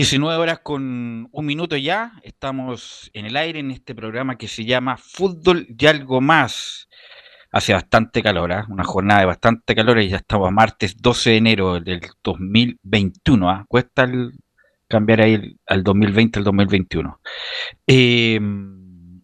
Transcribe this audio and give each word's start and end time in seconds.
19 0.00 0.38
horas 0.38 0.60
con 0.60 1.28
un 1.30 1.44
minuto 1.44 1.76
ya, 1.76 2.14
estamos 2.22 3.10
en 3.12 3.26
el 3.26 3.36
aire 3.36 3.60
en 3.60 3.70
este 3.70 3.94
programa 3.94 4.38
que 4.38 4.48
se 4.48 4.64
llama 4.64 4.96
Fútbol 4.96 5.66
y 5.78 5.86
algo 5.86 6.22
más. 6.22 6.88
Hace 7.52 7.74
bastante 7.74 8.22
calor, 8.22 8.50
¿eh? 8.50 8.62
una 8.70 8.84
jornada 8.84 9.20
de 9.20 9.26
bastante 9.26 9.74
calor 9.74 10.00
y 10.00 10.08
ya 10.08 10.16
estamos 10.16 10.48
a 10.48 10.52
martes 10.52 10.96
12 10.96 11.30
de 11.30 11.36
enero 11.36 11.80
del 11.80 12.00
2021. 12.24 13.50
¿ah? 13.50 13.66
Cuesta 13.68 14.10
cambiar 14.88 15.20
ahí 15.20 15.58
al 15.66 15.84
2020 15.84 16.38
al 16.38 16.44
2021. 16.46 17.20
Em, 17.86 19.20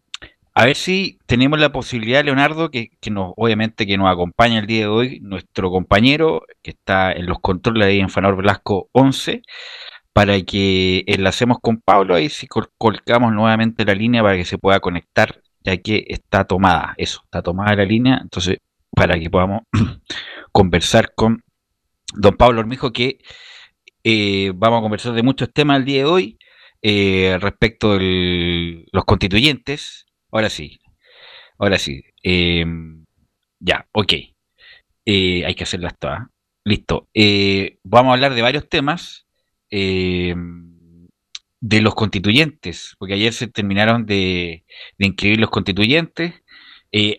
a 0.53 0.67
ver 0.67 0.77
si 0.77 1.19
tenemos 1.25 1.59
la 1.59 1.73
posibilidad, 1.73 2.23
Leonardo, 2.23 2.71
que, 2.71 2.91
que, 3.01 3.11
nos, 3.11 3.33
obviamente 3.39 3.87
que 3.87 3.97
nos 3.97 4.13
acompaña 4.13 4.59
el 4.59 4.67
día 4.67 4.81
de 4.81 4.89
hoy, 4.89 5.21
nuestro 5.23 5.71
compañero 5.71 6.43
que 6.63 6.73
está 6.73 7.13
en 7.13 7.25
los 7.25 7.39
controles 7.41 7.87
ahí 7.87 8.01
en 8.01 8.11
Fanor 8.11 8.37
Velasco 8.37 8.91
11 8.93 9.41
para 10.17 10.41
que 10.41 11.05
enlacemos 11.09 11.59
con 11.61 11.77
Pablo, 11.77 12.15
ahí 12.15 12.31
si 12.31 12.47
colocamos 12.47 13.35
nuevamente 13.35 13.85
la 13.85 13.95
línea 13.95 14.23
para 14.23 14.39
que 14.39 14.47
se 14.47 14.57
pueda 14.57 14.81
conectar, 14.81 15.43
ya 15.63 15.77
que 15.77 16.07
está 16.09 16.47
tomada, 16.47 16.95
eso, 16.97 17.21
está 17.25 17.43
tomada 17.43 17.77
la 17.77 17.85
línea, 17.85 18.21
entonces 18.23 18.57
para 18.93 19.21
que 19.21 19.29
podamos 19.29 19.65
conversar 20.53 21.13
con 21.15 21.43
don 22.15 22.35
Pablo 22.35 22.61
Hormijo, 22.61 22.95
que 22.95 23.19
eh, 24.05 24.53
vamos 24.55 24.79
a 24.79 24.83
conversar 24.85 25.13
de 25.13 25.23
muchos 25.23 25.53
temas 25.53 25.81
el 25.81 25.85
día 25.85 25.99
de 25.99 26.05
hoy, 26.07 26.39
eh, 26.81 27.37
respecto 27.39 27.99
de 27.99 28.87
los 28.93 29.05
constituyentes, 29.05 30.07
ahora 30.33 30.49
sí, 30.49 30.81
ahora 31.59 31.77
sí, 31.77 32.03
em, 32.23 33.05
ya, 33.61 33.87
ok, 33.93 34.15
eh, 35.05 35.45
hay 35.45 35.55
que 35.55 35.65
hacerlas 35.65 35.99
todas, 35.99 36.21
listo, 36.65 37.07
vamos 37.85 38.13
a 38.13 38.15
hablar 38.15 38.35
de 38.35 38.41
varios 38.41 38.67
temas, 38.71 39.26
eh, 39.79 40.35
de 41.61 41.81
los 41.83 41.95
constituyentes, 41.95 42.95
porque 42.99 43.15
ayer 43.15 43.33
se 43.35 43.49
terminaron 43.49 44.07
de, 44.07 44.65
inscribir 44.99 45.41
los 45.41 45.51
constituyentes. 45.51 46.35
Eh, 46.93 47.19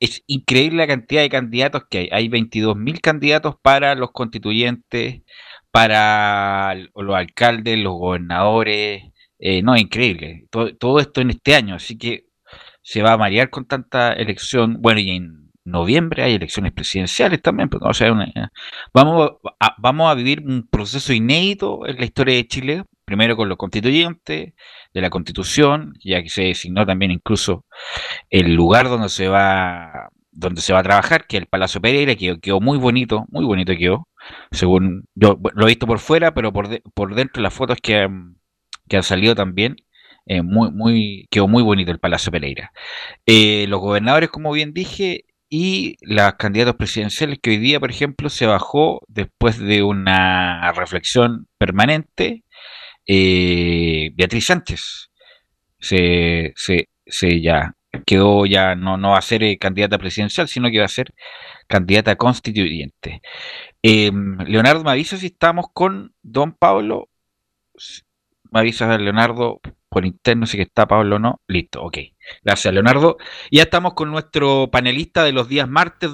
es 0.00 0.22
increíble 0.26 0.78
la 0.78 0.88
cantidad 0.88 1.22
de 1.22 1.28
candidatos 1.30 1.84
que 1.88 1.98
hay. 1.98 2.08
Hay 2.12 2.28
22.000 2.28 3.00
candidatos 3.00 3.54
para 3.62 3.94
los 3.94 4.10
constituyentes, 4.12 5.22
para 5.70 6.74
los 6.74 7.14
alcaldes, 7.16 7.78
los 7.78 7.94
gobernadores. 7.94 9.04
Eh, 9.38 9.62
no, 9.62 9.76
increíble. 9.76 10.46
Todo, 10.50 10.74
todo, 10.76 10.98
esto 11.00 11.20
en 11.20 11.30
este 11.30 11.54
año, 11.54 11.76
así 11.76 11.98
que 11.98 12.26
se 12.82 13.02
va 13.02 13.12
a 13.12 13.18
marear 13.18 13.50
con 13.50 13.66
tanta 13.66 14.12
elección. 14.12 14.78
Bueno, 14.80 15.00
y 15.00 15.10
en 15.10 15.41
noviembre 15.64 16.22
hay 16.22 16.34
elecciones 16.34 16.72
presidenciales 16.72 17.40
también. 17.42 17.68
Pues, 17.68 17.82
vamos, 18.92 19.30
a, 19.60 19.74
vamos 19.78 20.10
a 20.10 20.14
vivir 20.14 20.42
un 20.44 20.66
proceso 20.68 21.12
inédito 21.12 21.86
en 21.86 21.98
la 21.98 22.04
historia 22.04 22.34
de 22.34 22.46
Chile, 22.46 22.84
primero 23.04 23.36
con 23.36 23.48
los 23.48 23.58
constituyentes 23.58 24.52
de 24.94 25.00
la 25.00 25.10
constitución, 25.10 25.94
ya 26.02 26.22
que 26.22 26.28
se 26.28 26.42
designó 26.44 26.86
también 26.86 27.10
incluso 27.10 27.66
el 28.30 28.54
lugar 28.54 28.88
donde 28.88 29.08
se 29.08 29.28
va 29.28 30.10
donde 30.32 30.62
se 30.62 30.72
va 30.72 30.78
a 30.78 30.82
trabajar, 30.82 31.26
que 31.26 31.36
es 31.36 31.42
el 31.42 31.46
Palacio 31.46 31.80
Pereira, 31.80 32.14
que 32.16 32.40
quedó 32.40 32.58
muy 32.58 32.78
bonito, 32.78 33.26
muy 33.28 33.44
bonito 33.44 33.74
quedó, 33.76 34.08
según 34.50 35.04
yo 35.14 35.38
lo 35.54 35.64
he 35.64 35.68
visto 35.68 35.86
por 35.86 35.98
fuera, 35.98 36.32
pero 36.32 36.52
por, 36.54 36.80
por 36.94 37.14
dentro 37.14 37.42
las 37.42 37.52
fotos 37.52 37.78
que, 37.82 38.08
que 38.88 38.96
han 38.96 39.02
salido 39.02 39.34
también, 39.34 39.76
eh, 40.26 40.42
muy, 40.42 40.70
muy, 40.70 41.28
quedó 41.30 41.48
muy 41.48 41.62
bonito 41.62 41.92
el 41.92 41.98
Palacio 41.98 42.32
Pereira. 42.32 42.72
Eh, 43.26 43.66
los 43.68 43.80
gobernadores, 43.80 44.30
como 44.30 44.52
bien 44.52 44.72
dije, 44.72 45.26
y 45.54 45.96
las 46.00 46.36
candidatos 46.36 46.76
presidenciales 46.76 47.38
que 47.38 47.50
hoy 47.50 47.58
día, 47.58 47.78
por 47.78 47.90
ejemplo, 47.90 48.30
se 48.30 48.46
bajó 48.46 49.02
después 49.06 49.58
de 49.58 49.82
una 49.82 50.72
reflexión 50.72 51.46
permanente, 51.58 52.42
eh, 53.06 54.12
Beatriz 54.14 54.46
Sánchez 54.46 55.10
se, 55.78 56.54
se, 56.56 57.40
ya 57.42 57.74
quedó 58.06 58.46
ya 58.46 58.74
no, 58.76 58.96
no 58.96 59.10
va 59.10 59.18
a 59.18 59.22
ser 59.22 59.42
eh, 59.42 59.58
candidata 59.58 59.98
presidencial, 59.98 60.48
sino 60.48 60.70
que 60.70 60.78
va 60.78 60.86
a 60.86 60.88
ser 60.88 61.12
candidata 61.68 62.16
constituyente. 62.16 63.20
Em, 63.82 64.38
Leonardo, 64.46 64.84
me 64.84 64.92
avisa 64.92 65.18
si 65.18 65.26
estamos 65.26 65.66
con 65.74 66.14
don 66.22 66.52
Pablo. 66.54 67.10
Me 68.50 68.60
avisa 68.60 68.96
Leonardo 68.96 69.60
por 69.92 70.06
interno 70.06 70.46
si 70.46 70.56
que 70.56 70.62
está 70.62 70.86
Pablo 70.86 71.16
o 71.16 71.18
no. 71.18 71.40
Listo, 71.46 71.82
ok. 71.82 71.98
Gracias, 72.42 72.72
Leonardo. 72.72 73.18
Y 73.50 73.58
ya 73.58 73.64
estamos 73.64 73.92
con 73.92 74.10
nuestro 74.10 74.68
panelista 74.70 75.22
de 75.22 75.32
los 75.32 75.48
días 75.48 75.68
martes, 75.68 76.12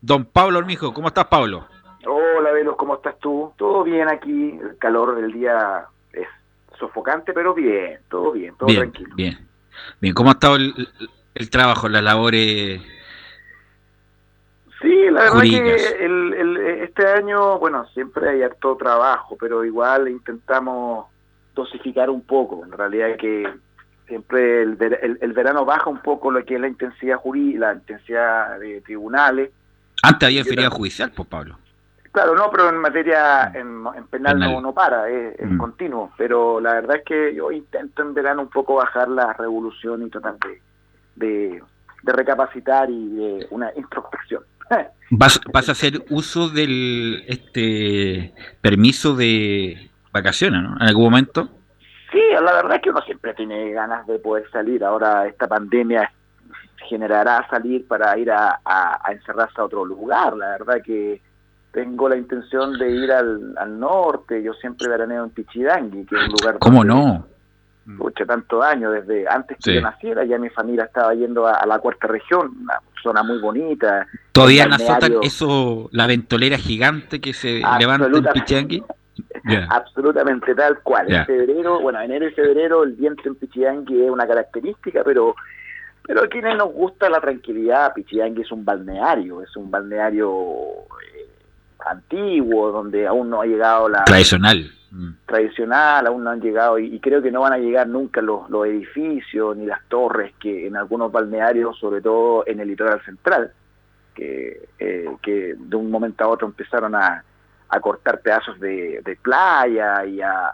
don 0.00 0.24
Pablo 0.26 0.58
Hormijo. 0.58 0.94
¿Cómo 0.94 1.08
estás, 1.08 1.26
Pablo? 1.26 1.66
Hola, 2.06 2.52
Velos, 2.52 2.76
¿cómo 2.76 2.94
estás 2.94 3.18
tú? 3.18 3.52
Todo 3.56 3.82
bien 3.82 4.08
aquí. 4.08 4.58
El 4.62 4.78
calor 4.78 5.16
del 5.16 5.32
día 5.32 5.86
es 6.12 6.28
sofocante, 6.78 7.32
pero 7.32 7.52
bien, 7.52 7.98
todo 8.08 8.30
bien, 8.30 8.54
todo 8.56 8.72
tranquilo. 8.72 9.14
Bien, 9.16 9.36
bien. 10.00 10.14
¿Cómo 10.14 10.30
ha 10.30 10.34
estado 10.34 10.56
el, 10.56 11.50
trabajo, 11.50 11.88
las 11.88 12.04
labores? 12.04 12.80
Sí, 14.80 15.10
la 15.10 15.22
verdad 15.22 15.40
que 15.40 16.04
el, 16.04 16.56
este 16.82 17.08
año, 17.08 17.58
bueno, 17.58 17.86
siempre 17.88 18.28
hay 18.28 18.42
harto 18.42 18.76
trabajo, 18.76 19.36
pero 19.40 19.64
igual 19.64 20.08
intentamos 20.08 21.06
dosificar 21.56 22.10
un 22.10 22.20
poco. 22.20 22.64
En 22.64 22.70
realidad 22.70 23.16
que 23.18 23.48
siempre 24.06 24.62
el, 24.62 25.18
el, 25.20 25.32
verano 25.32 25.64
baja 25.64 25.90
un 25.90 25.98
poco 25.98 26.30
lo 26.30 26.44
que 26.44 26.54
es 26.54 26.60
la 26.60 26.68
intensidad 26.68 27.16
jurídica, 27.16 27.58
la 27.58 27.74
intensidad 27.74 28.60
de 28.60 28.80
tribunales. 28.82 29.50
Antes 30.02 30.26
había 30.28 30.44
feriado 30.44 30.70
judicial, 30.70 31.10
pues 31.10 31.28
Pablo. 31.28 31.58
Claro, 32.12 32.34
no, 32.34 32.50
pero 32.50 32.68
en 32.70 32.78
materia, 32.78 33.52
en, 33.54 33.84
penal, 34.08 34.38
No, 34.38 34.60
no 34.60 34.72
para, 34.72 35.08
es, 35.10 35.34
mm. 35.38 35.58
continuo. 35.58 36.12
Pero 36.16 36.60
la 36.60 36.74
verdad 36.74 36.96
es 36.96 37.04
que 37.04 37.34
yo 37.34 37.50
intento 37.50 38.02
en 38.02 38.14
verano 38.14 38.42
un 38.42 38.48
poco 38.48 38.76
bajar 38.76 39.08
la 39.08 39.32
revolución 39.32 40.06
y 40.06 40.10
tratar 40.10 40.36
de, 40.38 40.60
de, 41.16 41.62
recapacitar 42.04 42.88
y 42.88 43.08
de 43.08 43.46
una 43.50 43.70
introspección. 43.76 44.44
¿Vas, 45.10 45.40
¿Vas 45.52 45.68
a 45.68 45.72
hacer 45.72 46.04
uso 46.08 46.48
del 46.48 47.24
este 47.26 48.32
permiso 48.62 49.14
de 49.14 49.90
vacaciones, 50.16 50.62
¿no? 50.62 50.76
En 50.80 50.88
algún 50.88 51.04
momento. 51.04 51.48
Sí, 52.10 52.20
la 52.32 52.52
verdad 52.52 52.76
es 52.76 52.82
que 52.82 52.90
uno 52.90 53.02
siempre 53.02 53.34
tiene 53.34 53.72
ganas 53.72 54.06
de 54.06 54.18
poder 54.18 54.48
salir. 54.50 54.84
Ahora 54.84 55.26
esta 55.26 55.46
pandemia 55.46 56.10
generará 56.88 57.46
salir 57.50 57.86
para 57.86 58.16
ir 58.18 58.30
a, 58.30 58.60
encerrarse 59.10 59.60
a 59.60 59.64
otro 59.64 59.84
lugar. 59.84 60.36
La 60.36 60.50
verdad 60.50 60.76
que 60.84 61.20
tengo 61.72 62.08
la 62.08 62.16
intención 62.16 62.78
de 62.78 62.90
ir 62.90 63.12
al, 63.12 63.78
norte. 63.78 64.42
Yo 64.42 64.54
siempre 64.54 64.88
veraneo 64.88 65.24
en 65.24 65.30
Pichidangui, 65.30 66.06
que 66.06 66.14
es 66.14 66.22
un 66.22 66.34
lugar... 66.40 66.58
¿Cómo 66.58 66.84
no? 66.84 67.26
Mucho 67.86 68.26
tanto 68.26 68.62
años, 68.62 68.92
desde 68.92 69.28
antes 69.28 69.58
que 69.62 69.76
yo 69.76 69.80
naciera, 69.80 70.24
ya 70.24 70.38
mi 70.38 70.48
familia 70.50 70.84
estaba 70.84 71.14
yendo 71.14 71.46
a, 71.46 71.64
la 71.66 71.78
cuarta 71.78 72.08
región, 72.08 72.50
una 72.62 72.80
zona 73.00 73.22
muy 73.22 73.38
bonita. 73.38 74.08
¿Todavía 74.32 74.64
en 74.64 74.72
eso, 75.22 75.88
la 75.92 76.08
ventolera 76.08 76.58
gigante 76.58 77.20
que 77.20 77.32
se 77.32 77.62
levanta 77.78 78.06
en 78.06 78.86
Absolutamente 79.68 80.54
tal 80.54 80.80
cual. 80.80 81.12
En 81.12 81.24
febrero, 81.26 81.80
bueno, 81.80 82.00
enero 82.00 82.28
y 82.28 82.32
febrero 82.32 82.82
el 82.82 82.92
viento 82.92 83.22
en 83.28 83.36
Pichidangui 83.36 84.04
es 84.04 84.10
una 84.10 84.26
característica, 84.26 85.02
pero 85.04 85.34
pero 86.06 86.22
a 86.22 86.28
quienes 86.28 86.56
nos 86.56 86.72
gusta 86.72 87.10
la 87.10 87.20
tranquilidad, 87.20 87.92
Pichidangui 87.92 88.42
es 88.42 88.52
un 88.52 88.64
balneario, 88.64 89.42
es 89.42 89.56
un 89.56 89.70
balneario 89.70 90.28
eh, 91.04 91.28
antiguo, 91.84 92.70
donde 92.70 93.08
aún 93.08 93.28
no 93.28 93.40
ha 93.40 93.46
llegado 93.46 93.88
la... 93.88 94.04
Tradicional. 94.04 94.70
Mm. 94.92 95.10
Tradicional, 95.26 96.06
aún 96.06 96.22
no 96.22 96.30
han 96.30 96.40
llegado, 96.40 96.78
y, 96.78 97.00
creo 97.00 97.20
que 97.20 97.32
no 97.32 97.40
van 97.40 97.54
a 97.54 97.58
llegar 97.58 97.88
nunca 97.88 98.22
los, 98.22 98.48
los 98.50 98.66
edificios 98.66 99.56
ni 99.56 99.66
las 99.66 99.84
torres 99.88 100.32
que 100.38 100.68
en 100.68 100.76
algunos 100.76 101.10
balnearios, 101.10 101.76
sobre 101.76 102.00
todo 102.00 102.44
en 102.46 102.60
el 102.60 102.68
litoral 102.68 103.04
central, 103.04 103.50
que, 104.14 104.68
eh, 104.78 105.08
que 105.20 105.56
de 105.58 105.76
un 105.76 105.90
momento 105.90 106.22
a 106.22 106.28
otro 106.28 106.46
empezaron 106.46 106.94
a, 106.94 107.24
a 107.68 107.80
cortar 107.80 108.20
pedazos 108.20 108.58
de, 108.60 109.18
playa 109.22 110.04
y 110.04 110.20
a, 110.20 110.52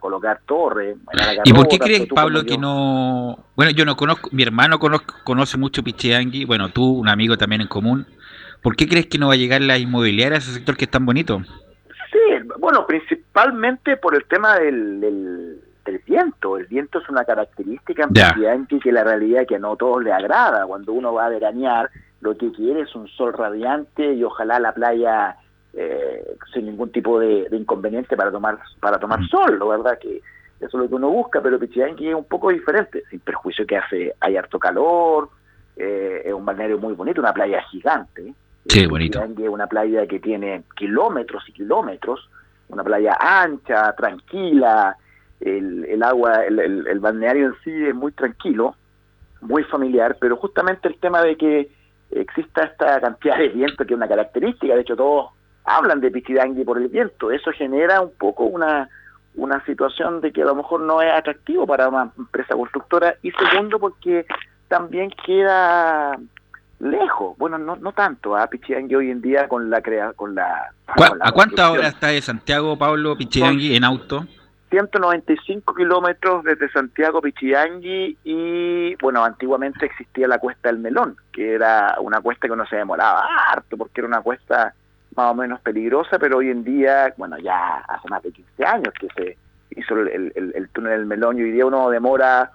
colocar 0.00 0.40
torres. 0.44 0.96
¿Y 1.44 1.52
por 1.52 1.68
qué 1.68 1.78
crees, 1.78 2.06
Pablo, 2.06 2.44
que 2.44 2.58
no... 2.58 3.44
Bueno, 3.54 3.70
yo 3.70 3.84
no 3.84 3.96
conozco, 3.96 4.28
mi 4.32 4.42
hermano 4.42 4.78
conoce 4.78 5.56
mucho 5.56 5.82
Pichiangui, 5.82 6.44
bueno, 6.44 6.70
tú, 6.70 6.98
un 6.98 7.08
amigo 7.08 7.36
también 7.36 7.62
en 7.62 7.68
común. 7.68 8.06
¿Por 8.62 8.76
qué 8.76 8.88
crees 8.88 9.06
que 9.06 9.18
no 9.18 9.28
va 9.28 9.34
a 9.34 9.36
llegar 9.36 9.60
la 9.60 9.78
inmobiliaria 9.78 10.36
a 10.36 10.38
ese 10.38 10.52
sector 10.52 10.76
que 10.76 10.84
es 10.84 10.90
tan 10.90 11.06
bonito? 11.06 11.42
Sí, 12.10 12.18
bueno, 12.58 12.86
principalmente 12.86 13.96
por 13.96 14.14
el 14.14 14.24
tema 14.24 14.58
del, 14.58 15.00
del, 15.00 15.58
viento. 16.06 16.56
El 16.56 16.66
viento 16.66 16.98
es 16.98 17.08
una 17.08 17.24
característica 17.24 18.04
en 18.04 18.10
Pichiangui 18.10 18.80
que 18.80 18.92
la 18.92 19.04
realidad 19.04 19.42
es 19.42 19.48
que 19.48 19.58
no 19.58 19.72
a 19.72 19.76
todos 19.76 20.02
le 20.02 20.12
agrada. 20.12 20.66
Cuando 20.66 20.92
uno 20.92 21.12
va 21.12 21.26
a 21.26 21.30
veranear, 21.30 21.90
lo 22.20 22.36
que 22.36 22.50
quiere 22.52 22.82
es 22.82 22.94
un 22.94 23.08
sol 23.08 23.32
radiante 23.32 24.14
y 24.14 24.22
ojalá 24.22 24.58
la 24.58 24.72
playa 24.72 25.36
eh, 25.74 26.36
sin 26.52 26.66
ningún 26.66 26.90
tipo 26.90 27.18
de, 27.18 27.48
inconveniente 27.52 28.16
para 28.16 28.30
tomar 28.30 28.58
para 28.80 28.98
tomar 28.98 29.20
mm. 29.20 29.28
sol, 29.28 29.58
¿no? 29.58 29.68
¿verdad? 29.68 29.98
Que 29.98 30.20
eso 30.60 30.66
es 30.66 30.74
lo 30.74 30.88
que 30.88 30.94
uno 30.94 31.10
busca, 31.10 31.40
pero 31.40 31.58
Pichiangui 31.58 32.08
es 32.08 32.14
un 32.14 32.24
poco 32.24 32.50
diferente, 32.50 33.02
sin 33.10 33.20
perjuicio 33.20 33.66
que 33.66 33.76
hace 33.76 34.14
hay 34.20 34.36
harto 34.36 34.58
calor, 34.58 35.30
eh, 35.76 36.22
es 36.24 36.32
un 36.32 36.44
balneario 36.44 36.78
muy 36.78 36.94
bonito, 36.94 37.20
una 37.20 37.32
playa 37.32 37.62
gigante. 37.70 38.34
Sí, 38.66 38.86
bonito. 38.86 39.20
es 39.20 39.48
una 39.48 39.66
playa 39.66 40.06
que 40.06 40.20
tiene 40.20 40.62
kilómetros 40.76 41.48
y 41.48 41.52
kilómetros, 41.52 42.28
una 42.68 42.84
playa 42.84 43.16
ancha, 43.18 43.92
tranquila, 43.94 44.96
el, 45.40 45.84
el 45.86 46.02
agua, 46.02 46.44
el, 46.44 46.60
el 46.60 47.00
balneario 47.00 47.46
en 47.46 47.54
sí 47.64 47.86
es 47.86 47.94
muy 47.94 48.12
tranquilo, 48.12 48.76
muy 49.40 49.64
familiar, 49.64 50.16
pero 50.20 50.36
justamente 50.36 50.86
el 50.86 50.96
tema 50.98 51.22
de 51.22 51.36
que 51.36 51.70
exista 52.12 52.64
esta 52.64 53.00
cantidad 53.00 53.38
de 53.38 53.48
viento, 53.48 53.84
que 53.84 53.94
es 53.94 53.96
una 53.96 54.06
característica, 54.06 54.74
de 54.74 54.82
hecho 54.82 54.94
todos 54.94 55.30
hablan 55.64 56.00
de 56.00 56.10
Pichidangui 56.10 56.64
por 56.64 56.78
el 56.78 56.88
viento. 56.88 57.30
Eso 57.30 57.50
genera 57.52 58.00
un 58.00 58.12
poco 58.12 58.44
una, 58.44 58.88
una 59.34 59.64
situación 59.64 60.20
de 60.20 60.32
que 60.32 60.42
a 60.42 60.46
lo 60.46 60.54
mejor 60.54 60.80
no 60.80 61.02
es 61.02 61.12
atractivo 61.12 61.66
para 61.66 61.88
una 61.88 62.10
empresa 62.16 62.54
constructora. 62.54 63.16
Y 63.22 63.30
segundo, 63.32 63.78
porque 63.78 64.26
también 64.68 65.10
queda 65.24 66.18
lejos. 66.80 67.36
Bueno, 67.38 67.58
no, 67.58 67.76
no 67.76 67.92
tanto. 67.92 68.36
a. 68.36 68.46
Pichidangui 68.48 68.94
hoy 68.94 69.10
en 69.10 69.22
día 69.22 69.48
con 69.48 69.70
la 69.70 69.80
crea 69.80 70.12
con 70.12 70.34
la. 70.34 70.72
¿A 70.86 71.32
cuánta 71.32 71.70
hora 71.70 71.88
está 71.88 72.08
de 72.08 72.20
Santiago, 72.20 72.76
Pablo, 72.76 73.16
Pichidangui 73.16 73.76
en 73.76 73.84
auto? 73.84 74.26
195 74.72 75.74
kilómetros 75.74 76.44
desde 76.44 76.70
Santiago 76.70 77.20
Pichidangui 77.20 78.16
y 78.24 78.94
bueno, 78.96 79.22
antiguamente 79.22 79.84
existía 79.84 80.26
la 80.26 80.38
cuesta 80.38 80.70
del 80.70 80.78
Melón, 80.78 81.14
que 81.30 81.52
era 81.52 81.96
una 82.00 82.22
cuesta 82.22 82.48
que 82.48 82.56
no 82.56 82.66
se 82.66 82.76
demoraba 82.76 83.28
harto 83.50 83.76
porque 83.76 84.00
era 84.00 84.08
una 84.08 84.22
cuesta 84.22 84.74
más 85.16 85.32
o 85.32 85.34
menos 85.34 85.60
peligrosa, 85.60 86.18
pero 86.18 86.38
hoy 86.38 86.50
en 86.50 86.64
día, 86.64 87.12
bueno, 87.16 87.38
ya 87.38 87.78
hace 87.88 88.08
más 88.08 88.22
de 88.22 88.32
15 88.32 88.64
años 88.64 88.94
que 88.98 89.08
se 89.14 89.36
hizo 89.78 89.94
el, 89.94 90.32
el, 90.34 90.68
túnel 90.70 90.98
del 90.98 91.06
Melón 91.06 91.38
y 91.38 91.42
hoy 91.42 91.52
día 91.52 91.66
uno 91.66 91.88
demora 91.90 92.50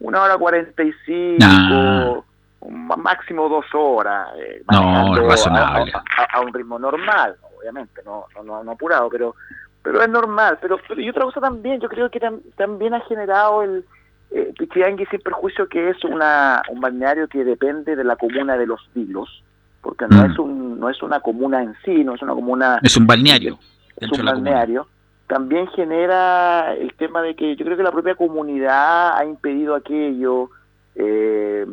una 0.00 0.22
hora 0.22 0.36
45, 0.36 1.38
cinco 1.38 2.24
máximo 2.68 3.48
dos 3.48 3.66
horas, 3.72 4.28
eh, 4.36 4.62
no, 4.70 5.14
razonable. 5.28 5.92
A, 6.32 6.40
un 6.40 6.52
ritmo 6.52 6.78
normal, 6.78 7.36
obviamente, 7.58 8.02
no, 8.04 8.26
no, 8.44 8.64
no, 8.64 8.72
apurado, 8.72 9.08
pero 9.08 9.34
pero 9.82 10.02
es 10.02 10.08
normal. 10.08 10.58
Pero, 10.60 10.80
y 10.96 11.08
otra 11.08 11.24
cosa 11.24 11.40
también, 11.40 11.80
yo 11.80 11.88
creo 11.88 12.10
que 12.10 12.20
también 12.56 12.94
ha 12.94 13.00
generado 13.02 13.62
el 13.62 13.84
eh, 14.32 14.52
Pichiangui 14.58 15.06
sin 15.06 15.20
perjuicio 15.20 15.68
que 15.68 15.90
es 15.90 16.04
una, 16.04 16.62
un 16.70 16.80
balneario 16.80 17.28
que 17.28 17.44
depende 17.44 17.94
de 17.94 18.02
la 18.02 18.16
comuna 18.16 18.56
de 18.56 18.66
Los 18.66 18.80
Vilos, 18.94 19.44
porque 19.86 20.06
no 20.08 20.20
mm. 20.20 20.30
es 20.30 20.38
un 20.40 20.80
no 20.80 20.90
es 20.90 21.00
una 21.00 21.20
comuna 21.20 21.62
en 21.62 21.74
sí, 21.84 22.02
no 22.02 22.14
es 22.14 22.22
una 22.22 22.34
comuna... 22.34 22.80
Es 22.82 22.96
un 22.96 23.06
balneario. 23.06 23.56
Es 23.96 24.10
un 24.10 24.24
balneario. 24.24 24.88
También 25.28 25.68
genera 25.68 26.74
el 26.74 26.92
tema 26.94 27.22
de 27.22 27.36
que 27.36 27.54
yo 27.54 27.64
creo 27.64 27.76
que 27.76 27.84
la 27.84 27.92
propia 27.92 28.16
comunidad 28.16 29.16
ha 29.16 29.24
impedido 29.24 29.76
aquello. 29.76 30.50
Eh, 30.96 31.64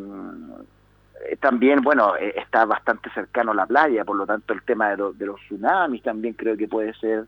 también, 1.40 1.80
bueno, 1.82 2.16
eh, 2.16 2.34
está 2.36 2.64
bastante 2.64 3.10
cercano 3.10 3.50
a 3.50 3.54
la 3.54 3.66
playa, 3.66 4.04
por 4.04 4.16
lo 4.16 4.26
tanto 4.26 4.52
el 4.52 4.62
tema 4.62 4.90
de, 4.90 5.12
de 5.14 5.26
los 5.26 5.40
tsunamis 5.40 6.02
también 6.02 6.34
creo 6.34 6.56
que 6.56 6.68
puede 6.68 6.94
ser 6.94 7.24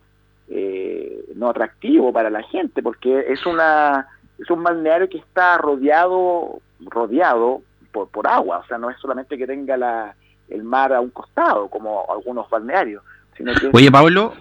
eh, 0.48 1.24
no 1.34 1.48
atractivo 1.48 2.12
para 2.12 2.30
la 2.30 2.42
gente, 2.44 2.80
porque 2.82 3.26
es 3.28 3.44
una 3.44 4.06
es 4.38 4.48
un 4.50 4.62
balneario 4.62 5.08
que 5.08 5.18
está 5.18 5.58
rodeado 5.58 6.60
rodeado 6.80 7.62
por, 7.90 8.08
por 8.08 8.28
agua, 8.28 8.58
o 8.58 8.66
sea, 8.66 8.78
no 8.78 8.90
es 8.90 8.98
solamente 8.98 9.36
que 9.36 9.46
tenga 9.46 9.76
la, 9.76 10.14
el 10.48 10.64
mar 10.64 10.92
a 10.92 11.00
un 11.00 11.10
costado, 11.10 11.68
como 11.68 12.04
algunos 12.10 12.48
balnearios. 12.48 13.02
Sino 13.36 13.54
que 13.54 13.70
Oye, 13.72 13.90
Pablo, 13.90 14.34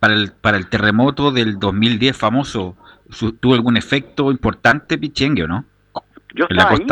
para, 0.00 0.14
el, 0.14 0.32
para 0.32 0.56
el 0.56 0.68
terremoto 0.68 1.30
del 1.30 1.58
2010 1.58 2.16
famoso, 2.16 2.76
¿tuvo 3.40 3.54
algún 3.54 3.76
efecto 3.76 4.30
importante 4.30 4.98
Pichengue 4.98 5.44
o 5.44 5.48
no? 5.48 5.64
Yo 6.34 6.46
estaba 6.48 6.70
ahí, 6.72 6.86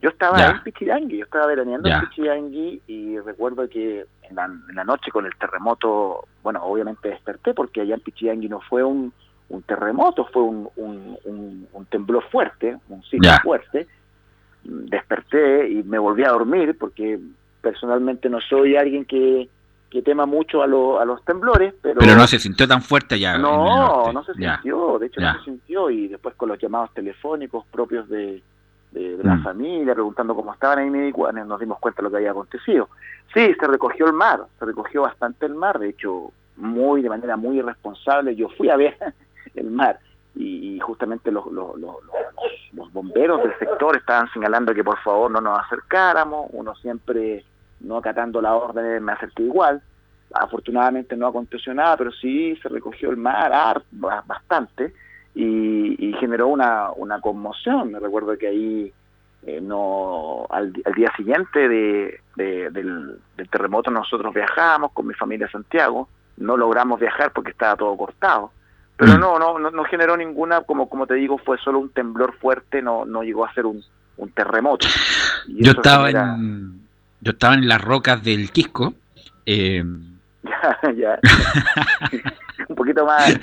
yo 0.00 0.10
estaba 0.10 0.46
en 0.46 0.62
Pichidangui, 0.62 1.18
yo 1.18 1.24
estaba 1.24 1.46
veraneando 1.46 1.88
en 1.88 2.00
Pichidangui 2.02 2.82
y 2.86 3.18
recuerdo 3.18 3.68
que 3.68 4.06
en 4.22 4.36
la, 4.36 4.84
noche 4.84 5.10
con 5.10 5.26
el 5.26 5.34
terremoto, 5.36 6.26
bueno, 6.42 6.62
obviamente 6.62 7.08
desperté 7.08 7.54
porque 7.54 7.80
allá 7.80 7.94
en 7.94 8.00
Pichidangui 8.00 8.48
no 8.48 8.60
fue 8.60 8.84
un, 8.84 9.12
un 9.48 9.62
terremoto, 9.62 10.26
fue 10.32 10.42
un, 10.42 10.68
un, 10.76 11.66
un, 11.72 11.86
temblor 11.86 12.22
fuerte, 12.30 12.78
un 12.88 13.02
sismo 13.04 13.30
fuerte, 13.42 13.86
desperté 14.68 15.68
y 15.70 15.82
me 15.82 15.98
volví 15.98 16.24
a 16.24 16.30
dormir 16.30 16.76
porque 16.78 17.18
personalmente 17.60 18.28
no 18.28 18.40
soy 18.40 18.76
alguien 18.76 19.04
que, 19.04 19.48
que 19.90 20.02
tema 20.02 20.26
mucho 20.26 20.62
a, 20.62 20.64
a 20.64 21.04
los 21.04 21.24
temblores, 21.24 21.74
pero... 21.82 22.00
Pero 22.00 22.16
no 22.16 22.26
se 22.26 22.38
sintió 22.38 22.66
tan 22.68 22.82
fuerte 22.82 23.18
ya. 23.18 23.38
No, 23.38 24.12
no 24.12 24.24
se 24.24 24.34
sintió, 24.34 24.98
de 24.98 25.06
hecho 25.06 25.20
no 25.20 25.38
se 25.38 25.44
sintió 25.44 25.90
y 25.90 26.08
después 26.08 26.34
con 26.36 26.48
los 26.48 26.58
llamados 26.58 26.92
telefónicos 26.94 27.64
propios 27.66 28.08
de, 28.08 28.42
de, 28.92 29.18
la 29.22 29.36
mm. 29.36 29.42
familia, 29.42 29.94
preguntando 29.94 30.34
cómo 30.34 30.52
estaban 30.52 30.78
ahí 30.78 30.90
nos 30.90 31.60
dimos 31.60 31.78
cuenta 31.78 31.98
de 31.98 32.04
lo 32.04 32.10
que 32.10 32.16
había 32.16 32.30
acontecido. 32.30 32.88
Sí, 33.34 33.54
se 33.58 33.66
recogió 33.66 34.06
el 34.06 34.12
mar, 34.12 34.40
se 34.58 34.64
recogió 34.64 35.02
bastante 35.02 35.46
el 35.46 35.54
mar, 35.54 35.78
de 35.78 35.90
hecho, 35.90 36.32
muy 36.56 37.02
de 37.02 37.08
manera 37.08 37.36
muy 37.36 37.58
irresponsable, 37.58 38.34
yo 38.34 38.48
fui 38.50 38.70
a 38.70 38.76
ver 38.76 38.96
el 39.54 39.70
mar 39.70 39.98
y, 40.36 40.78
justamente 40.80 41.32
los, 41.32 41.46
los, 41.50 42.92
bomberos 42.92 43.42
del 43.42 43.58
sector 43.58 43.96
estaban 43.96 44.30
señalando 44.32 44.74
que 44.74 44.84
por 44.84 44.98
favor 45.00 45.30
no 45.30 45.40
nos 45.40 45.58
acercáramos, 45.60 46.48
uno 46.52 46.74
siempre 46.76 47.44
no 47.80 47.98
acatando 47.98 48.40
la 48.40 48.54
orden 48.54 49.02
me 49.02 49.12
acerqué 49.12 49.42
igual, 49.42 49.82
afortunadamente 50.32 51.16
no 51.16 51.26
aconteció 51.26 51.74
nada, 51.74 51.96
pero 51.96 52.12
sí 52.12 52.56
se 52.62 52.68
recogió 52.68 53.10
el 53.10 53.16
mar 53.16 53.82
bastante 53.92 54.94
y, 55.34 56.14
generó 56.18 56.48
una, 56.48 56.90
una 56.92 57.20
conmoción, 57.20 57.92
me 57.92 58.00
recuerdo 58.00 58.38
que 58.38 58.48
ahí 58.48 58.92
eh, 59.46 59.60
no 59.60 60.46
al, 60.48 60.72
día 60.72 61.12
siguiente 61.16 61.68
de, 61.68 62.20
del, 62.36 63.18
del 63.36 63.48
terremoto 63.50 63.90
nosotros 63.90 64.32
viajamos 64.32 64.92
con 64.92 65.06
mi 65.06 65.14
familia 65.14 65.46
a 65.46 65.50
Santiago, 65.50 66.08
no 66.38 66.56
logramos 66.56 66.98
viajar 66.98 67.32
porque 67.32 67.50
estaba 67.50 67.76
todo 67.76 67.96
cortado, 67.96 68.50
pero 68.96 69.16
mm. 69.16 69.20
no, 69.20 69.38
no, 69.38 69.70
no, 69.70 69.84
generó 69.84 70.16
ninguna, 70.16 70.62
como, 70.62 70.88
como 70.88 71.06
te 71.06 71.14
digo, 71.14 71.38
fue 71.38 71.58
solo 71.58 71.78
un 71.78 71.90
temblor 71.90 72.34
fuerte, 72.38 72.80
no, 72.80 73.04
no 73.04 73.22
llegó 73.22 73.44
a 73.44 73.52
ser 73.52 73.66
un, 73.66 73.82
un 74.16 74.30
terremoto. 74.30 74.86
yo 75.48 75.72
estaba 75.72 76.10
en, 76.10 76.80
yo 77.20 77.32
estaba 77.32 77.54
en 77.54 77.68
las 77.68 77.80
rocas 77.80 78.22
del 78.22 78.50
Quisco. 78.50 78.94
Eh, 79.44 79.84
ya, 80.82 80.92
ya. 80.92 81.18
un 82.68 82.76
poquito 82.76 83.04
más 83.04 83.38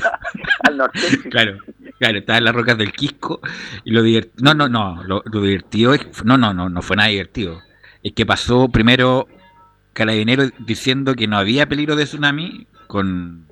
al 0.64 0.78
norte. 0.78 1.00
Claro, 1.30 1.58
claro, 2.00 2.18
estaba 2.18 2.40
en 2.40 2.46
las 2.46 2.56
rocas 2.56 2.78
del 2.78 2.92
Quisco 2.92 3.40
y 3.84 3.92
lo 3.92 4.02
divertido, 4.02 4.44
no, 4.44 4.54
no, 4.56 4.70
no, 4.70 5.04
lo, 5.04 5.22
lo 5.26 5.42
divertido 5.42 5.94
es, 5.94 6.26
no, 6.26 6.38
no, 6.38 6.54
no, 6.54 6.70
no 6.70 6.82
fue 6.82 6.96
nada 6.96 7.10
divertido. 7.10 7.62
Es 8.02 8.14
que 8.14 8.26
pasó 8.26 8.70
primero 8.70 9.28
Carabinero 9.94 10.46
diciendo 10.60 11.14
que 11.14 11.28
no 11.28 11.38
había 11.38 11.68
peligro 11.68 11.96
de 11.96 12.06
tsunami 12.06 12.66
con 12.88 13.46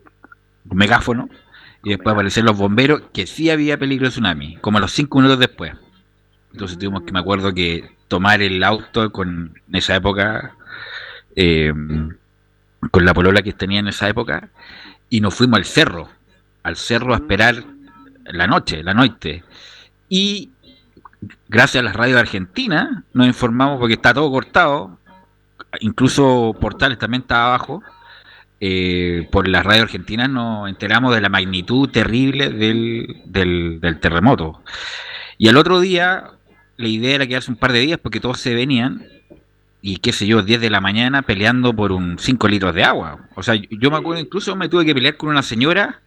un 0.70 0.78
megáfono 0.78 1.30
y 1.84 1.90
después 1.90 2.14
aparecieron 2.14 2.48
los 2.48 2.58
bomberos 2.58 3.02
que 3.14 3.26
sí 3.26 3.50
había 3.50 3.78
peligro 3.78 4.06
de 4.06 4.12
tsunami, 4.12 4.58
como 4.58 4.78
a 4.78 4.82
los 4.82 4.92
cinco 4.92 5.18
minutos 5.18 5.40
después. 5.40 5.74
Entonces 6.54 6.78
tuvimos 6.78 7.04
que, 7.04 7.12
me 7.12 7.20
acuerdo 7.20 7.54
que 7.54 7.96
tomar 8.08 8.42
el 8.42 8.64
auto 8.64 9.12
con 9.12 9.60
en 9.68 9.76
esa 9.76 9.96
época, 9.96 10.56
eh, 11.36 11.74
con 12.92 13.06
la 13.06 13.14
polola 13.14 13.42
que 13.42 13.54
tenía 13.54 13.80
en 13.80 13.88
esa 13.88 14.10
época, 14.10 14.50
y 15.10 15.22
nos 15.22 15.34
fuimos 15.34 15.58
al 15.58 15.66
cerro, 15.66 16.10
al 16.64 16.76
cerro 16.76 17.14
a 17.14 17.18
esperar 17.18 17.64
la 18.26 18.48
noche, 18.48 18.84
la 18.84 18.94
noche. 18.94 19.44
Y 20.10 20.52
gracias 21.48 21.82
a 21.82 21.86
las 21.86 21.96
radios 21.96 22.16
de 22.16 22.22
Argentina 22.22 23.04
nos 23.14 23.28
informamos 23.28 23.80
porque 23.80 23.96
está 23.96 24.14
todo 24.14 24.30
cortado, 24.30 25.00
incluso 25.80 26.56
Portales 26.60 26.98
también 26.98 27.22
estaba 27.22 27.48
abajo 27.48 27.82
eh, 28.64 29.28
por 29.32 29.48
la 29.48 29.64
radio 29.64 29.82
argentina 29.82 30.28
nos 30.28 30.70
enteramos 30.70 31.16
de 31.16 31.22
la 31.22 31.30
magnitud 31.30 31.90
terrible 31.90 32.50
del, 32.52 33.24
del, 33.26 34.00
terremoto. 34.00 34.62
Y 35.40 35.48
al 35.48 35.58
otro 35.58 35.80
día, 35.80 36.26
la 36.78 36.88
idea 36.88 37.16
era 37.16 37.28
quedarse 37.28 37.50
un 37.50 37.58
par 37.58 37.74
de 37.74 37.80
días 37.80 38.00
porque 38.00 38.20
todos 38.20 38.40
se 38.40 38.54
venían 38.54 39.08
y 39.82 39.98
qué 39.98 40.14
sé 40.14 40.28
yo, 40.28 40.44
10 40.44 40.62
de 40.62 40.70
la 40.70 40.80
mañana 40.80 41.24
peleando 41.24 41.74
por 41.74 41.92
un 41.92 42.20
5 42.20 42.48
litros 42.48 42.76
de 42.76 42.84
agua. 42.84 43.28
O 43.34 43.42
sea, 43.42 43.56
yo 43.56 43.90
me 43.90 43.98
acuerdo 43.98 44.22
incluso 44.22 44.56
me 44.56 44.70
tuve 44.70 44.86
que 44.86 44.94
pelear 44.94 45.18
con 45.18 45.30
una 45.30 45.42
señora 45.42 46.02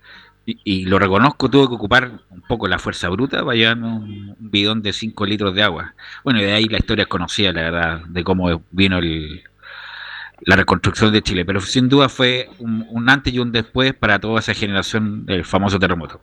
y, 0.46 0.84
lo 0.84 1.00
reconozco, 1.00 1.50
tuve 1.50 1.66
que 1.66 1.75
ocupar 1.75 2.20
un 2.30 2.42
poco 2.42 2.68
la 2.68 2.78
fuerza 2.78 3.08
bruta 3.08 3.44
para 3.44 3.56
llevarme 3.56 3.88
un, 3.88 4.37
bidón 4.38 4.80
de 4.80 4.92
5 4.92 5.26
litros 5.26 5.56
de 5.56 5.64
agua. 5.64 5.94
Bueno, 6.23 6.38
y 6.40 6.44
de 6.44 6.52
ahí 6.52 6.66
la 6.66 6.78
historia 6.78 7.02
es 7.02 7.08
conocida, 7.08 7.52
la 7.52 7.62
verdad, 7.62 8.02
de 8.06 8.23
cómo 8.23 8.62
vino 8.70 8.99
el, 8.99 9.42
la 10.43 10.57
reconstrucción 10.57 11.12
de 11.12 11.23
Chile. 11.23 11.45
Pero 11.45 11.61
sin 11.61 11.88
duda 11.88 12.09
fue 12.09 12.49
un, 12.59 13.09
antes 13.09 13.33
y 13.33 13.38
un 13.38 13.53
después 13.53 13.95
para 13.95 14.19
toda 14.19 14.41
esa 14.41 14.55
generación 14.55 15.26
del 15.26 15.45
famoso 15.45 15.79
terremoto. 15.79 16.21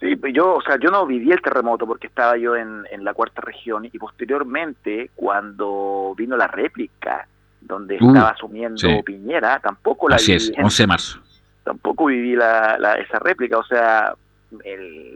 Sí, 0.00 0.16
pues 0.16 0.34
yo, 0.34 0.54
o 0.56 0.62
sea, 0.62 0.78
yo 0.80 0.90
no 0.90 1.06
viví 1.06 1.30
el 1.30 1.40
terremoto 1.40 1.86
porque 1.86 2.08
estaba 2.08 2.36
yo 2.36 2.56
en, 2.56 2.84
en 2.90 3.04
la 3.04 3.14
cuarta 3.14 3.40
región 3.40 3.84
y 3.84 3.90
posteriormente 3.90 5.10
cuando 5.14 6.14
vino 6.16 6.36
la 6.36 6.48
réplica 6.48 7.26
donde 7.60 7.98
uh, 8.00 8.08
estaba 8.08 8.30
asumiendo 8.30 8.88
Piñera, 9.04 9.60
tampoco 9.60 10.08
la 10.08 10.16
Así 10.16 10.32
es, 10.32 10.52
11 10.58 10.82
de 10.82 10.86
marzo 10.88 11.20
tampoco 11.64 12.06
viví 12.06 12.34
la, 12.34 12.96
esa 12.98 13.18
réplica, 13.18 13.58
o 13.58 13.64
sea, 13.64 14.14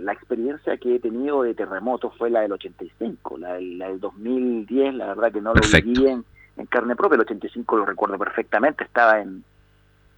la 0.01 0.13
experiencia 0.13 0.77
que 0.77 0.97
he 0.97 1.01
tenido 1.01 1.43
de 1.43 1.55
terremoto 1.55 2.11
fue 2.11 2.31
la 2.31 2.41
del 2.41 2.53
85, 2.53 3.39
la, 3.39 3.61
la 3.61 3.89
del 3.89 4.01
2010, 4.01 4.95
la 4.95 5.07
verdad 5.07 5.33
que 5.33 5.41
no 5.41 5.53
lo 5.55 5.61
viví 5.61 6.07
en, 6.07 6.25
carne 6.69 6.97
propia, 6.97 7.17
el 7.17 7.23
85 7.23 7.77
lo 7.77 7.87
recuerdo 7.87 8.19
perfectamente, 8.19 8.85
estaba 8.85 9.21
en, 9.21 9.45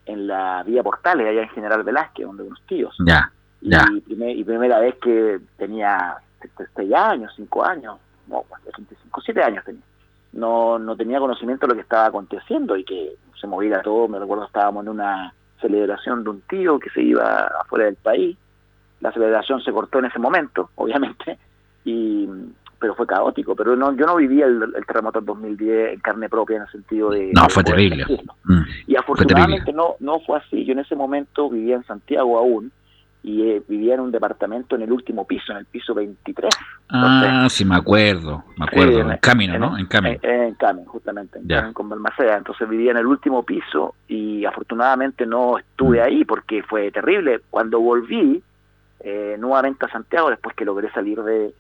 en 0.07 0.27
la 0.27 0.63
vía 0.63 0.83
Portales, 0.83 1.27
allá 1.27 1.43
en 1.43 1.49
General 1.51 1.83
Velázquez, 1.83 2.27
donde 2.27 2.45
unos 2.45 2.63
tíos. 2.63 2.95
Ya, 3.05 3.33
ya. 3.61 3.85
Y, 4.07 4.45
primera 4.45 4.79
vez 4.79 4.95
que 4.97 5.41
tenía 5.57 6.17
6 6.77 6.95
años, 6.95 7.33
5 7.37 7.65
años, 7.65 7.99
no, 8.29 8.45
85, 8.67 9.21
7 9.21 9.43
años 9.43 9.65
tenía. 9.65 9.83
No, 10.33 10.79
no 10.79 10.97
tenía 10.97 11.19
conocimiento 11.19 11.67
de 11.67 11.71
lo 11.71 11.75
que 11.75 11.83
estaba 11.83 12.07
aconteciendo 12.07 12.77
y 12.77 12.85
que 12.85 13.17
se 13.41 13.47
movía 13.47 13.83
todo, 13.83 14.09
me 14.09 14.19
recuerdo 14.19 14.45
estábamos 14.45 14.85
en 14.85 14.91
una 14.91 15.33
celebración 15.61 16.23
de 16.23 16.31
un 16.31 16.41
tío 16.43 16.79
que 16.79 16.91
se 16.91 17.03
iba 17.03 17.47
afuera 17.61 17.87
del 17.87 17.97
país. 17.97 18.37
La 19.01 19.13
celebración 19.13 19.63
se 19.63 19.73
cortó 19.73 19.99
en 19.99 20.07
ese 20.07 20.19
momento, 20.19 20.71
obviamente, 20.77 21.39
y 21.85 22.29
pero 22.79 22.95
fue 22.95 23.07
caótico. 23.07 23.55
Pero 23.55 23.77
no, 23.77 23.95
yo 23.97 24.07
no 24.07 24.17
viví 24.17 24.41
el, 24.43 24.73
terremoto 24.87 25.21
del 25.21 25.27
2010 25.27 25.95
en 25.95 26.01
carne 26.01 26.29
propia 26.29 26.57
en 26.57 26.63
el 26.63 26.69
sentido 26.69 27.11
de... 27.11 27.31
No, 27.35 27.49
fue 27.49 27.65
terrible. 27.65 28.05
Mm, 28.45 28.63
y 28.87 28.97
afortunadamente 28.97 29.73
no, 29.73 29.97
no 30.01 30.21
fue 30.21 30.39
así. 30.39 30.65
Yo 30.65 30.73
en 30.73 30.81
ese 30.81 30.95
momento 30.95 31.51
vivía 31.51 31.77
en 31.77 31.85
Santiago 31.85 32.39
aún 32.39 32.73
y 33.23 33.43
eh, 33.43 33.63
vivía 33.67 33.95
en 33.95 34.01
un 34.01 34.13
departamento 34.13 34.77
en 34.77 34.83
el 34.83 34.93
último 34.93 35.27
piso, 35.27 35.51
en 35.53 35.59
el 35.59 35.67
piso 35.67 35.93
23. 35.93 36.55
ah, 36.91 37.47
sí, 37.51 37.65
me 37.65 37.75
acuerdo, 37.75 38.45
me 38.57 38.65
acuerdo, 38.65 39.01
en, 39.01 39.19
Camino, 39.19 39.59
¿no? 39.59 39.77
En 39.77 39.87
Camino. 39.87 40.19
En, 40.23 40.55
Camino, 40.55 40.89
justamente, 40.89 41.39
en 41.39 41.73
con 41.73 41.89
Balmaceda. 41.89 42.37
Entonces 42.37 42.69
vivía 42.69 42.93
en 42.93 42.99
el 42.99 43.07
último 43.07 43.43
piso 43.43 43.97
y 44.07 44.45
afortunadamente 44.45 45.27
no 45.27 45.59
estuve 45.59 45.99
mm. 45.99 46.03
ahí 46.05 46.25
porque 46.25 46.63
fue 46.63 46.91
terrible. 46.93 47.41
Cuando 47.51 47.81
volví 47.81 48.43
eh, 49.01 49.37
nuevamente 49.39 49.87
a 49.87 49.91
Santiago, 49.91 50.31
después 50.31 50.55
que 50.55 50.65
logré 50.65 50.91
salir 50.93 51.21
de, 51.23 51.53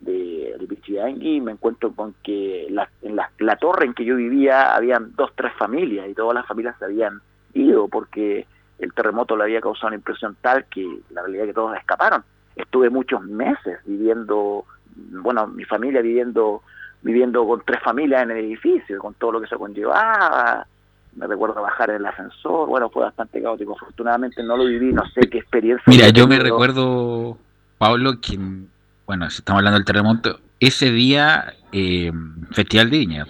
de, 0.00 0.56
de 0.58 0.66
Pichidangui, 0.66 1.40
me 1.40 1.52
encuentro 1.52 1.92
con 1.92 2.14
que 2.22 2.66
la, 2.70 2.88
en 3.02 3.16
la, 3.16 3.30
la 3.38 3.56
torre 3.56 3.86
en 3.86 3.94
que 3.94 4.04
yo 4.04 4.16
vivía 4.16 4.74
habían 4.74 5.12
dos, 5.16 5.32
tres 5.34 5.52
familias 5.54 6.08
y 6.08 6.14
todas 6.14 6.34
las 6.34 6.46
familias 6.46 6.76
se 6.78 6.84
habían 6.84 7.20
ido 7.54 7.88
porque 7.88 8.46
el 8.78 8.92
terremoto 8.92 9.36
le 9.36 9.44
había 9.44 9.60
causado 9.60 9.88
una 9.88 9.96
impresión 9.96 10.36
tal 10.40 10.66
que 10.66 10.86
la 11.10 11.22
realidad 11.22 11.44
es 11.44 11.50
que 11.50 11.54
todos 11.54 11.76
escaparon. 11.76 12.22
Estuve 12.54 12.90
muchos 12.90 13.22
meses 13.22 13.78
viviendo, 13.84 14.64
bueno, 14.94 15.46
mi 15.46 15.64
familia 15.64 16.02
viviendo 16.02 16.62
viviendo 17.02 17.46
con 17.46 17.62
tres 17.64 17.80
familias 17.82 18.24
en 18.24 18.32
el 18.32 18.44
edificio, 18.44 18.98
con 18.98 19.14
todo 19.14 19.32
lo 19.32 19.40
que 19.40 19.46
se 19.46 19.56
conllevaba. 19.56 20.66
Me 21.14 21.26
recuerdo 21.26 21.62
bajar 21.62 21.90
en 21.90 21.96
el 21.96 22.06
ascensor, 22.06 22.68
bueno, 22.68 22.90
fue 22.90 23.04
bastante 23.04 23.40
caótico. 23.40 23.74
Afortunadamente 23.74 24.42
no 24.42 24.56
lo 24.56 24.64
viví, 24.64 24.92
no 24.92 25.06
sé 25.06 25.20
qué 25.30 25.38
experiencia. 25.38 25.84
Mira, 25.86 26.08
yo 26.10 26.26
me 26.26 26.38
recuerdo, 26.38 27.38
Pablo, 27.78 28.20
que, 28.20 28.38
bueno, 29.06 29.30
si 29.30 29.38
estamos 29.38 29.60
hablando 29.60 29.78
del 29.78 29.84
terremoto, 29.84 30.40
ese 30.60 30.90
día, 30.90 31.54
eh, 31.72 32.12
Festival 32.52 32.90
de 32.90 32.98
Viña, 32.98 33.26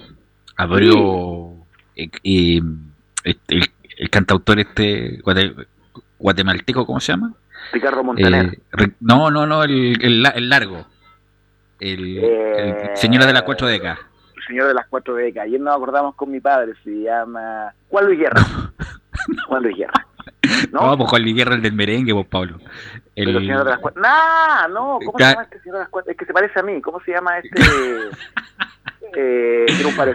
abrió 0.55 1.53
eh, 1.95 2.09
eh, 2.23 2.61
el 3.47 3.71
el 3.97 4.09
cantautor 4.09 4.59
este 4.59 5.19
guatemalteco, 6.19 6.85
¿cómo 6.85 6.99
se 6.99 7.11
llama? 7.11 7.33
Ricardo 7.73 8.03
Montaner. 8.03 8.59
Eh, 8.77 8.87
no, 8.99 9.31
no, 9.31 9.45
no, 9.45 9.63
el, 9.63 9.97
el, 10.01 10.49
largo. 10.49 10.85
El, 11.79 12.17
eh, 12.21 12.91
señor 12.93 13.25
de 13.25 13.33
las 13.33 13.43
cuatro 13.43 13.67
décadas. 13.67 13.99
El 14.35 14.43
señor 14.43 14.67
de 14.67 14.73
las 14.75 14.87
cuatro 14.87 15.15
décadas. 15.15 15.47
Ayer 15.47 15.59
nos 15.59 15.75
acordamos 15.75 16.15
con 16.15 16.31
mi 16.31 16.39
padre, 16.39 16.73
se 16.83 16.91
llama 16.91 17.73
Juan 17.89 18.05
Luis 18.05 18.19
Guerra. 18.19 18.41
Juan 19.47 19.63
Luis 19.63 19.77
Guerra. 19.77 20.06
¿No? 20.71 20.81
no, 20.81 20.97
pues 20.97 21.09
Juan 21.09 21.21
Luis 21.23 21.35
Guerra, 21.35 21.55
el 21.55 21.61
del 21.61 21.73
merengue, 21.73 22.13
vos, 22.13 22.25
Pablo. 22.27 22.57
El... 23.15 23.33
señor 23.33 23.63
de 23.63 23.71
las 23.71 23.79
cuatro... 23.79 24.01
No, 24.01 24.67
no, 24.69 24.99
¿cómo 25.05 25.17
se 25.17 25.23
llama 25.23 25.43
este 25.43 25.59
señor 25.61 25.75
de 25.75 25.79
las 25.81 25.89
cuatro? 25.89 26.11
Es 26.11 26.17
que 26.17 26.25
se 26.25 26.33
parece 26.33 26.59
a 26.59 26.63
mí, 26.63 26.81
¿cómo 26.81 26.99
se 27.01 27.11
llama 27.11 27.39
este...? 27.39 27.61
eh, 29.15 29.65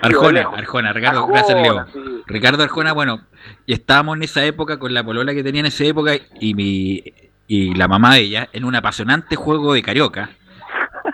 Arjona, 0.02 0.48
Arjona, 0.54 0.92
Ricardo, 0.92 1.26
gracias 1.26 1.62
Leo. 1.62 1.86
Ricardo 2.26 2.62
Arjona, 2.62 2.92
bueno, 2.92 3.20
y 3.66 3.72
estábamos 3.72 4.16
en 4.16 4.22
esa 4.22 4.44
época 4.44 4.78
con 4.78 4.94
la 4.94 5.02
polola 5.04 5.34
que 5.34 5.42
tenía 5.42 5.60
en 5.60 5.66
esa 5.66 5.84
época 5.84 6.12
y 6.38 6.54
mi 6.54 7.02
y 7.46 7.74
la 7.74 7.86
mamá 7.86 8.14
de 8.14 8.20
ella 8.20 8.48
en 8.52 8.64
un 8.64 8.74
apasionante 8.74 9.36
juego 9.36 9.74
de 9.74 9.82
carioca. 9.82 10.30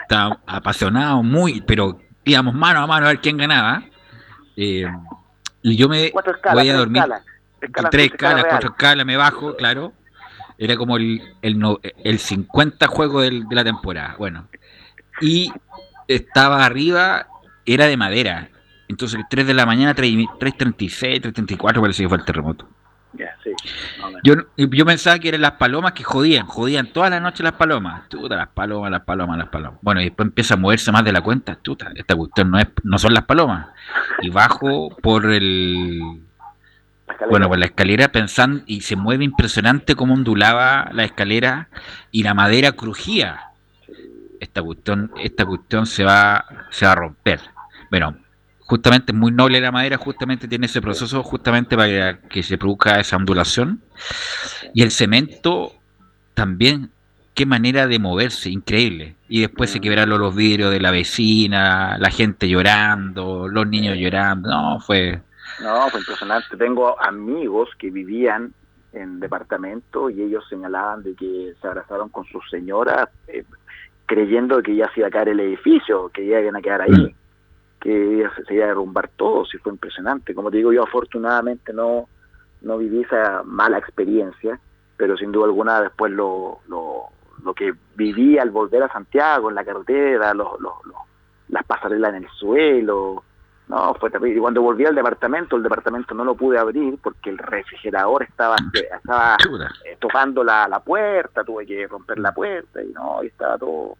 Estaba 0.03 0.39
apasionado, 0.47 1.23
muy, 1.23 1.63
pero 1.63 1.99
íbamos 2.25 2.55
mano 2.55 2.81
a 2.81 2.87
mano 2.87 3.07
a 3.07 3.09
ver 3.09 3.21
quién 3.21 3.37
ganaba. 3.37 3.83
Eh, 4.57 4.87
y 5.63 5.77
yo 5.77 5.89
me 5.89 6.13
voy 6.53 6.69
a 6.69 6.77
dormir. 6.77 7.03
Tres 7.91 8.13
escalas, 8.13 8.45
cuatro 8.49 8.71
escalas, 8.71 9.07
me 9.07 9.17
bajo, 9.17 9.57
claro. 9.57 9.93
Era 10.57 10.77
como 10.77 10.97
el, 10.97 11.23
el, 11.43 11.63
el 12.05 12.19
50 12.19 12.87
juego 12.89 13.21
de 13.21 13.45
la 13.51 13.63
temporada. 13.63 14.17
Bueno, 14.19 14.49
y 15.21 15.53
estaba 16.09 16.65
arriba 16.65 17.29
era 17.65 17.87
de 17.87 17.97
madera. 17.97 18.49
Entonces, 18.89 19.21
3 19.29 19.47
de 19.47 19.55
la 19.55 19.67
mañana, 19.67 19.95
3.36, 19.95 21.21
3.34 21.21 21.81
parece 21.81 22.03
que 22.03 22.09
fue 22.09 22.19
el 22.19 22.25
terremoto. 22.25 22.67
yo, 24.25 24.35
yo 24.57 24.87
pensaba 24.87 25.19
que 25.19 25.29
eran 25.29 25.43
las 25.43 25.53
palomas 25.53 25.93
que 25.93 26.05
jodían, 26.05 26.47
jodían 26.47 26.87
toda 26.93 27.11
la 27.11 27.21
noche 27.21 27.43
las 27.43 27.53
palomas. 27.53 28.09
Tuta, 28.09 28.37
las 28.37 28.49
palomas, 28.49 28.91
las 28.91 29.03
palomas, 29.03 29.39
las 29.39 29.49
palomas. 29.49 29.79
Bueno, 29.83 30.01
y 30.01 30.05
después 30.05 30.29
empieza 30.29 30.55
a 30.55 30.57
moverse 30.57 30.91
más 30.91 31.05
de 31.05 31.13
la 31.13 31.21
cuenta. 31.21 31.57
Tuta, 31.57 31.93
esta 31.95 32.17
cuestión 32.17 32.51
no, 32.51 32.59
es, 32.59 32.69
no 32.83 32.99
son 32.99 33.13
las 33.13 33.25
palomas. 33.25 33.67
Y 34.23 34.31
bajo 34.31 34.89
por 35.03 35.31
el. 35.31 36.23
Bueno, 37.31 37.49
por 37.49 37.59
la 37.59 37.67
escalera 37.67 38.09
pensando 38.09 38.63
y 38.67 38.83
se 38.83 38.97
mueve 38.97 39.25
impresionante 39.25 39.95
cómo 39.95 40.15
ondulaba 40.15 40.89
la 40.93 41.05
escalera 41.05 41.69
y 42.11 42.23
la 42.23 42.35
madera 42.35 42.73
crujía. 42.73 43.51
Esta 44.41 44.63
cuestión, 44.63 45.13
esta 45.21 45.45
cuestión 45.45 45.87
se 45.87 46.05
va, 46.05 46.45
se 46.71 46.87
va 46.87 46.93
a 46.93 46.95
romper. 46.95 47.41
Bueno, 47.91 48.17
justamente 48.61 49.13
muy 49.13 49.33
noble 49.33 49.61
la 49.61 49.73
madera, 49.73 49.97
justamente 49.97 50.47
tiene 50.47 50.67
ese 50.67 50.83
proceso 50.83 51.23
justamente 51.23 51.77
para 51.77 52.21
que 52.21 52.43
se 52.43 52.59
produzca 52.59 53.01
esa 53.01 53.17
ondulación. 53.17 53.81
Y 54.75 54.83
el 54.83 54.91
cemento 54.91 55.73
también, 56.35 56.91
qué 57.35 57.47
manera 57.47 57.87
de 57.87 57.99
moverse, 57.99 58.51
increíble. 58.51 59.17
Y 59.29 59.41
después 59.41 59.71
se 59.71 59.81
quebraron 59.81 60.21
los 60.21 60.37
vidrios 60.37 60.71
de 60.71 60.81
la 60.81 60.91
vecina, 60.91 61.97
la 61.99 62.11
gente 62.11 62.49
llorando, 62.49 63.49
los 63.49 63.67
niños 63.67 63.97
llorando, 63.99 64.51
no, 64.51 64.81
fue... 64.81 65.21
No, 65.61 65.89
fue 65.89 66.01
impresionante. 66.01 66.57
Tengo 66.57 67.01
amigos 67.01 67.69
que 67.79 67.91
vivían 67.91 68.53
en 68.93 69.21
departamento 69.21 70.11
y 70.11 70.23
ellos 70.23 70.45
señalaban 70.49 71.03
de 71.03 71.15
que 71.15 71.55
se 71.61 71.67
abrazaron 71.67 72.09
con 72.09 72.25
sus 72.25 72.49
señoras 72.51 73.09
eh, 73.27 73.45
creyendo 74.07 74.63
que 74.63 74.75
ya 74.75 74.91
se 74.93 75.01
iba 75.01 75.09
a 75.09 75.11
caer 75.11 75.31
el 75.31 75.41
edificio, 75.41 76.09
que 76.09 76.25
iban 76.25 76.57
a 76.57 76.63
quedar 76.63 76.83
ahí. 76.83 76.91
Mm 76.91 77.15
que 77.81 78.29
se 78.47 78.55
iba 78.55 78.65
a 78.65 78.69
derrumbar 78.69 79.09
todo, 79.17 79.45
si 79.45 79.59
fue 79.59 79.73
impresionante. 79.73 80.35
Como 80.35 80.51
te 80.51 80.59
digo, 80.59 80.73
yo 80.73 80.83
afortunadamente 80.83 81.73
no, 81.73 82.09
no 82.63 82.79
viví 82.79 83.03
esa 83.03 83.43
mala 83.45 83.79
experiencia, 83.79 84.59
pero 84.97 85.17
sin 85.17 85.33
duda 85.33 85.47
alguna 85.47 85.83
después 85.83 86.13
lo, 86.13 86.61
lo, 86.69 87.05
lo 87.45 87.55
que 87.55 87.73
viví 87.95 88.39
al 88.39 88.51
volver 88.51 88.83
a 88.83 88.93
Santiago, 88.93 89.49
en 89.49 89.55
la 89.55 89.65
carretera, 89.65 90.35
los, 90.35 90.61
los, 90.61 90.75
las 91.49 91.65
pasarelas 91.65 92.15
en 92.15 92.25
el 92.25 92.31
suelo, 92.31 93.23
no, 93.69 93.95
fue 93.95 94.11
terrible. 94.11 94.39
Y 94.39 94.41
cuando 94.41 94.63
volví 94.63 94.87
al 94.87 94.95
departamento, 94.95 95.57
el 95.57 95.63
departamento 95.63 96.15
no 96.15 96.25
lo 96.25 96.35
pude 96.35 96.59
abrir 96.59 96.99
porque 97.03 97.31
el 97.31 97.39
refrigerador 97.39 98.23
estaba, 98.23 98.57
estaba 98.73 99.37
eh, 99.85 99.97
tocando 99.99 100.43
la, 100.43 100.67
la 100.69 100.81
puerta, 100.81 101.45
tuve 101.45 101.67
que 101.67 101.87
romper 101.87 102.19
la 102.19 102.33
puerta 102.33 102.83
y 102.83 102.89
no, 102.93 103.23
y 103.23 103.27
estaba 103.27 103.59
todo, 103.59 103.97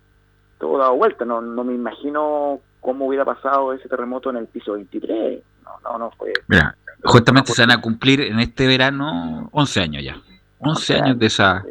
todo 0.59 0.79
dado 0.79 0.97
vuelta. 0.97 1.25
No, 1.25 1.43
no 1.43 1.65
me 1.65 1.75
imagino 1.75 2.61
cómo 2.81 3.07
hubiera 3.07 3.25
pasado 3.25 3.75
ese 3.75 3.89
terremoto 3.89 4.31
en 4.31 4.37
el 4.37 4.47
piso 4.47 4.73
23. 4.73 5.43
No, 5.65 5.71
no, 5.85 5.99
no 5.99 6.11
fue. 6.13 6.33
Mira, 6.47 6.75
justamente 7.05 7.53
se 7.53 7.63
van 7.63 7.73
a 7.73 7.81
cumplir 7.81 8.23
en 8.23 8.41
este 8.41 8.67
verano 8.67 9.51
11 9.53 9.81
años 9.81 10.03
ya. 10.03 10.17
11 10.61 10.95
años 10.95 11.19
de 11.19 11.27
esa 11.27 11.63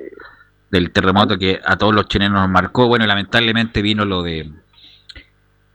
del 0.70 0.92
terremoto 0.92 1.38
que 1.38 1.60
a 1.64 1.78
todos 1.78 1.96
los 1.96 2.08
chilenos 2.08 2.42
nos 2.42 2.50
marcó. 2.50 2.88
Bueno, 2.88 3.06
lamentablemente 3.08 3.82
vino 3.82 4.06
lo 4.06 4.22
de 4.22 4.52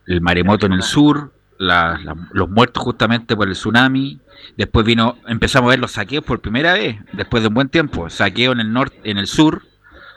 el 0.06 0.20
maremoto 0.20 0.66
en 0.66 0.72
el 0.72 0.82
sur, 0.82 1.32
los 1.62 2.50
muertos 2.50 2.82
justamente 2.82 3.36
por 3.36 3.48
el 3.48 3.54
tsunami. 3.54 4.20
Después 4.56 4.84
vino, 4.84 5.18
empezamos 5.26 5.68
a 5.68 5.70
ver 5.70 5.78
los 5.78 5.92
saqueos 5.92 6.24
por 6.24 6.40
primera 6.40 6.74
vez, 6.74 6.96
después 7.12 7.42
de 7.42 7.48
un 7.48 7.54
buen 7.54 7.68
tiempo. 7.68 8.10
Saqueo 8.10 8.52
en 8.52 8.60
el 8.60 8.72
norte, 8.72 8.98
en 9.04 9.18
el 9.18 9.26
sur, 9.26 9.62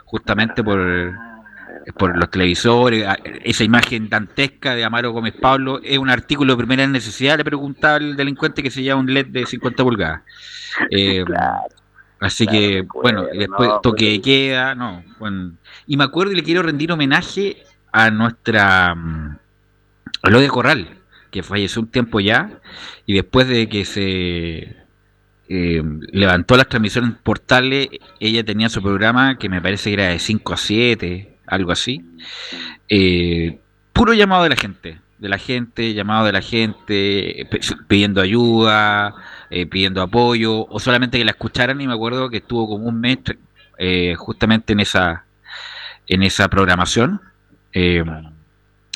justamente 0.06 0.64
por, 0.64 1.14
por 1.98 2.18
los 2.18 2.30
televisores. 2.30 3.08
Esa 3.44 3.64
imagen 3.64 4.10
dantesca 4.10 4.76
de 4.76 4.84
Amaro 4.84 5.12
Gómez 5.12 5.36
Pablo 5.40 5.80
es 5.84 5.98
un 5.98 6.10
artículo 6.10 6.54
de 6.54 6.58
primera 6.58 6.88
necesidad. 6.88 7.38
Le 7.38 7.46
preguntaba 7.46 7.96
al 7.96 8.16
delincuente 8.16 8.64
que 8.64 8.72
se 8.72 8.84
llama 8.84 9.02
un 9.02 9.14
LED 9.14 9.28
de 9.28 9.46
50 9.46 9.84
pulgadas. 9.84 10.22
Eh, 10.90 11.24
así 12.20 12.48
que, 12.48 12.86
bueno, 13.02 13.26
después 13.32 13.70
toque 13.84 14.12
de 14.12 14.22
queda, 14.22 14.76
no. 14.76 15.04
Bueno. 15.20 15.54
Y 15.86 15.98
me 15.98 16.04
acuerdo 16.04 16.32
y 16.32 16.36
le 16.36 16.44
quiero 16.44 16.64
rendir 16.64 16.92
homenaje 16.92 17.64
a 17.92 18.10
nuestra. 18.10 18.96
Mm, 18.96 19.38
a 20.24 20.30
lo 20.32 20.40
de 20.40 20.48
Corral 20.48 21.05
que 21.36 21.44
falleció 21.44 21.82
un 21.82 21.90
tiempo 21.90 22.22
ya, 22.22 22.62
y 23.06 23.14
después 23.14 23.48
de 23.50 23.68
que 23.68 23.84
se 23.84 24.78
eh, 25.50 25.84
levantó 26.14 26.56
las 26.56 26.70
transmisiones 26.70 27.12
portales, 27.22 27.90
ella 28.22 28.46
tenía 28.46 28.70
su 28.70 28.82
programa 28.82 29.38
que 29.38 29.50
me 29.50 29.62
parece 29.62 29.90
que 29.90 29.96
era 29.96 30.08
de 30.08 30.20
5 30.20 30.54
a 30.54 30.58
7, 30.58 31.38
algo 31.46 31.74
así. 31.74 32.06
Eh, 32.88 33.60
puro 33.92 34.14
llamado 34.14 34.44
de 34.44 34.50
la 34.50 34.56
gente, 34.56 35.02
de 35.20 35.28
la 35.30 35.38
gente, 35.38 35.94
llamado 35.94 36.26
de 36.26 36.32
la 36.32 36.42
gente, 36.42 37.50
pidiendo 37.90 38.22
ayuda, 38.22 39.14
eh, 39.50 39.66
pidiendo 39.66 40.02
apoyo, 40.02 40.66
o 40.68 40.80
solamente 40.80 41.18
que 41.18 41.26
la 41.26 41.32
escucharan, 41.32 41.82
y 41.82 41.88
me 41.88 41.94
acuerdo 41.94 42.30
que 42.30 42.38
estuvo 42.38 42.66
como 42.70 42.86
un 42.88 43.02
mes 43.02 43.18
justamente 44.16 44.72
en 44.72 44.80
esa, 44.80 45.26
en 46.08 46.24
esa 46.24 46.48
programación 46.48 47.20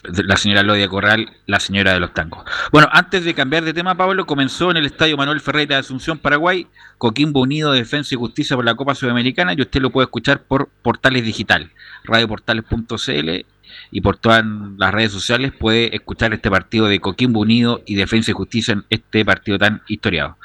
la 0.03 0.37
señora 0.37 0.63
Lodia 0.63 0.87
Corral, 0.87 1.29
la 1.45 1.59
señora 1.59 1.93
de 1.93 1.99
los 1.99 2.13
tangos. 2.13 2.43
Bueno, 2.71 2.87
antes 2.91 3.25
de 3.25 3.33
cambiar 3.33 3.63
de 3.63 3.73
tema, 3.73 3.95
Pablo, 3.95 4.25
comenzó 4.25 4.71
en 4.71 4.77
el 4.77 4.85
Estadio 4.85 5.17
Manuel 5.17 5.41
Ferreira 5.41 5.75
de 5.75 5.81
Asunción, 5.81 6.17
Paraguay, 6.17 6.67
Coquimbo 6.97 7.41
Unido 7.41 7.71
Defensa 7.71 8.15
y 8.15 8.17
Justicia 8.17 8.55
por 8.55 8.65
la 8.65 8.75
Copa 8.75 8.95
Sudamericana, 8.95 9.53
y 9.53 9.61
usted 9.61 9.81
lo 9.81 9.89
puede 9.89 10.05
escuchar 10.05 10.41
por 10.43 10.69
Portales 10.81 11.23
Digital, 11.23 11.71
radioportales.cl, 12.05 13.45
y 13.91 14.01
por 14.01 14.17
todas 14.17 14.43
las 14.77 14.93
redes 14.93 15.11
sociales 15.11 15.51
puede 15.51 15.95
escuchar 15.95 16.33
este 16.33 16.49
partido 16.49 16.87
de 16.87 16.99
Coquimbo 16.99 17.41
Unido 17.41 17.81
y 17.85 17.95
Defensa 17.95 18.31
y 18.31 18.33
Justicia 18.33 18.73
en 18.73 18.85
este 18.89 19.23
partido 19.25 19.57
tan 19.59 19.81
historiado. 19.87 20.37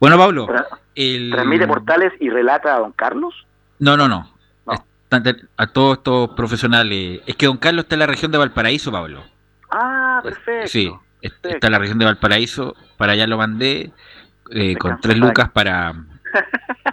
Bueno, 0.00 0.18
Pablo. 0.18 0.48
El... 0.94 1.30
¿Transmite 1.30 1.66
Portales 1.66 2.12
y 2.20 2.30
relata 2.30 2.74
a 2.74 2.78
don 2.80 2.92
Carlos? 2.92 3.34
No, 3.78 3.96
no, 3.96 4.08
no 4.08 4.33
a 5.56 5.66
todos 5.66 5.98
estos 5.98 6.30
profesionales. 6.30 7.20
Es 7.26 7.36
que 7.36 7.46
Don 7.46 7.56
Carlos 7.56 7.84
está 7.84 7.94
en 7.94 8.00
la 8.00 8.06
región 8.06 8.32
de 8.32 8.38
Valparaíso, 8.38 8.90
Pablo. 8.90 9.24
Ah, 9.70 10.20
perfecto. 10.22 10.68
Sí, 10.68 10.92
está 11.22 11.66
en 11.66 11.72
la 11.72 11.78
región 11.78 11.98
de 11.98 12.04
Valparaíso. 12.04 12.74
Para 12.96 13.12
allá 13.12 13.26
lo 13.26 13.38
mandé 13.38 13.92
eh, 14.50 14.76
con 14.76 15.00
tres 15.00 15.18
lucas 15.18 15.50
para, 15.50 15.94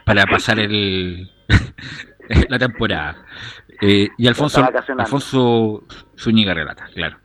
para 0.06 0.26
pasar 0.26 0.60
el 0.60 1.30
la 2.50 2.60
temporada. 2.60 3.18
Eh, 3.82 4.10
y 4.18 4.28
Alfonso, 4.28 4.68
Alfonso 4.98 5.84
Zúñiga 6.18 6.54
relata, 6.54 6.86
claro. 6.94 7.18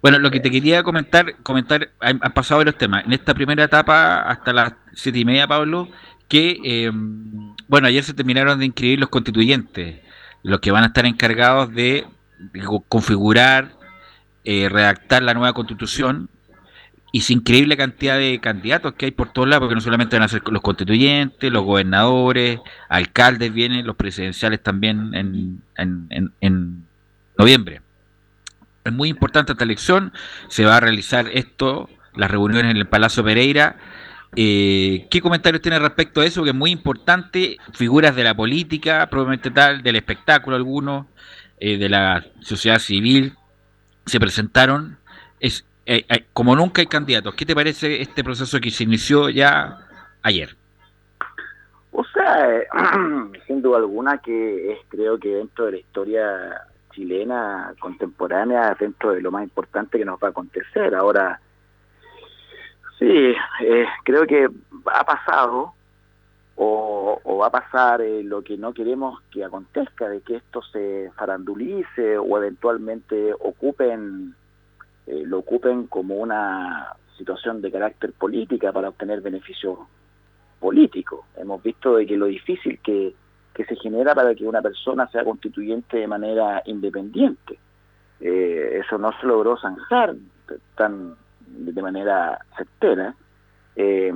Bueno, 0.00 0.18
lo 0.18 0.30
que 0.30 0.40
te 0.40 0.50
quería 0.50 0.82
comentar, 0.82 1.36
comentar, 1.42 1.90
han, 2.00 2.18
pasado 2.18 2.64
los 2.64 2.78
temas. 2.78 3.04
En 3.04 3.12
esta 3.12 3.34
primera 3.34 3.64
etapa, 3.64 4.22
hasta 4.22 4.52
las 4.52 4.74
siete 4.94 5.18
y 5.18 5.24
media, 5.24 5.46
Pablo, 5.46 5.88
que, 6.28 6.58
eh, 6.64 6.90
bueno, 7.66 7.88
ayer 7.88 8.04
se 8.04 8.14
terminaron 8.14 8.58
de 8.58 8.66
inscribir 8.66 9.00
los 9.00 9.08
constituyentes 9.08 10.05
los 10.42 10.60
que 10.60 10.70
van 10.70 10.84
a 10.84 10.88
estar 10.88 11.06
encargados 11.06 11.72
de 11.72 12.06
configurar, 12.88 13.72
eh, 14.44 14.68
redactar 14.68 15.22
la 15.22 15.34
nueva 15.34 15.52
constitución 15.52 16.28
y 17.16 17.22
sin 17.22 17.38
increíble 17.38 17.76
cantidad 17.76 18.18
de 18.18 18.40
candidatos 18.40 18.92
que 18.94 19.06
hay 19.06 19.10
por 19.10 19.32
todos 19.32 19.48
lados, 19.48 19.62
porque 19.62 19.74
no 19.74 19.80
solamente 19.80 20.16
van 20.16 20.24
a 20.24 20.28
ser 20.28 20.42
los 20.50 20.60
constituyentes, 20.60 21.50
los 21.50 21.64
gobernadores, 21.64 22.60
alcaldes 22.88 23.54
vienen, 23.54 23.86
los 23.86 23.96
presidenciales 23.96 24.62
también 24.62 25.14
en, 25.14 25.62
en, 25.76 26.32
en, 26.40 26.84
noviembre. 27.38 27.80
Es 28.84 28.92
muy 28.92 29.08
importante 29.08 29.52
esta 29.52 29.64
elección, 29.64 30.12
se 30.48 30.64
va 30.64 30.76
a 30.76 30.80
realizar 30.80 31.28
esto, 31.32 31.88
las 32.14 32.30
reuniones 32.30 32.70
en 32.70 32.76
el 32.76 32.86
Palacio 32.86 33.24
Pereira, 33.24 33.76
eh, 34.34 35.06
¿Qué 35.10 35.20
comentarios 35.20 35.62
tiene 35.62 35.78
respecto 35.78 36.20
a 36.20 36.26
eso? 36.26 36.42
Que 36.42 36.50
es 36.50 36.54
muy 36.54 36.70
importante, 36.70 37.58
figuras 37.72 38.16
de 38.16 38.24
la 38.24 38.34
política, 38.34 39.06
probablemente 39.08 39.50
tal, 39.50 39.82
del 39.82 39.96
espectáculo 39.96 40.56
algunos, 40.56 41.06
eh, 41.58 41.78
de 41.78 41.88
la 41.88 42.24
sociedad 42.40 42.78
civil, 42.78 43.34
se 44.04 44.18
presentaron. 44.18 44.98
Es, 45.40 45.64
eh, 45.86 46.04
como 46.32 46.56
nunca 46.56 46.80
hay 46.80 46.86
candidatos. 46.86 47.34
¿Qué 47.34 47.46
te 47.46 47.54
parece 47.54 48.02
este 48.02 48.24
proceso 48.24 48.60
que 48.60 48.70
se 48.70 48.84
inició 48.84 49.28
ya 49.30 49.78
ayer? 50.22 50.56
O 51.92 52.04
sea, 52.04 52.60
sin 53.46 53.62
duda 53.62 53.78
alguna 53.78 54.18
que 54.18 54.72
es 54.72 54.78
creo 54.88 55.18
que 55.18 55.28
dentro 55.28 55.66
de 55.66 55.72
la 55.72 55.78
historia 55.78 56.62
chilena 56.92 57.72
contemporánea, 57.78 58.76
dentro 58.78 59.12
de 59.12 59.20
lo 59.20 59.30
más 59.30 59.44
importante 59.44 59.98
que 59.98 60.04
nos 60.04 60.18
va 60.22 60.28
a 60.28 60.30
acontecer. 60.30 60.94
Ahora, 60.94 61.40
Sí, 62.98 63.34
eh, 63.60 63.86
creo 64.04 64.26
que 64.26 64.48
ha 64.86 65.04
pasado 65.04 65.74
o, 66.56 67.38
va 67.38 67.48
a 67.48 67.50
pasar 67.50 68.00
eh, 68.00 68.22
lo 68.22 68.42
que 68.42 68.56
no 68.56 68.72
queremos 68.72 69.20
que 69.30 69.44
acontezca, 69.44 70.08
de 70.08 70.22
que 70.22 70.36
esto 70.36 70.62
se 70.62 71.10
farandulice 71.14 72.16
o 72.16 72.38
eventualmente 72.38 73.34
ocupen 73.34 74.34
eh, 75.06 75.22
lo 75.26 75.40
ocupen 75.40 75.86
como 75.86 76.16
una 76.16 76.94
situación 77.18 77.60
de 77.60 77.70
carácter 77.70 78.12
política 78.12 78.72
para 78.72 78.88
obtener 78.88 79.20
beneficio 79.20 79.86
político. 80.58 81.26
Hemos 81.36 81.62
visto 81.62 81.96
de 81.96 82.06
que 82.06 82.16
lo 82.16 82.26
difícil 82.26 82.80
que, 82.82 83.14
que 83.52 83.64
se 83.66 83.76
genera 83.76 84.14
para 84.14 84.34
que 84.34 84.46
una 84.46 84.62
persona 84.62 85.06
sea 85.08 85.22
constituyente 85.22 85.98
de 85.98 86.08
manera 86.08 86.62
independiente. 86.64 87.58
eso 88.18 88.98
no 88.98 89.12
se 89.20 89.26
logró 89.26 89.58
zanjar 89.58 90.14
tan 90.74 91.14
de 91.46 91.82
manera 91.82 92.38
certera. 92.56 93.14
Eh, 93.76 94.12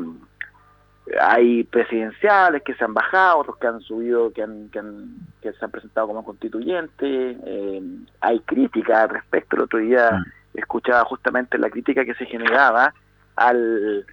hay 1.20 1.64
presidenciales 1.64 2.62
que 2.62 2.74
se 2.74 2.84
han 2.84 2.94
bajado, 2.94 3.38
otros 3.38 3.56
que 3.58 3.66
han 3.66 3.80
subido, 3.80 4.32
que, 4.32 4.42
han, 4.42 4.68
que, 4.68 4.78
han, 4.78 5.16
que 5.40 5.52
se 5.52 5.64
han 5.64 5.70
presentado 5.70 6.06
como 6.06 6.24
constituyentes. 6.24 7.36
Eh, 7.44 7.82
hay 8.20 8.40
crítica 8.40 9.02
al 9.02 9.08
respecto. 9.10 9.56
El 9.56 9.62
otro 9.62 9.78
día 9.78 10.10
mm. 10.12 10.58
escuchaba 10.58 11.04
justamente 11.04 11.58
la 11.58 11.70
crítica 11.70 12.04
que 12.04 12.14
se 12.14 12.26
generaba 12.26 12.94
al 13.36 14.04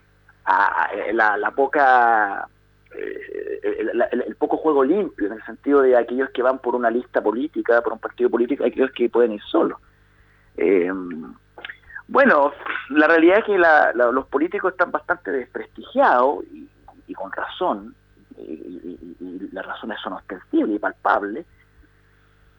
a, 0.48 0.90
la, 1.38 1.52
poca 1.52 2.48
eh, 2.96 3.92
el, 4.12 4.36
poco 4.36 4.58
juego 4.58 4.84
limpio 4.84 5.28
en 5.28 5.34
el 5.34 5.44
sentido 5.44 5.82
de 5.82 5.98
aquellos 5.98 6.30
que 6.30 6.42
van 6.42 6.60
por 6.60 6.76
una 6.76 6.90
lista 6.90 7.22
política, 7.22 7.82
por 7.82 7.94
un 7.94 8.00
partido 8.00 8.30
político, 8.30 8.64
hay 8.64 8.72
aquellos 8.72 8.92
que 8.92 9.10
pueden 9.10 9.34
ir 9.34 9.42
solos. 9.44 9.80
Eh, 10.56 10.90
bueno, 12.08 12.54
la 12.90 13.08
realidad 13.08 13.40
es 13.40 13.46
que 13.46 13.58
los 13.58 14.28
políticos 14.28 14.72
están 14.72 14.92
bastante 14.92 15.32
desprestigiados 15.32 16.44
y, 17.08 17.14
con 17.14 17.32
razón, 17.32 17.96
y, 18.38 19.50
las 19.52 19.66
razones 19.66 20.00
son 20.02 20.14
ostensibles 20.14 20.76
y 20.76 20.80
palpables, 20.80 21.46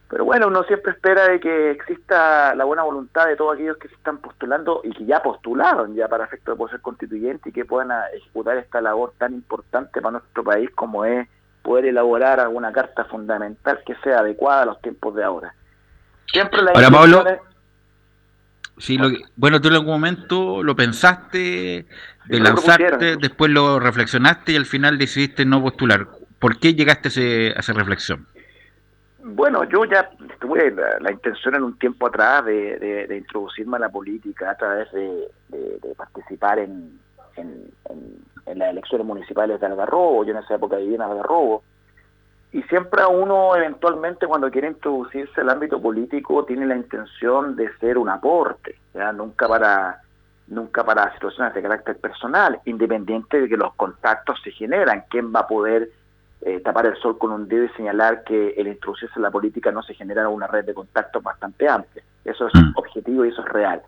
pero 0.09 0.25
bueno, 0.25 0.49
uno 0.49 0.62
siempre 0.64 0.93
espera 0.93 1.29
de 1.29 1.38
que 1.38 1.71
exista 1.71 2.55
la 2.55 2.64
buena 2.64 2.83
voluntad 2.83 3.27
de 3.27 3.37
todos 3.37 3.55
aquellos 3.55 3.77
que 3.77 3.88
se 3.88 3.95
están 3.95 4.19
postulando 4.19 4.81
y 4.83 4.91
que 4.93 5.05
ya 5.05 5.23
postularon 5.23 5.95
ya 5.95 6.09
para 6.09 6.25
efecto 6.25 6.53
de 6.53 6.57
poder 6.57 6.73
ser 6.73 6.81
constituyente 6.81 7.51
y 7.51 7.53
que 7.53 7.67
puedan 7.67 7.91
ejecutar 8.14 8.57
esta 8.57 8.81
labor 8.81 9.12
tan 9.19 9.35
importante 9.35 10.01
para 10.01 10.12
nuestro 10.12 10.43
país 10.43 10.71
como 10.75 11.05
es 11.05 11.29
poder 11.62 11.85
elaborar 11.85 12.41
alguna 12.41 12.73
carta 12.73 13.05
fundamental 13.05 13.81
que 13.85 13.95
sea 13.97 14.21
adecuada 14.21 14.62
a 14.62 14.67
los 14.67 14.81
tiempos 14.81 15.14
de 15.14 15.25
ahora. 15.25 15.55
Siempre 16.33 16.62
la 16.62 16.73
Pablo, 16.91 17.25
Sí, 18.79 18.97
lo 18.97 19.11
bueno, 19.37 19.61
tú 19.61 19.69
en 19.69 19.75
algún 19.75 19.91
momento 19.91 20.62
lo 20.62 20.77
pensaste 20.77 21.87
de 22.27 22.41
lanzarte, 22.41 23.17
después 23.17 23.51
lo 23.51 23.81
reflexionaste 23.81 24.53
y 24.53 24.57
al 24.57 24.67
final 24.67 24.99
decidiste 24.99 25.45
no 25.45 25.62
postular. 25.62 26.07
¿Por 26.38 26.59
qué 26.59 26.75
llegaste 26.75 27.09
a, 27.09 27.11
ese, 27.11 27.49
esa 27.59 27.73
reflexión? 27.73 28.27
Bueno, 29.23 29.64
yo 29.64 29.85
ya 29.85 30.09
tuve 30.41 30.75
la, 31.01 31.11
intención 31.11 31.55
en 31.57 31.64
un 31.64 31.79
tiempo 31.79 32.07
atrás 32.07 32.45
de, 32.45 33.14
introducirme 33.17 33.77
a 33.77 33.81
la 33.81 33.88
política 33.88 34.51
a 34.51 34.57
través 34.57 34.91
de, 34.93 35.29
participar 35.97 36.61
en, 36.61 36.99
en, 37.37 38.59
las 38.59 38.71
elecciones 38.71 39.07
municipales 39.07 39.61
de 39.61 39.67
Algarrobo. 39.67 40.25
Yo 40.25 40.33
en 40.33 40.38
esa 40.38 40.55
época 40.55 40.77
vivía 40.77 40.97
en 40.97 41.03
Algarrobo 41.03 41.62
y 42.53 42.63
siempre 42.63 43.05
uno 43.05 43.55
eventualmente 43.57 44.27
cuando 44.27 44.51
quiere 44.51 44.69
introducirse 44.69 45.41
al 45.41 45.51
ámbito 45.51 45.81
político 45.81 46.45
tiene 46.45 46.67
la 46.67 46.77
intención 46.77 47.57
de 47.57 47.71
ser 47.79 47.99
un 47.99 48.09
aporte, 48.09 48.77
¿ya? 48.95 49.13
nunca 49.13 49.47
para 49.47 50.01
nunca 50.47 50.83
para 50.83 51.13
situaciones 51.13 51.53
de 51.53 51.61
carácter 51.61 51.99
personal, 51.99 52.59
independiente 52.65 53.41
de 53.43 53.49
que 53.49 53.57
los 53.59 53.75
contactos 53.75 54.41
se 54.43 54.51
generan, 54.51 55.05
quién 55.11 55.31
va 55.31 55.41
a 55.41 55.47
poder 55.47 55.91
eh, 56.41 56.61
tapar 56.61 56.87
el 56.87 56.97
sol 56.97 57.19
con 57.19 57.33
un 57.33 57.49
dedo 57.49 57.65
y 57.65 57.69
señalar 57.71 58.25
que 58.25 58.55
el 58.57 58.69
introducirse 58.69 59.15
en 59.17 59.23
la 59.23 59.31
política 59.31 59.71
no 59.73 59.83
se 59.83 59.93
genera 59.93 60.29
una 60.29 60.47
red 60.47 60.65
de 60.65 60.73
contactos 60.73 61.23
bastante 61.23 61.69
amplia. 61.69 62.03
Eso 62.25 62.47
es 62.47 62.55
mm. 62.55 62.73
objetivo 62.77 63.25
y 63.25 63.29
eso 63.29 63.43
es 63.43 63.49
real. 63.49 63.83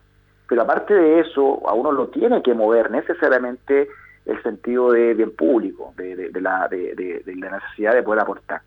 Pero 0.49 0.63
aparte 0.63 0.93
de 0.93 1.21
eso, 1.21 1.67
a 1.69 1.75
uno 1.75 1.93
lo 1.93 2.09
tiene 2.09 2.43
que 2.43 2.55
mover 2.55 2.91
necesariamente 2.91 3.89
el 4.27 4.43
sentido 4.43 4.93
de 4.93 5.15
bien 5.15 5.33
público, 5.33 5.95
de, 5.97 6.31
la, 6.41 6.69
de, 6.69 7.23
la 7.37 7.51
necesidad 7.59 7.95
de 7.95 8.03
poder 8.03 8.23
aportar. 8.23 8.63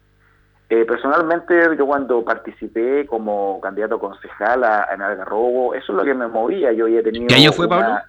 Eh, 0.69 0.85
personalmente, 0.85 1.55
yo 1.77 1.85
cuando 1.85 2.23
participé 2.23 3.05
como 3.05 3.61
candidato 3.61 3.99
concejal 3.99 4.63
a, 4.63 4.87
en 4.93 5.01
Algarrobo, 5.01 5.73
eso 5.75 5.91
es 5.91 5.97
lo 5.97 6.03
que 6.03 6.13
me 6.13 6.27
movía. 6.27 6.71
Yo 6.71 6.85
había 6.85 7.03
tenido. 7.03 7.27
¿Qué 7.27 7.35
año 7.35 7.51
fue, 7.51 7.67
Pablo? 7.67 7.99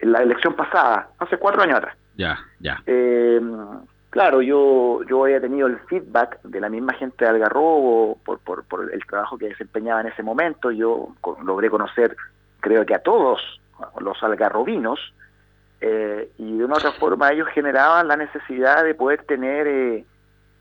En 0.00 0.12
la 0.12 0.22
elección 0.22 0.54
pasada, 0.54 1.08
hace 1.18 1.36
cuatro 1.36 1.62
años 1.62 1.78
atrás. 1.78 1.96
Ya, 2.16 2.38
ya. 2.58 2.82
Eh, 2.86 3.40
claro, 4.10 4.42
yo, 4.42 5.02
yo 5.08 5.24
había 5.24 5.40
tenido 5.40 5.68
el 5.68 5.78
feedback 5.80 6.40
de 6.42 6.60
la 6.60 6.68
misma 6.68 6.94
gente 6.94 7.24
de 7.24 7.30
Algarrobo 7.30 8.18
por, 8.24 8.40
por, 8.40 8.64
por 8.64 8.92
el 8.92 9.06
trabajo 9.06 9.38
que 9.38 9.48
desempeñaba 9.48 10.00
en 10.00 10.08
ese 10.08 10.22
momento. 10.22 10.70
Yo 10.72 11.14
logré 11.44 11.70
conocer, 11.70 12.16
creo 12.60 12.84
que 12.84 12.94
a 12.94 13.02
todos 13.02 13.60
los 14.00 14.20
algarrobinos, 14.22 14.98
eh, 15.80 16.30
y 16.38 16.58
de 16.58 16.64
una 16.64 16.76
otra 16.76 16.92
forma 16.92 17.32
ellos 17.32 17.48
generaban 17.54 18.08
la 18.08 18.16
necesidad 18.16 18.84
de 18.84 18.94
poder 18.94 19.22
tener 19.24 19.66
eh, 19.66 20.04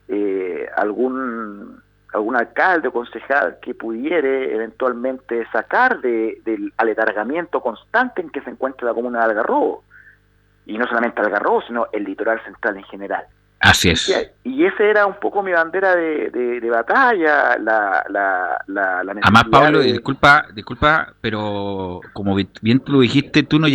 eh, 0.07 0.69
algún 0.75 1.81
algún 2.13 2.35
alcalde 2.35 2.87
o 2.87 2.93
concejal 2.93 3.57
que 3.61 3.75
pudiere 3.75 4.55
eventualmente 4.55 5.45
sacar 5.51 5.99
de, 6.01 6.39
del 6.45 6.73
aletargamiento 6.77 7.61
constante 7.61 8.21
en 8.21 8.29
que 8.29 8.41
se 8.41 8.49
encuentra 8.49 8.87
la 8.87 8.93
comuna 8.93 9.19
de 9.19 9.25
Algarrobo. 9.25 9.83
Y 10.65 10.77
no 10.77 10.87
solamente 10.87 11.21
Algarrobo, 11.21 11.61
sino 11.63 11.87
el 11.91 12.05
litoral 12.05 12.41
central 12.43 12.77
en 12.77 12.83
general. 12.85 13.25
Así 13.59 13.89
es. 13.89 14.07
Y, 14.43 14.65
ese 14.65 14.89
era 14.89 15.05
un 15.05 15.15
poco 15.15 15.43
mi 15.43 15.51
bandera 15.51 15.95
de, 15.95 16.29
de, 16.29 16.69
batalla, 16.69 17.57
la, 17.57 18.05
la, 18.09 18.61
la, 18.67 19.03
la 19.03 19.11
Además, 19.21 19.43
Pablo, 19.51 19.79
disculpa, 19.79 20.45
disculpa, 20.53 21.13
pero 21.21 22.01
como 22.13 22.35
bien 22.35 22.79
tú 22.79 22.93
lo 22.93 22.99
dijiste, 22.99 23.43
tú 23.43 23.59
no 23.59 23.67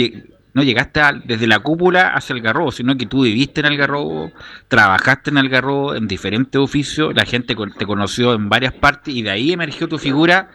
no 0.55 0.63
llegaste 0.63 1.01
desde 1.25 1.47
la 1.47 1.61
cúpula 1.61 2.09
hacia 2.09 2.35
el 2.35 2.43
garrobo, 2.43 2.73
sino 2.73 2.97
que 2.97 3.07
tú 3.07 3.23
viviste 3.23 3.61
en 3.61 3.67
el 3.67 3.77
garrobo, 3.77 4.33
trabajaste 4.69 5.31
en 5.31 5.39
el 5.39 5.49
garrobo 5.49 5.95
en 5.95 6.07
diferentes 6.07 6.61
oficios, 6.61 7.15
la 7.15 7.25
gente 7.25 7.57
te 7.79 7.87
conoció 7.87 8.35
en 8.35 8.49
varias 8.49 8.75
partes 8.75 9.15
y 9.15 9.23
de 9.23 9.31
ahí 9.31 9.53
emergió 9.53 9.89
tu 9.89 9.99
figura 9.99 10.51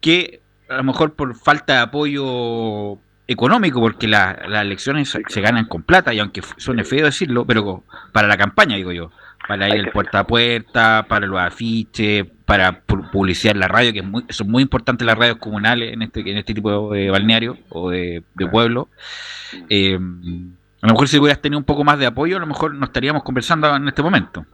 que 0.00 0.40
a 0.68 0.76
lo 0.76 0.84
mejor 0.84 1.14
por 1.14 1.34
falta 1.34 1.74
de 1.74 1.80
apoyo 1.80 2.98
económico, 3.26 3.80
porque 3.80 4.08
las 4.08 4.36
elecciones 4.44 5.16
se, 5.28 5.40
ganan 5.40 5.66
con 5.66 5.84
plata, 5.84 6.12
y 6.12 6.18
aunque 6.18 6.42
suene 6.56 6.82
feo 6.82 7.04
decirlo, 7.04 7.44
pero 7.44 7.84
para 8.12 8.26
la 8.26 8.36
campaña, 8.36 8.74
digo 8.74 8.90
yo, 8.90 9.12
para 9.50 9.68
ir 9.68 9.74
el 9.74 9.90
puerta 9.90 10.20
a 10.20 10.26
puerta, 10.28 11.06
para 11.08 11.26
los 11.26 11.40
afiches, 11.40 12.24
para 12.44 12.82
publicidad 12.82 13.54
en 13.54 13.58
la 13.58 13.66
radio, 13.66 13.92
que 13.92 13.98
es 13.98 14.04
muy, 14.04 14.24
son 14.28 14.48
muy 14.48 14.62
importantes 14.62 15.04
las 15.04 15.18
radios 15.18 15.38
comunales 15.38 15.92
en 15.92 16.02
este, 16.02 16.20
en 16.20 16.36
este 16.36 16.54
tipo 16.54 16.92
de 16.92 17.10
balneario 17.10 17.56
o 17.68 17.90
de, 17.90 18.22
pueblo. 18.48 18.86
Eh, 19.68 19.96
a 19.96 20.86
lo 20.86 20.92
mejor 20.92 21.08
si 21.08 21.18
hubieras 21.18 21.42
tenido 21.42 21.58
un 21.58 21.64
poco 21.64 21.82
más 21.82 21.98
de 21.98 22.06
apoyo, 22.06 22.36
a 22.36 22.40
lo 22.40 22.46
mejor 22.46 22.72
no 22.74 22.84
estaríamos 22.84 23.24
conversando 23.24 23.74
en 23.74 23.88
este 23.88 24.04
momento. 24.04 24.46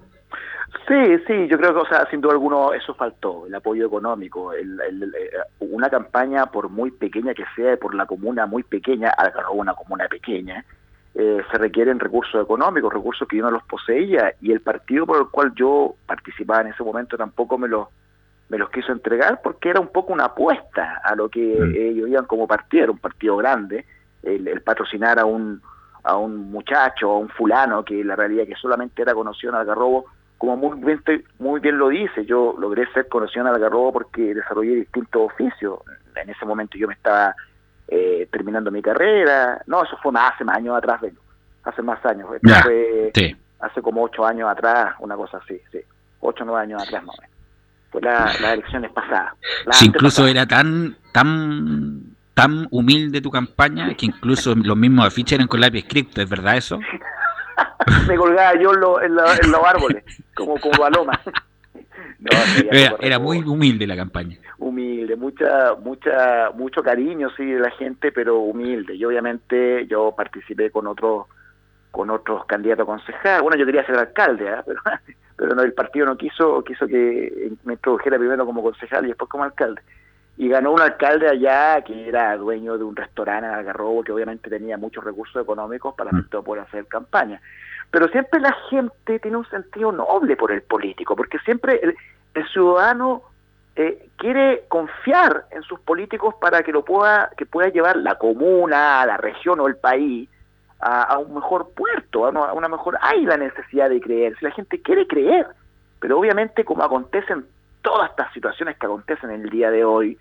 Sí, 0.88 1.18
sí, 1.26 1.46
yo 1.46 1.58
creo 1.58 1.74
que, 1.74 1.80
o 1.80 1.86
sea, 1.86 2.08
sin 2.10 2.22
duda 2.22 2.32
alguno 2.32 2.72
eso 2.72 2.94
faltó, 2.94 3.46
el 3.46 3.54
apoyo 3.54 3.86
económico. 3.86 4.54
El, 4.54 4.80
eh, 4.80 5.30
una 5.60 5.90
campaña, 5.90 6.46
por 6.46 6.70
muy 6.70 6.90
pequeña 6.90 7.34
que 7.34 7.44
sea, 7.54 7.76
por 7.76 7.94
la 7.94 8.06
comuna 8.06 8.46
muy 8.46 8.62
pequeña, 8.62 9.10
agarró 9.10 9.52
una 9.52 9.74
comuna 9.74 10.08
pequeña, 10.08 10.64
eh, 11.18 11.42
se 11.50 11.56
requieren 11.56 11.98
recursos 11.98 12.42
económicos, 12.42 12.92
recursos 12.92 13.26
que 13.26 13.38
yo 13.38 13.44
no 13.44 13.50
los 13.50 13.62
poseía, 13.62 14.34
y 14.42 14.52
el 14.52 14.60
partido 14.60 15.06
por 15.06 15.18
el 15.18 15.28
cual 15.28 15.52
yo 15.54 15.94
participaba 16.04 16.60
en 16.60 16.66
ese 16.66 16.82
momento 16.82 17.16
tampoco 17.16 17.56
me 17.56 17.68
los, 17.68 17.88
me 18.50 18.58
los 18.58 18.68
quiso 18.68 18.92
entregar 18.92 19.40
porque 19.42 19.70
era 19.70 19.80
un 19.80 19.88
poco 19.88 20.12
una 20.12 20.26
apuesta 20.26 21.00
a 21.02 21.14
lo 21.14 21.30
que 21.30 21.40
mm. 21.40 21.74
ellos 21.74 22.08
iban 22.10 22.26
como 22.26 22.46
partido, 22.46 22.82
era 22.84 22.92
un 22.92 22.98
partido 22.98 23.34
grande, 23.38 23.86
el, 24.22 24.60
patrocinar 24.60 25.18
a 25.18 25.24
un 25.24 25.62
a 26.02 26.16
un 26.18 26.52
muchacho, 26.52 27.10
a 27.10 27.18
un 27.18 27.28
fulano 27.30 27.84
que 27.84 28.04
la 28.04 28.14
realidad 28.14 28.46
que 28.46 28.54
solamente 28.54 29.02
era 29.02 29.12
conocido 29.12 29.52
en 29.52 29.58
Algarrobo, 29.58 30.04
como 30.38 30.56
muy 30.56 30.78
bien, 30.78 31.02
muy 31.38 31.60
bien 31.60 31.78
lo 31.78 31.88
dice, 31.88 32.26
yo 32.26 32.54
logré 32.58 32.86
ser 32.92 33.08
conocido 33.08 33.40
en 33.40 33.54
Algarrobo 33.54 33.92
porque 33.92 34.34
desarrollé 34.34 34.76
distintos 34.76 35.32
oficios. 35.32 35.80
En 36.14 36.30
ese 36.30 36.44
momento 36.44 36.78
yo 36.78 36.86
me 36.86 36.94
estaba 36.94 37.34
eh, 37.88 38.28
terminando 38.30 38.70
mi 38.70 38.82
carrera. 38.82 39.62
No, 39.66 39.84
eso 39.84 39.96
fue 40.02 40.12
más 40.12 40.34
hace 40.34 40.44
más 40.44 40.56
años 40.56 40.76
atrás, 40.76 41.00
hace 41.64 41.82
más 41.82 42.04
años. 42.04 42.28
fue 42.28 43.12
hace 43.60 43.82
como 43.82 44.02
ocho 44.02 44.26
años 44.26 44.50
atrás, 44.50 44.94
una 45.00 45.16
cosa 45.16 45.38
así, 45.38 45.60
sí. 45.72 45.78
Ocho 46.20 46.44
o 46.44 46.46
nueve 46.46 46.62
años 46.62 46.82
atrás, 46.82 47.04
no. 47.04 47.12
Fue 47.90 48.02
la, 48.02 48.24
las 48.40 48.52
elecciones 48.52 48.90
pasadas. 48.92 49.32
incluso 49.82 50.26
era 50.26 50.46
tan, 50.46 50.96
tan 51.12 52.16
tan 52.36 52.68
humilde 52.70 53.22
tu 53.22 53.30
campaña 53.30 53.94
que 53.94 54.04
incluso 54.04 54.54
los 54.54 54.76
mismos 54.76 55.06
afiches 55.06 55.36
eran 55.36 55.48
con 55.48 55.58
lápiz 55.58 55.78
escrito, 55.78 56.20
¿es 56.20 56.28
verdad 56.28 56.58
eso? 56.58 56.78
me 58.08 58.14
colgaba 58.14 58.52
yo 58.60 58.74
en, 59.00 59.14
los 59.14 59.64
árboles, 59.64 60.04
como, 60.34 60.60
como 60.60 60.76
paloma. 60.76 61.18
era, 63.00 63.18
muy 63.18 63.38
humilde 63.38 63.86
la 63.86 63.96
campaña. 63.96 64.38
Humilde, 64.58 65.16
mucha, 65.16 65.74
mucha, 65.74 66.50
mucho 66.54 66.82
cariño 66.82 67.28
sí 67.36 67.44
de 67.44 67.60
la 67.60 67.70
gente, 67.70 68.12
pero 68.12 68.38
humilde. 68.38 68.94
Y 68.94 69.04
obviamente 69.04 69.86
yo 69.86 70.14
participé 70.16 70.70
con 70.70 70.86
otros, 70.86 71.26
con 71.90 72.10
otros 72.10 72.44
candidatos 72.46 72.84
a 72.84 72.86
concejal. 72.86 73.42
Bueno, 73.42 73.56
yo 73.56 73.66
quería 73.66 73.84
ser 73.86 73.96
alcalde, 73.96 74.46
¿eh? 74.46 74.62
pero, 74.64 74.80
pero 75.36 75.54
no, 75.54 75.62
el 75.62 75.72
partido 75.72 76.06
no 76.06 76.16
quiso, 76.16 76.62
quiso 76.64 76.86
que 76.86 77.52
me 77.64 77.74
introdujera 77.74 78.18
primero 78.18 78.46
como 78.46 78.62
concejal 78.62 79.04
y 79.04 79.08
después 79.08 79.28
como 79.30 79.44
alcalde 79.44 79.80
y 80.38 80.48
ganó 80.48 80.72
un 80.72 80.80
alcalde 80.80 81.28
allá 81.28 81.80
que 81.82 82.08
era 82.08 82.36
dueño 82.36 82.76
de 82.76 82.84
un 82.84 82.94
restaurante 82.94 83.46
en 83.46 83.54
Algarrobo 83.54 84.04
que 84.04 84.12
obviamente 84.12 84.50
tenía 84.50 84.76
muchos 84.76 85.02
recursos 85.02 85.42
económicos 85.42 85.94
para 85.94 86.12
mm. 86.12 86.28
poder 86.44 86.64
hacer 86.64 86.86
campaña. 86.86 87.40
Pero 87.90 88.08
siempre 88.08 88.40
la 88.40 88.54
gente 88.68 89.18
tiene 89.20 89.38
un 89.38 89.48
sentido 89.48 89.92
noble 89.92 90.36
por 90.36 90.52
el 90.52 90.62
político, 90.62 91.16
porque 91.16 91.38
siempre 91.38 91.80
el, 91.82 91.96
ciudadano 92.48 93.22
eh, 93.76 94.08
quiere 94.16 94.64
confiar 94.68 95.46
en 95.50 95.62
sus 95.62 95.80
políticos 95.80 96.34
para 96.40 96.62
que 96.62 96.72
lo 96.72 96.84
pueda 96.84 97.30
que 97.36 97.46
pueda 97.46 97.68
llevar 97.68 97.96
la 97.96 98.16
comuna, 98.16 99.04
la 99.06 99.16
región 99.16 99.60
o 99.60 99.66
el 99.66 99.76
país 99.76 100.28
a, 100.78 101.18
un 101.18 101.34
mejor 101.34 101.70
puerto, 101.74 102.26
a 102.26 102.30
una, 102.30 102.44
a 102.44 102.52
una 102.52 102.68
mejor 102.68 102.98
hay 103.00 103.24
la 103.24 103.36
necesidad 103.36 103.88
de 103.88 104.00
creer, 104.00 104.36
si 104.38 104.44
la 104.44 104.50
gente 104.50 104.80
quiere 104.82 105.06
creer, 105.06 105.46
pero 106.00 106.18
obviamente 106.18 106.64
como 106.64 106.84
acontecen 106.84 107.46
todas 107.82 108.10
estas 108.10 108.32
situaciones 108.32 108.76
que 108.76 108.86
acontecen 108.86 109.30
en 109.30 109.42
el 109.42 109.50
día 109.50 109.70
de 109.70 109.84
hoy. 109.84 110.18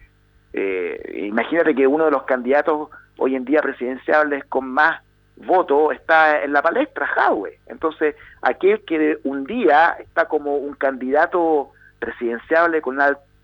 Eh, 0.54 1.23
imagínate 1.25 1.75
que 1.75 1.88
uno 1.88 2.06
de 2.06 2.12
los 2.12 2.23
candidatos 2.23 2.89
hoy 3.17 3.36
en 3.36 3.43
día 3.43 3.62
presidenciales 3.62 4.45
con 4.45 4.67
más 4.69 5.01
votos 5.36 5.93
está 5.93 6.43
en 6.43 6.54
la 6.54 6.62
palestra, 6.62 7.08
Jadwe. 7.08 7.60
Entonces, 7.67 8.15
aquel 8.41 8.84
que 8.86 9.17
un 9.23 9.45
día 9.45 9.97
está 9.99 10.25
como 10.25 10.58
un 10.58 10.75
candidato 10.75 11.71
presidenciable 12.05 12.81
con, 12.81 12.97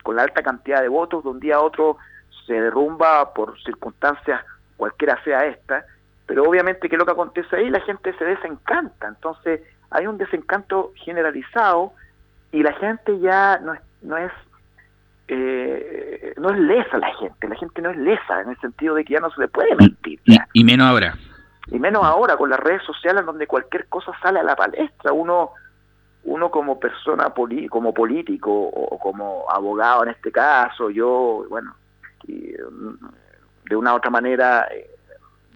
con 0.04 0.16
la 0.16 0.24
alta 0.24 0.44
cantidad 0.44 0.82
de 0.82 0.88
votos, 0.88 1.24
de 1.24 1.30
un 1.30 1.40
día 1.40 1.56
a 1.56 1.62
otro 1.62 1.98
se 2.46 2.54
derrumba 2.54 3.34
por 3.34 3.62
circunstancias 3.64 4.42
cualquiera 4.78 5.22
sea 5.24 5.46
esta, 5.46 5.86
pero 6.26 6.44
obviamente 6.44 6.90
que 6.90 6.98
lo 6.98 7.06
que 7.06 7.12
acontece 7.12 7.56
ahí 7.56 7.70
la 7.70 7.82
gente 7.82 8.14
se 8.18 8.26
desencanta, 8.26 9.08
entonces 9.08 9.62
hay 9.92 10.08
un 10.08 10.18
desencanto 10.18 10.92
generalizado 10.96 11.94
y 12.52 12.64
la 12.64 12.74
gente 12.74 13.20
ya 13.20 13.60
no, 13.60 13.74
no 14.02 14.18
es 14.18 14.32
eh, 15.28 16.34
no 16.38 16.50
es 16.50 16.60
lesa 16.60 16.98
la 16.98 17.14
gente, 17.16 17.48
la 17.48 17.56
gente 17.56 17.82
no 17.82 17.90
es 17.92 17.98
lesa 17.98 18.42
en 18.42 18.50
el 18.50 18.60
sentido 18.60 18.96
de 18.96 19.06
que 19.06 19.14
ya 19.14 19.22
no 19.22 19.30
se 19.32 19.40
le 19.40 19.48
puede 19.48 19.76
mentir. 19.76 20.20
Y, 20.54 20.64
menos 20.66 20.88
ahora. 20.88 21.16
Y 21.68 21.80
menos 21.80 22.04
ahora 22.04 22.36
con 22.36 22.50
las 22.50 22.60
redes 22.60 22.84
sociales 22.84 23.26
donde 23.26 23.48
cualquier 23.48 23.88
cosa 23.88 24.12
sale 24.22 24.40
a 24.40 24.44
la 24.44 24.58
palestra, 24.58 25.14
uno 25.14 25.52
uno 26.24 26.52
como 26.52 26.80
persona 26.80 27.34
como 27.70 27.94
político 27.94 28.52
o, 28.52 29.00
como 29.00 29.46
abogado 29.50 30.04
en 30.04 30.10
este 30.10 30.32
caso, 30.32 30.90
yo, 30.90 31.46
bueno, 31.50 31.74
de 32.28 33.76
una 33.76 33.94
u 33.94 33.98
otra 33.98 34.12
manera, 34.12 34.68
eh, 34.72 34.90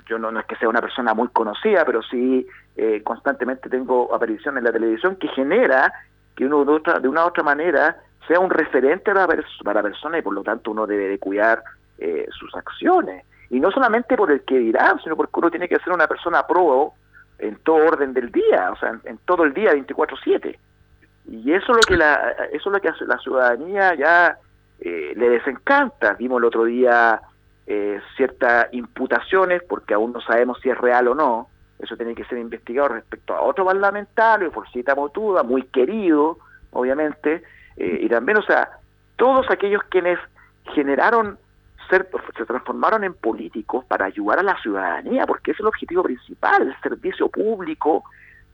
yo 0.07 0.17
no, 0.17 0.31
no, 0.31 0.39
es 0.39 0.45
que 0.45 0.55
sea 0.55 0.69
una 0.69 0.81
persona 0.81 1.13
muy 1.13 1.27
conocida, 1.29 1.85
pero 1.85 2.01
sí 2.01 2.47
eh, 2.75 3.01
constantemente 3.03 3.69
tengo 3.69 4.13
apariciones 4.13 4.59
en 4.59 4.65
la 4.65 4.71
televisión 4.71 5.15
que 5.17 5.27
genera 5.29 5.93
que 6.35 6.45
uno 6.45 6.65
de, 6.65 6.71
otra, 6.71 6.99
de 6.99 7.07
una 7.07 7.25
u 7.25 7.27
otra 7.27 7.43
manera 7.43 7.97
sea 8.27 8.39
un 8.39 8.49
referente 8.49 9.13
para, 9.13 9.27
para 9.63 9.83
persona 9.83 10.17
y 10.17 10.21
por 10.21 10.33
lo 10.33 10.43
tanto 10.43 10.71
uno 10.71 10.87
debe 10.87 11.07
de 11.07 11.19
cuidar 11.19 11.63
eh, 11.97 12.27
sus 12.37 12.53
acciones. 12.55 13.25
Y 13.49 13.59
no 13.59 13.71
solamente 13.71 14.17
por 14.17 14.31
el 14.31 14.41
que 14.41 14.57
dirán, 14.57 14.99
sino 15.01 15.15
porque 15.15 15.39
uno 15.39 15.51
tiene 15.51 15.69
que 15.69 15.79
ser 15.79 15.93
una 15.93 16.07
persona 16.07 16.45
pro 16.47 16.93
en 17.39 17.55
todo 17.57 17.77
orden 17.77 18.13
del 18.13 18.31
día, 18.31 18.71
o 18.71 18.77
sea, 18.77 18.99
en, 19.03 19.17
todo 19.25 19.43
el 19.43 19.53
día 19.53 19.73
24/7. 19.73 20.57
Y 21.27 21.53
eso 21.53 21.71
es 21.71 21.77
lo 21.77 21.81
que 21.87 21.97
la 21.97 22.35
eso 22.51 22.69
es 22.69 22.73
lo 22.73 22.79
que 22.79 22.91
la 23.05 23.17
ciudadanía 23.17 23.95
ya 23.95 24.37
eh, 24.79 25.13
le 25.15 25.29
desencanta. 25.29 26.13
Vimos 26.13 26.39
el 26.39 26.45
otro 26.45 26.65
día 26.65 27.21
eh, 27.67 27.99
ciertas 28.15 28.67
imputaciones, 28.73 29.63
porque 29.63 29.93
aún 29.93 30.13
no 30.13 30.21
sabemos 30.21 30.59
si 30.61 30.69
es 30.69 30.77
real 30.77 31.07
o 31.07 31.15
no. 31.15 31.49
Eso 31.79 31.97
tiene 31.97 32.15
que 32.15 32.25
ser 32.25 32.37
investigado 32.37 32.89
respecto 32.89 33.33
a 33.33 33.41
otro 33.41 33.65
parlamentario, 33.65 34.51
por 34.51 34.69
cita 34.69 34.95
motuda, 34.95 35.43
muy 35.43 35.63
querido, 35.63 36.37
obviamente, 36.71 37.43
eh, 37.75 37.99
y 38.01 38.07
también, 38.07 38.37
o 38.37 38.43
sea, 38.43 38.69
todos 39.17 39.49
aquellos 39.49 39.83
quienes 39.89 40.19
generaron 40.73 41.37
ser, 41.87 42.09
se 42.37 42.45
transformaron 42.45 43.03
en 43.03 43.13
políticos 43.13 43.85
para 43.85 44.05
ayudar 44.05 44.39
a 44.39 44.43
la 44.43 44.59
ciudadanía, 44.61 45.25
porque 45.25 45.51
es 45.51 45.59
el 45.59 45.67
objetivo 45.67 46.03
principal, 46.03 46.67
el 46.67 46.81
servicio 46.81 47.29
público 47.29 48.03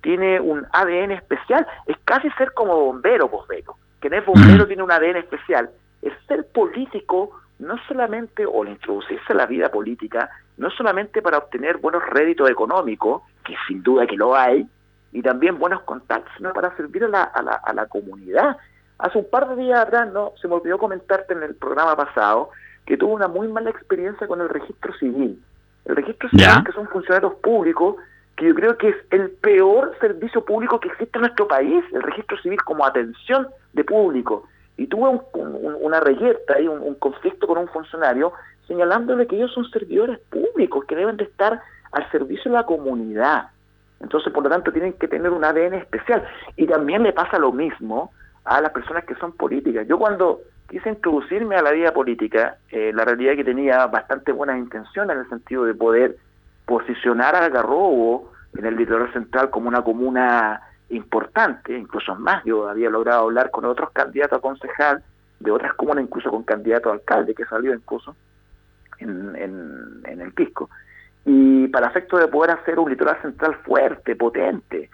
tiene 0.01 0.39
un 0.39 0.65
ADN 0.71 1.11
especial, 1.11 1.65
es 1.85 1.97
casi 2.05 2.29
ser 2.31 2.53
como 2.53 2.75
bombero, 2.75 3.29
bombero, 3.29 3.75
que 3.99 4.09
no 4.09 4.17
es 4.17 4.25
bombero 4.25 4.67
tiene 4.67 4.83
un 4.83 4.91
ADN 4.91 5.17
especial, 5.17 5.69
el 6.01 6.13
ser 6.27 6.47
político 6.47 7.41
no 7.61 7.75
solamente, 7.87 8.45
o 8.45 8.63
el 8.63 8.69
introducirse 8.69 9.33
a 9.33 9.35
la 9.35 9.45
vida 9.45 9.69
política, 9.69 10.29
no 10.57 10.71
solamente 10.71 11.21
para 11.21 11.37
obtener 11.37 11.77
buenos 11.77 12.03
réditos 12.07 12.49
económicos, 12.49 13.21
que 13.45 13.55
sin 13.67 13.83
duda 13.83 14.07
que 14.07 14.17
lo 14.17 14.35
hay, 14.35 14.67
y 15.11 15.21
también 15.21 15.59
buenos 15.59 15.83
contactos, 15.83 16.33
sino 16.37 16.53
para 16.53 16.75
servir 16.75 17.03
a 17.03 17.07
la, 17.07 17.23
a 17.23 17.41
la, 17.43 17.53
a 17.53 17.73
la 17.73 17.85
comunidad. 17.85 18.57
Hace 18.97 19.17
un 19.19 19.29
par 19.29 19.49
de 19.49 19.61
días 19.61 19.79
atrás, 19.79 20.11
no, 20.11 20.33
se 20.41 20.47
me 20.47 20.55
olvidó 20.55 20.79
comentarte 20.79 21.33
en 21.33 21.43
el 21.43 21.55
programa 21.55 21.95
pasado, 21.95 22.49
que 22.85 22.97
tuvo 22.97 23.13
una 23.13 23.27
muy 23.27 23.47
mala 23.47 23.69
experiencia 23.69 24.27
con 24.27 24.41
el 24.41 24.49
registro 24.49 24.93
civil. 24.95 25.41
El 25.85 25.95
registro 25.95 26.29
civil, 26.29 26.63
que 26.65 26.71
son 26.73 26.87
funcionarios 26.87 27.33
públicos, 27.35 27.95
que 28.35 28.47
yo 28.47 28.55
creo 28.55 28.77
que 28.77 28.89
es 28.89 28.95
el 29.11 29.29
peor 29.29 29.95
servicio 29.99 30.43
público 30.43 30.79
que 30.79 30.89
existe 30.89 31.17
en 31.17 31.21
nuestro 31.21 31.47
país, 31.47 31.83
el 31.93 32.01
registro 32.01 32.37
civil 32.41 32.61
como 32.63 32.85
atención 32.85 33.47
de 33.73 33.83
público. 33.83 34.47
Y 34.77 34.87
tuve 34.87 35.19
una 35.33 35.99
reyerta 35.99 36.59
y 36.59 36.67
un, 36.67 36.95
conflicto 36.95 37.45
con 37.45 37.57
un 37.57 37.67
funcionario 37.67 38.33
señalándole 38.67 39.27
que 39.27 39.35
ellos 39.35 39.53
son 39.53 39.69
servidores 39.69 40.19
públicos, 40.29 40.85
que 40.85 40.95
deben 40.95 41.17
de 41.17 41.25
estar 41.25 41.61
al 41.91 42.11
servicio 42.11 42.49
de 42.51 42.57
la 42.57 42.65
comunidad. 42.65 43.49
Entonces, 43.99 44.31
por 44.33 44.43
lo 44.43 44.49
tanto, 44.49 44.71
tienen 44.71 44.93
que 44.93 45.07
tener 45.07 45.29
un 45.29 45.43
ADN 45.43 45.75
especial. 45.75 46.25
Y 46.55 46.65
también 46.65 47.03
le 47.03 47.13
pasa 47.13 47.37
lo 47.37 47.51
mismo 47.51 48.11
a 48.45 48.61
las 48.61 48.71
personas 48.71 49.05
que 49.05 49.15
son 49.15 49.33
políticas. 49.33 49.87
Yo 49.87 49.99
cuando 49.99 50.41
quise 50.71 50.87
introducirme 50.87 51.57
a 51.57 51.61
la 51.61 51.71
vida 51.71 51.91
política, 51.91 52.55
eh, 52.71 52.93
la 52.95 53.03
realidad 53.03 53.33
es 53.33 53.39
que 53.39 53.43
tenía 53.43 53.85
bastante 53.87 54.31
buenas 54.31 54.57
intenciones 54.57 55.13
en 55.13 55.23
el 55.23 55.29
sentido 55.29 55.65
de 55.65 55.75
poder 55.75 56.15
posicionar 56.65 57.35
a 57.35 57.43
Algarrobo 57.43 58.31
en 58.57 58.65
el 58.65 58.77
litoral 58.77 59.11
central 59.11 59.49
como 59.49 59.67
una 59.67 59.83
comuna 59.83 60.61
importante, 60.89 61.77
incluso 61.77 62.15
más, 62.15 62.45
yo 62.45 62.69
había 62.69 62.89
logrado 62.89 63.23
hablar 63.23 63.51
con 63.51 63.65
otros 63.65 63.91
candidatos 63.91 64.37
a 64.37 64.41
concejal 64.41 65.03
de 65.41 65.51
otras 65.51 65.73
comunas, 65.73 66.05
incluso 66.05 66.31
con 66.31 66.43
candidato 66.43 66.89
a 66.89 66.93
alcalde 66.93 67.35
que 67.35 67.45
salió 67.45 67.73
incluso 67.73 68.15
en, 68.99 69.35
el 70.05 70.31
Pisco, 70.33 70.69
y 71.25 71.67
para 71.67 71.87
efecto 71.87 72.17
de 72.17 72.27
poder 72.27 72.51
hacer 72.51 72.79
un 72.79 72.89
litoral 72.89 73.21
central 73.21 73.55
fuerte, 73.65 74.15
potente. 74.15 74.89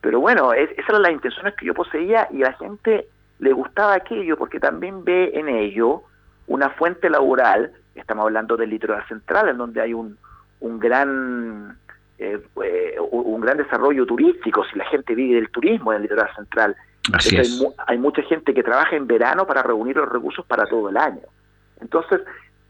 Pero 0.00 0.20
bueno, 0.20 0.54
es, 0.54 0.70
esas 0.70 0.88
eran 0.88 1.02
las 1.02 1.12
intenciones 1.12 1.54
que 1.54 1.66
yo 1.66 1.74
poseía 1.74 2.28
y 2.30 2.38
la 2.38 2.54
gente 2.54 3.08
le 3.38 3.52
gustaba 3.52 3.94
aquello 3.94 4.36
porque 4.36 4.60
también 4.60 5.04
ve 5.04 5.30
en 5.34 5.48
ello 5.48 6.02
una 6.46 6.70
fuente 6.70 7.10
laboral, 7.10 7.72
estamos 7.94 8.24
hablando 8.24 8.56
del 8.56 8.70
litoral 8.70 9.06
central, 9.06 9.48
en 9.48 9.58
donde 9.58 9.80
hay 9.80 9.92
un, 9.92 10.16
un 10.60 10.78
gran 10.78 11.76
eh, 12.18 12.40
eh, 12.64 12.96
un 12.98 13.40
gran 13.40 13.58
desarrollo 13.58 14.04
turístico, 14.04 14.64
si 14.64 14.76
la 14.76 14.84
gente 14.86 15.14
vive 15.14 15.36
del 15.36 15.50
turismo 15.50 15.92
en 15.92 15.96
el 15.96 16.02
litoral 16.02 16.34
central. 16.34 16.76
Hay, 17.86 17.96
mucha 17.96 18.22
gente 18.22 18.52
que 18.52 18.62
trabaja 18.62 18.96
en 18.96 19.06
verano 19.06 19.46
para 19.46 19.62
reunir 19.62 19.96
los 19.96 20.08
recursos 20.08 20.44
para 20.44 20.66
todo 20.66 20.88
el 20.90 20.96
año. 20.96 21.22
Entonces, 21.80 22.20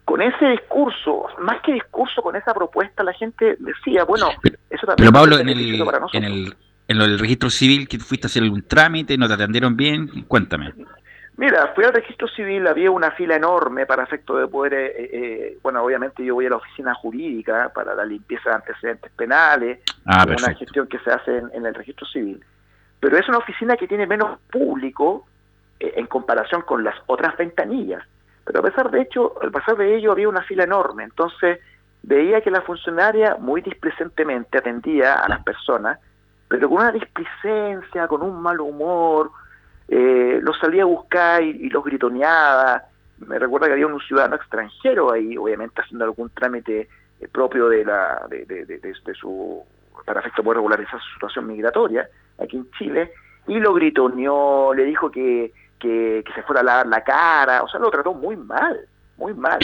con 0.04 0.20
ese 0.20 0.46
discurso, 0.50 1.26
más 1.38 1.60
que 1.62 1.72
discurso, 1.72 2.22
con 2.22 2.36
esa 2.36 2.52
propuesta, 2.54 3.02
la 3.02 3.14
gente 3.14 3.56
decía, 3.58 4.04
bueno, 4.04 4.28
eso 4.70 4.86
también... 4.86 4.96
Pero 4.96 5.12
Pablo, 5.12 5.38
en 5.38 5.48
el, 5.48 5.80
en 6.12 6.24
el, 6.24 6.54
en 6.88 7.00
el 7.00 7.18
registro 7.18 7.50
civil 7.50 7.86
que 7.86 7.98
fuiste 7.98 8.26
a 8.26 8.28
hacer 8.28 8.42
algún 8.42 8.62
trámite, 8.62 9.16
no 9.18 9.28
te 9.28 9.34
atendieron 9.34 9.76
bien, 9.76 10.24
cuéntame. 10.26 10.72
Mira, 11.36 11.70
fui 11.74 11.84
al 11.84 11.92
registro 11.92 12.26
civil, 12.26 12.66
había 12.66 12.90
una 12.90 13.12
fila 13.12 13.36
enorme 13.36 13.86
para 13.86 14.02
efecto 14.02 14.38
de 14.38 14.48
poder, 14.48 14.74
eh, 14.74 14.86
eh, 14.86 15.10
eh, 15.12 15.58
bueno, 15.62 15.84
obviamente 15.84 16.24
yo 16.24 16.34
voy 16.34 16.46
a 16.46 16.50
la 16.50 16.56
oficina 16.56 16.94
jurídica 16.94 17.70
para 17.72 17.94
la 17.94 18.04
limpieza 18.04 18.50
de 18.50 18.56
antecedentes 18.56 19.12
penales, 19.12 19.80
ah, 20.06 20.24
una 20.26 20.54
gestión 20.54 20.88
que 20.88 20.98
se 20.98 21.10
hace 21.12 21.36
en, 21.36 21.64
el 21.64 21.74
registro 21.74 22.06
civil, 22.08 22.42
pero 22.98 23.16
es 23.16 23.28
una 23.28 23.38
oficina 23.38 23.76
que 23.76 23.86
tiene 23.86 24.06
menos 24.06 24.40
público 24.50 25.28
en 25.78 26.06
comparación 26.06 26.62
con 26.62 26.82
las 26.82 26.96
otras 27.06 27.36
ventanillas, 27.36 28.02
pero 28.44 28.58
a 28.58 28.62
pesar 28.62 28.90
de 28.90 29.02
hecho, 29.02 29.34
al 29.40 29.52
pasar 29.52 29.76
de 29.76 29.94
ello 29.94 30.10
había 30.10 30.28
una 30.28 30.42
fila 30.42 30.64
enorme, 30.64 31.04
entonces 31.04 31.60
veía 32.02 32.40
que 32.40 32.50
la 32.50 32.62
funcionaria 32.62 33.36
muy 33.38 33.60
displicentemente 33.60 34.58
atendía 34.58 35.14
a 35.14 35.28
las 35.28 35.44
personas, 35.44 36.00
pero 36.48 36.68
con 36.68 36.78
una 36.78 36.92
displicencia, 36.92 38.08
con 38.08 38.22
un 38.22 38.40
mal 38.40 38.60
humor, 38.60 39.30
eh, 39.88 40.40
los 40.42 40.58
salía 40.58 40.82
a 40.82 40.86
buscar 40.86 41.42
y, 41.42 41.68
los 41.68 41.84
gritoneaba. 41.84 42.82
Me 43.26 43.38
recuerda 43.38 43.66
que 43.66 43.74
había 43.74 43.86
un 43.86 44.00
ciudadano 44.00 44.36
extranjero 44.36 45.12
ahí, 45.12 45.36
obviamente 45.36 45.82
haciendo 45.82 46.04
algún 46.04 46.30
trámite 46.30 46.88
eh, 47.20 47.28
propio 47.28 47.68
de 47.68 47.84
la 47.84 48.26
de, 48.28 48.44
de, 48.46 49.14
su 49.14 49.62
para 50.06 50.20
efecto 50.20 50.42
poder 50.42 50.56
regularizar 50.58 51.00
su 51.00 51.14
situación 51.14 51.46
migratoria 51.46 52.08
aquí 52.38 52.56
en 52.56 52.70
Chile 52.78 53.12
y 53.46 53.58
lo 53.58 53.74
gritoneó, 53.74 54.72
le 54.74 54.84
dijo 54.84 55.10
que, 55.10 55.52
que, 55.78 56.22
se 56.34 56.42
fuera 56.42 56.60
a 56.60 56.64
lavar 56.64 56.86
la 56.86 57.02
cara, 57.02 57.62
o 57.62 57.68
sea, 57.68 57.80
lo 57.80 57.90
trató 57.90 58.14
muy 58.14 58.36
mal, 58.36 58.78
muy 59.16 59.34
mal. 59.34 59.58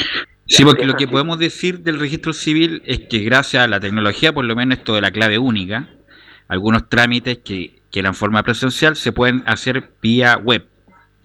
Sí, 0.47 0.65
porque 0.65 0.87
lo 0.87 0.95
que 0.95 1.07
podemos 1.07 1.39
decir 1.39 1.81
del 1.81 2.01
registro 2.01 2.33
civil 2.33 2.83
es 2.85 3.01
que 3.09 3.21
gracias 3.21 3.65
a 3.65 3.69
la 3.69 3.81
tecnología, 3.81 4.33
por 4.33 4.45
lo 4.45 4.57
menos 4.57 4.79
esto 4.79 4.95
de 4.95 5.01
la 5.01 5.11
clave 5.11 5.39
única, 5.39 5.89
algunos 6.55 6.89
trámites 6.89 7.39
que 7.39 7.83
que 7.95 8.01
en 8.01 8.13
forma 8.13 8.43
presencial 8.43 8.97
se 8.97 9.13
pueden 9.13 9.45
hacer 9.47 9.93
vía 10.03 10.37
web, 10.37 10.67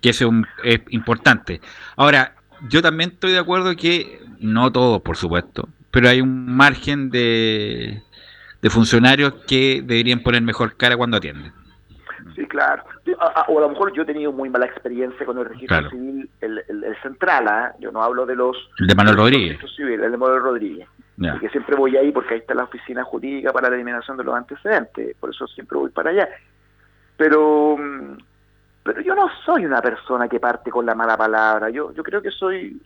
que 0.02 0.12
eso 0.12 0.30
es 0.64 0.80
importante. 0.92 1.62
Ahora, 1.96 2.36
yo 2.70 2.84
también 2.84 3.10
estoy 3.10 3.32
de 3.32 3.40
acuerdo 3.40 3.76
que, 3.76 4.22
no 4.40 4.72
todos 4.72 5.02
por 5.02 5.18
supuesto, 5.18 5.68
pero 5.90 6.10
hay 6.10 6.22
un 6.22 6.56
margen 6.56 7.10
de, 7.10 8.04
de 8.62 8.70
funcionarios 8.70 9.34
que 9.48 9.82
deberían 9.84 10.20
poner 10.20 10.44
mejor 10.44 10.78
cara 10.78 10.96
cuando 10.96 11.18
atienden. 11.18 11.52
Sí, 12.36 12.46
claro. 12.46 12.84
O 13.48 13.58
a 13.58 13.62
lo 13.62 13.70
mejor 13.70 13.92
yo 13.94 14.04
he 14.04 14.06
tenido 14.06 14.32
muy 14.32 14.48
mala 14.52 14.68
experiencia 14.68 15.26
con 15.26 15.40
el 15.40 15.46
registro 15.46 15.90
civil, 15.90 16.30
el, 16.40 16.96
central, 17.02 17.48
¿ah? 17.48 17.74
yo 17.80 17.92
no 17.92 18.04
hablo 18.04 18.28
de 18.28 18.36
los... 18.36 18.56
El 18.78 18.86
de 18.86 18.94
Manuel 18.94 19.18
Rodríguez. 19.18 19.60
Civil, 19.76 20.04
el 20.04 20.12
de 20.12 20.18
Manuel 20.18 20.44
Rodríguez. 20.44 20.88
Y 21.20 21.40
que 21.40 21.50
siempre 21.50 21.76
voy 21.76 21.98
ahí 21.98 22.12
porque 22.12 22.34
ahí 22.34 22.40
está 22.40 22.54
la 22.54 22.64
oficina 22.64 23.04
jurídica 23.04 23.52
para 23.52 23.70
la 23.70 23.76
eliminación 23.76 24.16
de 24.16 24.24
los 24.24 24.36
antecedentes, 24.36 25.16
por 25.18 25.32
eso 25.32 25.48
siempre 25.48 25.78
voy 25.78 25.90
para 25.90 26.12
allá. 26.12 26.30
Pero, 27.18 27.78
pero 28.84 29.02
yo 29.02 29.16
no 29.16 29.30
soy 29.46 29.66
una 29.66 29.82
persona 29.82 30.30
que 30.30 30.40
parte 30.40 30.72
con 30.72 30.86
la 30.86 30.96
mala 30.96 31.18
palabra. 31.18 31.70
Yo, 31.70 31.92
yo 31.92 32.04
creo 32.04 32.22
que 32.22 32.32
soy, 32.32 32.82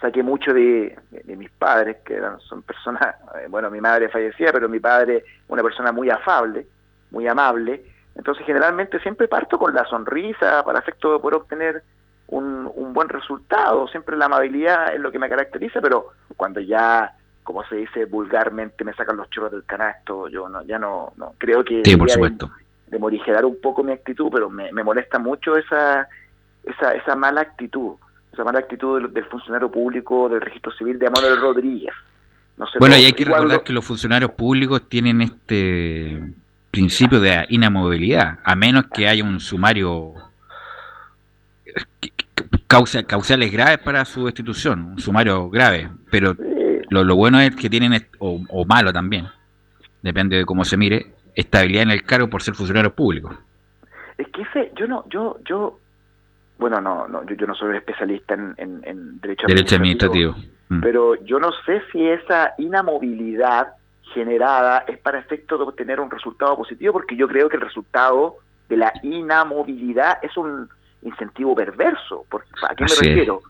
saqué 0.00 0.22
mucho 0.22 0.54
de, 0.54 0.96
mis 1.26 1.50
padres, 1.50 1.98
que 2.06 2.14
eran, 2.14 2.40
son 2.40 2.62
personas, 2.62 3.16
eh, 3.34 3.48
bueno, 3.50 3.70
mi 3.70 3.82
madre 3.82 4.08
fallecía, 4.08 4.50
pero 4.50 4.66
mi 4.66 4.80
padre, 4.80 5.22
una 5.48 5.62
persona 5.62 5.92
muy 5.92 6.08
afable, 6.08 6.66
muy 7.10 7.28
amable. 7.28 7.84
Entonces, 8.14 8.46
generalmente 8.46 8.98
siempre 9.00 9.28
parto 9.28 9.58
con 9.58 9.74
la 9.74 9.84
sonrisa 9.84 10.64
para 10.64 10.78
efecto 10.78 11.12
de 11.12 11.18
poder 11.18 11.34
obtener 11.34 11.82
un, 12.28 12.70
un 12.74 12.94
buen 12.94 13.10
resultado. 13.10 13.86
Siempre 13.88 14.16
la 14.16 14.24
amabilidad 14.24 14.94
es 14.94 15.00
lo 15.00 15.12
que 15.12 15.18
me 15.18 15.28
caracteriza, 15.28 15.82
pero 15.82 16.12
cuando 16.38 16.60
ya 16.60 17.12
como 17.44 17.64
se 17.64 17.76
dice 17.76 18.06
vulgarmente, 18.06 18.82
me 18.82 18.94
sacan 18.94 19.16
los 19.16 19.30
chorros 19.30 19.52
del 19.52 19.64
canasto, 19.64 20.28
yo 20.28 20.48
no, 20.48 20.64
ya 20.64 20.78
no, 20.78 21.12
no 21.16 21.34
creo 21.38 21.62
que 21.62 21.82
sí, 21.84 21.96
por 21.96 22.10
supuesto 22.10 22.50
de 22.94 22.98
morigerar 22.98 23.44
un 23.44 23.60
poco 23.60 23.82
mi 23.82 23.92
actitud, 23.92 24.28
pero 24.32 24.48
me, 24.48 24.70
molesta 24.84 25.18
mucho 25.18 25.56
esa, 25.56 26.08
esa, 26.64 26.92
esa 26.94 27.16
mala 27.16 27.40
actitud, 27.40 27.94
esa 28.32 28.44
mala 28.44 28.60
actitud 28.60 29.10
del, 29.10 29.24
funcionario 29.24 29.70
público 29.70 30.28
del 30.28 30.40
registro 30.40 30.72
civil 30.72 30.98
de 30.98 31.10
Manuel 31.10 31.40
Rodríguez. 31.40 31.92
bueno, 32.78 32.96
y 32.96 33.04
hay 33.04 33.12
que 33.12 33.24
recordar 33.24 33.64
que 33.64 33.72
los 33.72 33.84
funcionarios 33.84 34.30
públicos 34.32 34.88
tienen 34.88 35.22
este 35.22 36.22
principio 36.70 37.20
de 37.20 37.46
inamovilidad, 37.48 38.38
a 38.44 38.54
menos 38.54 38.86
que 38.92 39.08
haya 39.08 39.24
un 39.24 39.40
sumario 39.40 40.14
causa, 42.68 43.02
causales 43.02 43.50
graves 43.50 43.78
para 43.78 44.04
su 44.04 44.26
destitución, 44.26 44.84
un 44.84 44.98
sumario 45.00 45.48
grave, 45.50 45.90
pero 46.10 46.36
lo, 46.90 47.04
lo, 47.04 47.16
bueno 47.16 47.40
es 47.40 47.54
que 47.56 47.70
tienen, 47.70 48.06
o, 48.18 48.40
o 48.48 48.64
malo 48.64 48.92
también, 48.92 49.26
depende 50.02 50.36
de 50.36 50.44
cómo 50.44 50.64
se 50.64 50.76
mire, 50.76 51.06
estabilidad 51.34 51.84
en 51.84 51.90
el 51.90 52.04
cargo 52.04 52.28
por 52.28 52.42
ser 52.42 52.54
funcionario 52.54 52.94
público. 52.94 53.34
Es 54.18 54.28
que 54.28 54.42
ese, 54.42 54.72
yo 54.76 54.86
no, 54.86 55.04
yo, 55.08 55.38
yo, 55.44 55.78
bueno, 56.58 56.80
no, 56.80 57.08
no 57.08 57.24
yo, 57.24 57.46
no 57.46 57.54
soy 57.54 57.76
especialista 57.76 58.34
en, 58.34 58.54
en, 58.58 59.20
derecho, 59.20 59.46
administrativo, 59.46 60.36
mm. 60.68 60.80
pero 60.80 61.16
yo 61.24 61.38
no 61.40 61.50
sé 61.66 61.82
si 61.90 62.06
esa 62.06 62.54
inamovilidad 62.58 63.74
generada 64.12 64.84
es 64.86 64.98
para 64.98 65.18
efecto 65.18 65.58
de 65.58 65.64
obtener 65.64 65.98
un 65.98 66.10
resultado 66.10 66.56
positivo, 66.56 66.92
porque 66.92 67.16
yo 67.16 67.26
creo 67.26 67.48
que 67.48 67.56
el 67.56 67.62
resultado 67.62 68.36
de 68.68 68.76
la 68.76 68.92
inamovilidad 69.02 70.18
es 70.22 70.36
un 70.36 70.68
incentivo 71.02 71.54
perverso. 71.54 72.24
¿A 72.68 72.74
qué 72.74 72.84
me 72.84 73.08
refiero? 73.08 73.40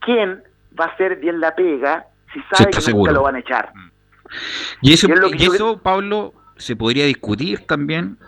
¿Quién 0.00 0.42
va 0.78 0.86
a 0.86 0.88
hacer 0.88 1.16
bien 1.16 1.40
la 1.40 1.54
pega 1.54 2.06
si 2.38 2.56
sabe 2.56 2.70
que 2.70 2.80
seguro. 2.80 3.10
nunca 3.10 3.12
lo 3.12 3.22
van 3.24 3.36
a 3.36 3.38
echar. 3.40 3.72
Y 4.82 4.92
eso, 4.92 5.08
y 5.08 5.12
es 5.12 5.18
lo 5.20 5.30
que 5.30 5.36
y 5.38 5.46
eso 5.46 5.76
que... 5.76 5.82
Pablo, 5.82 6.34
se 6.56 6.76
podría 6.76 7.06
discutir 7.06 7.66
también 7.66 8.18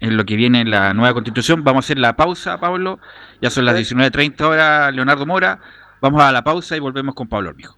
en 0.00 0.16
lo 0.16 0.24
que 0.24 0.36
viene 0.36 0.60
en 0.60 0.70
la 0.70 0.92
nueva 0.94 1.14
constitución. 1.14 1.64
Vamos 1.64 1.84
a 1.84 1.86
hacer 1.86 1.98
la 1.98 2.16
pausa, 2.16 2.58
Pablo. 2.58 2.98
Ya 3.40 3.50
son 3.50 3.64
las 3.64 3.76
19.30 3.76 4.40
horas, 4.42 4.94
Leonardo 4.94 5.26
Mora. 5.26 5.60
Vamos 6.00 6.22
a 6.22 6.32
la 6.32 6.44
pausa 6.44 6.76
y 6.76 6.80
volvemos 6.80 7.14
con 7.14 7.28
Pablo 7.28 7.50
Hormijo. 7.50 7.76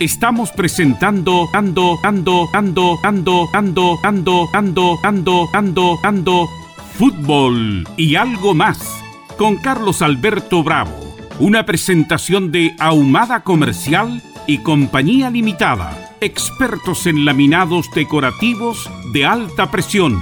Estamos 0.00 0.50
presentando 0.52 1.50
ando 1.52 1.98
ando 2.04 2.48
ando 2.54 2.98
ando 3.02 3.48
ando 3.52 3.98
ando 4.02 4.48
ando 4.54 4.98
ando 5.04 5.48
ando 5.52 5.98
ando 6.02 6.48
fútbol 6.94 7.84
y 7.98 8.16
algo 8.16 8.54
más 8.54 9.04
con 9.40 9.56
Carlos 9.56 10.02
Alberto 10.02 10.62
Bravo. 10.62 10.92
Una 11.38 11.64
presentación 11.64 12.52
de 12.52 12.76
Ahumada 12.78 13.42
Comercial 13.42 14.20
y 14.46 14.58
Compañía 14.58 15.30
Limitada, 15.30 16.14
expertos 16.20 17.06
en 17.06 17.24
laminados 17.24 17.90
decorativos 17.94 18.90
de 19.14 19.24
alta 19.24 19.70
presión. 19.70 20.20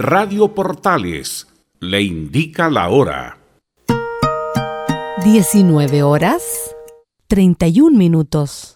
Radio 0.00 0.48
Portales 0.52 1.46
le 1.78 2.02
indica 2.02 2.68
la 2.70 2.88
hora. 2.88 3.38
19 5.22 6.02
horas 6.02 6.42
31 7.28 7.96
minutos. 7.96 8.75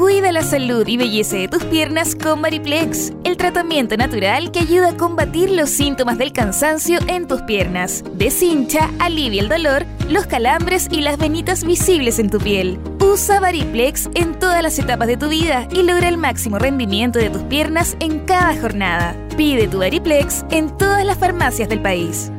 Cuida 0.00 0.32
la 0.32 0.42
salud 0.42 0.88
y 0.88 0.96
belleza 0.96 1.36
de 1.36 1.46
tus 1.46 1.62
piernas 1.64 2.14
con 2.14 2.40
Mariplex, 2.40 3.12
el 3.22 3.36
tratamiento 3.36 3.98
natural 3.98 4.50
que 4.50 4.60
ayuda 4.60 4.92
a 4.92 4.96
combatir 4.96 5.50
los 5.50 5.68
síntomas 5.68 6.16
del 6.16 6.32
cansancio 6.32 6.98
en 7.06 7.28
tus 7.28 7.42
piernas. 7.42 8.02
Deshincha, 8.14 8.90
alivia 8.98 9.42
el 9.42 9.50
dolor, 9.50 9.84
los 10.08 10.24
calambres 10.24 10.88
y 10.90 11.02
las 11.02 11.18
venitas 11.18 11.64
visibles 11.64 12.18
en 12.18 12.30
tu 12.30 12.38
piel. 12.38 12.78
Usa 12.98 13.40
Variplex 13.40 14.08
en 14.14 14.38
todas 14.38 14.62
las 14.62 14.78
etapas 14.78 15.06
de 15.06 15.18
tu 15.18 15.28
vida 15.28 15.68
y 15.70 15.82
logra 15.82 16.08
el 16.08 16.16
máximo 16.16 16.58
rendimiento 16.58 17.18
de 17.18 17.28
tus 17.28 17.42
piernas 17.42 17.94
en 18.00 18.20
cada 18.20 18.58
jornada. 18.58 19.14
Pide 19.36 19.68
tu 19.68 19.80
Variplex 19.80 20.46
en 20.50 20.74
todas 20.78 21.04
las 21.04 21.18
farmacias 21.18 21.68
del 21.68 21.82
país. 21.82 22.32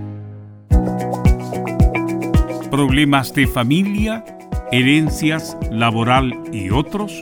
¿Problemas 2.71 3.31
de 3.35 3.45
familia? 3.45 4.25
¿Herencias, 4.71 5.55
laboral 5.69 6.33
y 6.51 6.71
otros? 6.71 7.21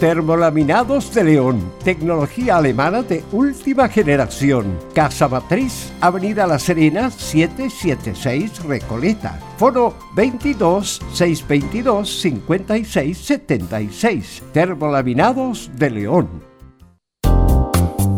Termolaminados 0.00 1.14
de 1.14 1.24
León, 1.24 1.72
tecnología 1.82 2.58
alemana 2.58 3.02
de 3.02 3.24
última 3.32 3.88
generación. 3.88 4.78
Casa 4.94 5.26
Matriz, 5.26 5.90
Avenida 6.02 6.46
La 6.46 6.58
Serena, 6.58 7.10
776 7.10 8.62
Recoleta. 8.64 9.40
Foro 9.56 9.94
22 10.14 11.00
622 11.14 12.20
56 12.20 13.16
76. 13.16 14.42
Termolaminados 14.52 15.70
de 15.74 15.90
León. 15.90 16.45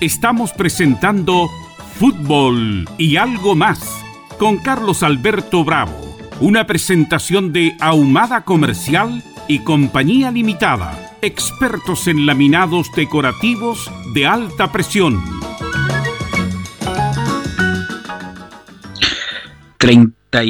Estamos 0.00 0.52
presentando 0.52 1.50
Fútbol 1.98 2.88
y 2.98 3.16
algo 3.16 3.56
más 3.56 3.80
con 4.38 4.58
Carlos 4.58 5.02
Alberto 5.02 5.64
Bravo. 5.64 6.16
Una 6.38 6.68
presentación 6.68 7.52
de 7.52 7.76
Ahumada 7.80 8.44
Comercial 8.44 9.24
y 9.48 9.58
Compañía 9.64 10.30
Limitada. 10.30 11.16
Expertos 11.20 12.06
en 12.06 12.26
laminados 12.26 12.92
decorativos 12.94 13.90
de 14.14 14.24
alta 14.24 14.70
presión. 14.70 15.20
30 19.78 20.44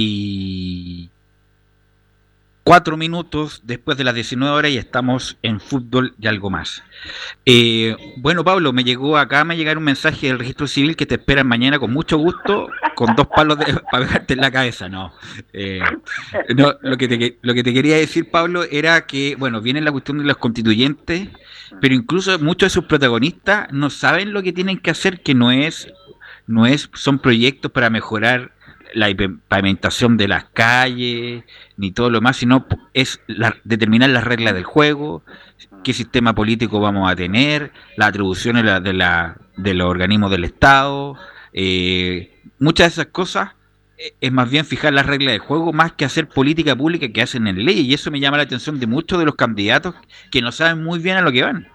cuatro 2.68 2.98
minutos 2.98 3.62
después 3.64 3.96
de 3.96 4.04
las 4.04 4.14
19 4.14 4.54
horas 4.54 4.70
y 4.70 4.76
estamos 4.76 5.38
en 5.40 5.59
fútbol 5.59 6.14
y 6.20 6.26
algo 6.26 6.50
más. 6.50 6.83
Eh, 7.46 7.96
bueno, 8.18 8.44
Pablo, 8.44 8.74
me 8.74 8.85
llegó 8.85 9.16
acá, 9.16 9.42
me 9.42 9.57
llegaron 9.57 9.78
un 9.78 9.87
mensaje 9.87 10.26
del 10.26 10.38
registro 10.38 10.66
civil 10.66 10.94
que 10.94 11.07
te 11.07 11.14
esperan 11.14 11.46
mañana 11.46 11.79
con 11.79 11.90
mucho 11.90 12.19
gusto, 12.19 12.69
con 12.94 13.16
dos 13.16 13.27
palos 13.29 13.56
para 13.90 14.06
pegarte 14.06 14.35
en 14.35 14.40
la 14.42 14.50
cabeza. 14.50 14.87
No, 14.87 15.14
eh, 15.54 15.81
no 16.54 16.75
lo, 16.83 16.98
que 16.98 17.08
te, 17.08 17.38
lo 17.40 17.54
que 17.54 17.62
te 17.62 17.73
quería 17.73 17.96
decir, 17.96 18.31
Pablo, 18.31 18.64
era 18.71 19.06
que, 19.06 19.35
bueno, 19.37 19.62
viene 19.62 19.81
la 19.81 19.90
cuestión 19.90 20.19
de 20.19 20.25
los 20.25 20.37
constituyentes, 20.37 21.29
pero 21.81 21.94
incluso 21.94 22.38
muchos 22.38 22.66
de 22.66 22.75
sus 22.75 22.85
protagonistas 22.85 23.73
no 23.73 23.88
saben 23.88 24.35
lo 24.35 24.42
que 24.42 24.52
tienen 24.52 24.77
que 24.77 24.90
hacer, 24.90 25.23
que 25.23 25.35
no 25.35 25.50
es, 25.52 25.90
no 26.46 26.66
es, 26.66 26.90
son 26.92 27.19
proyectos 27.19 27.73
para 27.73 27.88
mejorar 27.88 28.58
la 28.95 29.09
pavimentación 29.49 30.17
de 30.17 30.29
las 30.29 30.45
calles, 30.45 31.45
ni 31.77 31.93
todo 31.93 32.11
lo 32.11 32.21
más, 32.21 32.37
sino 32.37 32.67
es 32.95 33.21
determinar 33.65 34.11
las 34.11 34.25
reglas 34.25 34.55
del 34.55 34.65
juego, 34.65 35.23
qué 35.83 35.93
sistema 35.93 36.35
político 36.35 36.81
vamos 36.81 37.11
a 37.11 37.17
tener, 37.17 37.73
las 37.97 38.11
atribuciones 38.11 38.65
de, 38.83 38.93
la, 38.93 39.37
de 39.57 39.75
los 39.75 39.89
organismos 39.89 40.31
del 40.31 40.45
Estado. 40.45 41.17
Eh, 41.53 42.37
muchas 42.59 42.89
de 42.89 43.03
esas 43.03 43.13
cosas 43.13 43.51
eh, 43.99 44.15
es 44.21 44.33
más 44.33 44.51
bien 44.51 44.65
fijar 44.65 44.93
las 44.93 45.07
reglas 45.07 45.33
del 45.33 45.41
juego 45.41 45.73
más 45.73 45.93
que 45.93 46.05
hacer 46.05 46.29
política 46.29 46.77
pública 46.77 47.09
que 47.09 47.23
hacen 47.23 47.47
en 47.47 47.65
ley. 47.65 47.81
Y 47.81 47.95
eso 47.95 48.11
me 48.11 48.21
llama 48.21 48.37
la 48.37 48.45
atención 48.45 48.79
de 48.81 48.87
muchos 48.87 49.19
de 49.19 49.25
los 49.25 49.35
candidatos 49.35 49.95
que 50.31 50.43
no 50.43 50.53
saben 50.53 50.83
muy 50.83 50.99
bien 50.99 51.17
a 51.17 51.23
lo 51.23 51.33
que 51.33 51.43
van. 51.43 51.69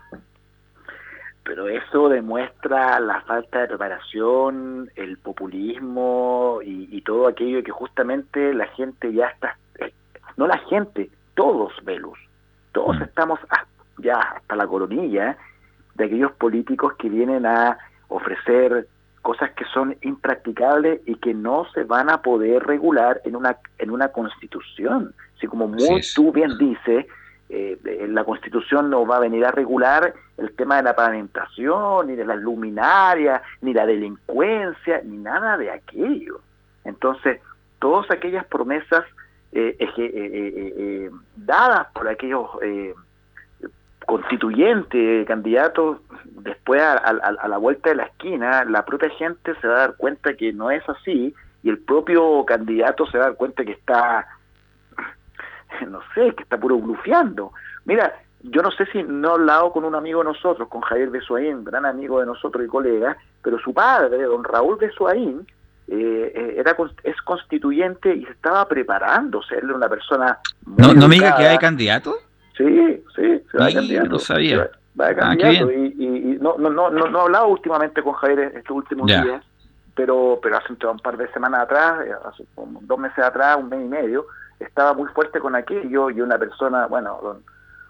Pero 1.43 1.67
eso 1.67 2.09
demuestra 2.09 2.99
la 2.99 3.21
falta 3.21 3.61
de 3.61 3.67
preparación, 3.67 4.89
el 4.95 5.17
populismo 5.17 6.59
y, 6.63 7.01
todo 7.01 7.27
aquello 7.27 7.61
que 7.63 7.71
justamente 7.71 8.53
la 8.53 8.65
gente 8.67 9.11
ya 9.11 9.27
está, 9.27 9.57
eh, 9.79 9.93
no 10.37 10.47
la 10.47 10.57
gente, 10.69 11.09
todos, 11.35 11.73
Velus, 11.83 12.17
todos 12.71 12.97
mm. 12.97 13.03
estamos 13.03 13.39
ya 13.97 14.15
hasta 14.15 14.55
la 14.55 14.65
coronilla 14.65 15.37
de 15.95 16.05
aquellos 16.05 16.31
políticos 16.33 16.93
que 16.97 17.09
vienen 17.09 17.45
a 17.45 17.77
ofrecer 18.07 18.87
cosas 19.21 19.51
que 19.51 19.65
son 19.65 19.95
impracticables 20.01 21.01
y 21.05 21.15
que 21.15 21.33
no 21.33 21.65
se 21.73 21.83
van 21.83 22.09
a 22.09 22.21
poder 22.21 22.63
regular 22.63 23.21
en 23.25 23.35
una 23.35 23.57
en 23.79 23.91
una 23.91 24.09
constitución. 24.09 25.13
Así 25.37 25.47
como 25.47 25.67
muy 25.67 26.01
tú 26.15 26.31
bien 26.31 26.57
dices, 26.57 27.05
eh, 27.53 28.07
la 28.09 28.23
Constitución 28.23 28.89
no 28.89 29.05
va 29.05 29.17
a 29.17 29.19
venir 29.19 29.45
a 29.45 29.51
regular 29.51 30.13
el 30.37 30.51
tema 30.55 30.77
de 30.77 30.83
la 30.83 30.95
pavimentación, 30.95 32.07
ni 32.07 32.15
de 32.15 32.25
las 32.25 32.39
luminarias, 32.39 33.43
ni 33.61 33.73
la 33.73 33.85
delincuencia, 33.85 35.01
ni 35.03 35.17
nada 35.17 35.57
de 35.57 35.69
aquello. 35.69 36.41
Entonces, 36.83 37.39
todas 37.77 38.09
aquellas 38.09 38.45
promesas 38.45 39.05
eh, 39.51 39.77
eh, 39.79 41.11
dadas 41.35 41.87
por 41.93 42.07
aquellos 42.07 42.49
constituyentes, 44.07 45.27
candidatos, 45.27 45.99
después 46.23 46.81
a, 46.81 47.47
la 47.47 47.57
vuelta 47.57 47.89
de 47.89 47.95
la 47.95 48.05
esquina, 48.05 48.65
la 48.65 48.83
propia 48.83 49.09
gente 49.11 49.53
se 49.61 49.67
va 49.67 49.75
a 49.75 49.79
dar 49.79 49.95
cuenta 49.95 50.33
que 50.33 50.51
no 50.53 50.71
es 50.71 50.87
así 50.89 51.35
y 51.61 51.69
el 51.69 51.77
propio 51.77 52.43
candidato 52.45 53.05
se 53.05 53.17
va 53.19 53.25
a 53.25 53.27
dar 53.27 53.37
cuenta 53.37 53.63
que 53.63 53.73
está 53.73 54.27
no 55.89 55.99
sé, 56.13 56.33
que 56.35 56.43
está 56.43 56.57
puro 56.57 56.77
blufeando. 56.77 57.51
Mira, 57.85 58.13
yo 58.43 58.61
no 58.61 58.71
sé 58.71 58.85
si 58.87 59.03
no 59.03 59.29
he 59.29 59.31
hablado 59.33 59.71
con 59.71 59.85
un 59.85 59.95
amigo 59.95 60.19
de 60.19 60.25
nosotros, 60.25 60.67
con 60.67 60.81
Javier 60.81 61.09
Besuaín, 61.09 61.63
gran 61.63 61.85
amigo 61.85 62.19
de 62.19 62.25
nosotros 62.25 62.65
y 62.65 62.67
colega, 62.67 63.17
pero 63.41 63.57
su 63.59 63.73
padre, 63.73 64.21
don 64.23 64.43
Raúl 64.43 64.77
Besuaín, 64.77 65.47
eh, 65.87 66.31
eh, 66.35 66.55
era, 66.57 66.75
es 67.03 67.21
constituyente 67.21 68.13
y 68.13 68.25
se 68.25 68.31
estaba 68.31 68.67
preparando, 68.67 69.41
ser 69.43 69.65
una 69.65 69.89
persona... 69.89 70.39
¿No, 70.65 70.93
¿No 70.93 71.07
me 71.07 71.15
diga 71.15 71.35
que 71.37 71.47
hay 71.47 71.57
candidato? 71.57 72.15
Sí, 72.57 73.03
sí, 73.15 73.41
se 73.51 73.57
va 73.57 73.71
candidato. 73.71 74.09
No 74.09 74.19
sabía. 74.19 74.69
Va 74.99 75.07
de 75.07 75.21
ah, 75.21 75.35
y, 75.35 76.05
y, 76.05 76.37
no, 76.39 76.55
no, 76.57 76.69
no, 76.69 76.91
no, 76.91 77.05
he 77.05 77.21
hablado 77.21 77.47
últimamente 77.47 78.03
con 78.03 78.13
Javier 78.13 78.51
estos 78.55 78.77
últimos 78.77 79.07
días, 79.07 79.43
pero, 79.95 80.39
pero 80.41 80.57
hace 80.57 80.73
un, 80.73 80.99
par 80.99 81.17
de 81.17 81.31
semanas 81.31 81.61
atrás, 81.61 82.05
eh, 82.05 82.11
hace 82.25 82.43
dos 82.55 82.99
meses 82.99 83.19
atrás, 83.19 83.57
un 83.59 83.69
mes 83.69 83.81
y 83.81 83.87
medio, 83.87 84.27
estaba 84.59 84.93
muy 84.93 85.07
fuerte 85.09 85.39
con 85.39 85.55
aquello 85.55 86.09
y 86.09 86.21
una 86.21 86.37
persona, 86.37 86.87
bueno, 86.87 87.19
don, 87.21 87.43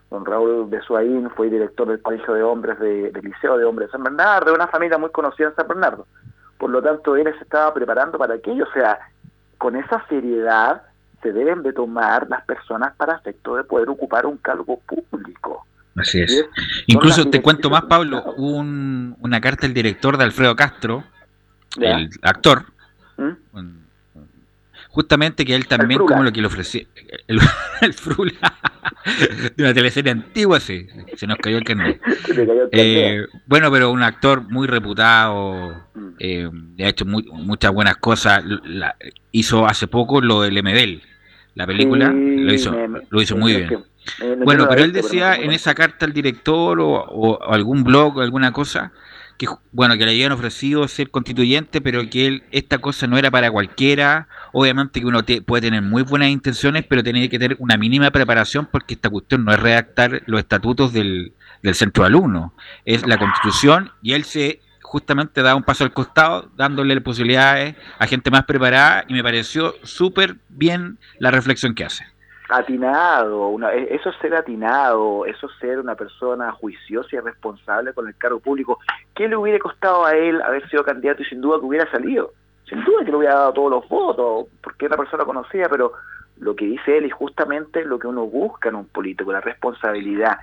don 0.10 0.26
Raúl 0.26 0.70
Besuaín 0.70 1.30
fue 1.32 1.50
director 1.50 1.88
del 1.88 2.02
Colegio 2.02 2.34
de 2.34 2.44
Hombres 2.44 2.80
de, 2.80 3.12
del 3.12 3.24
Liceo 3.24 3.58
de 3.58 3.66
Hombres 3.66 3.90
de 3.90 3.94
San 3.94 4.04
Bernardo, 4.04 4.52
de 4.52 4.56
una 4.56 4.68
familia 4.68 4.98
muy 4.98 5.10
conocida 5.12 5.48
en 5.50 5.56
San 5.56 5.68
Bernardo. 5.68 6.08
Por 6.58 6.70
lo 6.70 6.82
tanto, 6.82 7.16
él 7.16 7.34
se 7.38 7.44
estaba 7.44 7.74
preparando 7.74 8.18
para 8.18 8.36
aquello, 8.36 8.66
o 8.70 8.74
sea, 8.74 9.00
con 9.58 9.76
esa 9.76 10.06
seriedad 10.08 10.84
se 11.22 11.32
deben 11.32 11.64
de 11.64 11.74
tomar 11.74 12.28
las 12.30 12.44
personas 12.46 12.94
para 12.96 13.16
efecto 13.16 13.56
de 13.56 13.64
poder 13.64 13.90
ocupar 13.90 14.26
un 14.26 14.38
cargo 14.38 14.80
público. 14.80 15.66
Así 15.96 16.22
es. 16.22 16.46
Incluso 16.88 17.30
te 17.30 17.42
cuento 17.42 17.70
más, 17.70 17.84
Pablo, 17.84 18.24
un, 18.38 19.16
una 19.22 19.40
carta 19.40 19.62
del 19.68 19.74
director 19.74 20.18
de 20.18 20.24
Alfredo 20.24 20.56
Castro, 20.56 21.04
el 21.80 22.10
actor, 22.22 22.66
¿Mm? 23.18 23.83
Justamente 24.94 25.44
que 25.44 25.56
él 25.56 25.68
también, 25.68 26.00
como 26.00 26.22
lo 26.22 26.32
que 26.32 26.40
le 26.40 26.46
ofrecía, 26.46 26.84
el, 27.28 27.94
Frula, 27.94 28.32
de 29.56 29.64
una 29.64 29.74
teleserie 29.74 30.12
antigua, 30.12 30.60
sí, 30.60 30.86
se 31.16 31.26
nos 31.26 31.40
cayó 31.40 31.58
el 31.58 31.64
carnet. 31.64 32.00
Eh, 32.76 33.26
bueno, 33.46 33.72
pero 33.72 33.92
un 33.92 34.02
actor 34.02 34.50
muy 34.50 34.68
reputado, 34.68 35.76
mm. 35.94 36.10
eh, 36.20 36.50
ha 36.80 36.88
hecho 36.88 37.06
muchas 37.06 37.72
buenas 37.72 37.98
cosas, 37.98 38.44
hizo 39.32 39.68
hace 39.68 39.88
poco 39.88 40.22
lo 40.22 40.42
del 40.42 40.62
Medel, 40.64 41.02
la 41.56 41.68
película, 41.68 42.12
lo 42.12 42.54
hizo, 42.54 42.76
lo 43.10 43.22
hizo 43.22 43.36
muy 43.36 43.54
bien. 43.54 43.84
bueno, 44.44 44.68
pero 44.68 44.84
él 44.84 44.92
decía 44.92 45.36
en 45.36 45.52
esa 45.52 45.76
carta 45.76 46.06
al 46.06 46.14
director 46.14 46.80
o, 46.80 46.94
o 46.94 47.44
algún 47.52 47.84
blog 47.84 48.18
o 48.18 48.22
alguna 48.22 48.52
cosa, 48.52 48.92
que 49.38 49.48
bueno 49.72 49.98
que 49.98 50.06
le 50.06 50.12
habían 50.12 50.32
ofrecido 50.32 50.88
ser 50.88 51.10
constituyente 51.10 51.82
pero 51.82 52.10
que 52.10 52.28
él 52.28 52.44
esta 52.52 52.78
cosa 52.78 53.08
no 53.08 53.18
era 53.18 53.32
para 53.32 53.52
cualquiera. 53.52 54.28
Obviamente 54.52 55.00
que 55.00 55.06
uno 55.06 55.22
puede 55.46 55.62
tener 55.62 55.82
muy 55.82 56.04
buenas 56.04 56.30
intenciones 56.30 56.86
pero 56.88 57.04
tiene 57.04 57.30
que 57.30 57.40
tener 57.40 57.58
una 57.60 57.78
mínima 57.78 58.12
preparación 58.12 58.68
porque 58.72 58.94
esta 58.96 59.10
cuestión 59.10 59.46
no 59.46 59.54
es 59.54 59.60
redactar 59.60 60.24
los 60.26 60.40
estatutos 60.40 60.94
del, 60.94 61.34
del 61.62 61.76
centro 61.76 62.06
alumno. 62.06 62.54
Es 62.86 63.06
la 63.08 63.18
constitución 63.18 63.92
y 64.02 64.14
él 64.14 64.24
se 64.24 64.62
justamente 64.82 65.42
da 65.42 65.56
un 65.56 65.64
paso 65.64 65.84
al 65.84 65.92
costado 65.92 66.52
dándole 66.56 67.02
posibilidades 67.02 67.76
a 67.98 68.06
gente 68.06 68.30
más 68.30 68.46
preparada 68.46 69.06
y 69.08 69.14
me 69.14 69.24
pareció 69.24 69.76
súper 69.84 70.38
bien 70.50 71.00
la 71.18 71.32
reflexión 71.32 71.74
que 71.74 71.86
hace 71.86 72.13
atinado, 72.50 73.48
una, 73.48 73.74
e, 73.74 73.96
eso 73.96 74.10
es 74.10 74.16
ser 74.18 74.36
atinado, 74.36 75.26
eso 75.26 75.48
es 75.48 75.54
ser 75.60 75.80
una 75.80 75.96
persona 75.96 76.52
juiciosa 76.52 77.16
y 77.16 77.20
responsable 77.20 77.94
con 77.94 78.08
el 78.08 78.16
cargo 78.16 78.40
público. 78.40 78.80
¿Qué 79.16 79.28
le 79.28 79.36
hubiera 79.36 79.60
costado 79.60 80.06
a 80.06 80.14
él 80.16 80.42
haber 80.42 80.68
sido 80.70 80.84
candidato 80.84 81.22
y 81.22 81.26
sin 81.26 81.42
duda 81.42 81.60
que 81.60 81.66
hubiera 81.66 81.90
salido? 81.92 82.34
Sin 82.68 82.84
duda 82.84 83.06
que 83.06 83.12
le 83.12 83.18
hubiera 83.18 83.36
dado 83.36 83.54
todos 83.54 83.72
los 83.72 83.90
votos, 83.90 84.48
porque 84.62 84.86
era 84.86 84.96
una 84.96 85.04
persona 85.04 85.26
conocida, 85.26 85.68
pero 85.70 85.94
lo 86.38 86.56
que 86.56 86.66
dice 86.66 86.98
él 86.98 87.06
es 87.06 87.14
justamente 87.14 87.86
lo 87.86 88.00
que 88.00 88.08
uno 88.08 88.26
busca 88.26 88.70
en 88.70 88.76
un 88.76 88.88
político, 88.88 89.32
la 89.32 89.42
responsabilidad. 89.42 90.38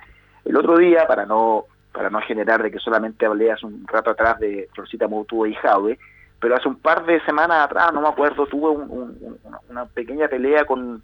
El 0.45 0.57
otro 0.57 0.77
día, 0.77 1.05
para 1.07 1.25
no 1.25 1.65
para 1.91 2.09
no 2.09 2.21
generar 2.21 2.63
de 2.63 2.71
que 2.71 2.79
solamente 2.79 3.25
hablé 3.25 3.51
hace 3.51 3.65
un 3.65 3.85
rato 3.85 4.11
atrás 4.11 4.39
de 4.39 4.69
Florcita 4.73 5.09
Moutuo 5.09 5.45
y 5.45 5.53
Jaude, 5.55 5.99
pero 6.39 6.55
hace 6.55 6.67
un 6.67 6.77
par 6.77 7.05
de 7.05 7.19
semanas 7.25 7.65
atrás, 7.65 7.91
no 7.93 8.01
me 8.01 8.07
acuerdo, 8.07 8.47
tuve 8.47 8.69
una 9.69 9.85
pequeña 9.87 10.27
pelea 10.27 10.65
con 10.65 11.03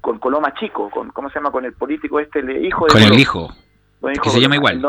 con 0.00 0.18
Coloma 0.18 0.54
Chico, 0.54 0.90
con 0.90 1.10
¿cómo 1.10 1.28
se 1.28 1.36
llama? 1.36 1.50
Con 1.50 1.64
el 1.64 1.72
político 1.72 2.20
este, 2.20 2.40
el 2.40 2.64
hijo 2.64 2.86
de... 2.86 2.92
Con 2.92 3.02
el 3.02 3.18
hijo. 3.18 3.48
que 4.22 4.30
se 4.30 4.40
llama 4.40 4.56
igual. 4.56 4.80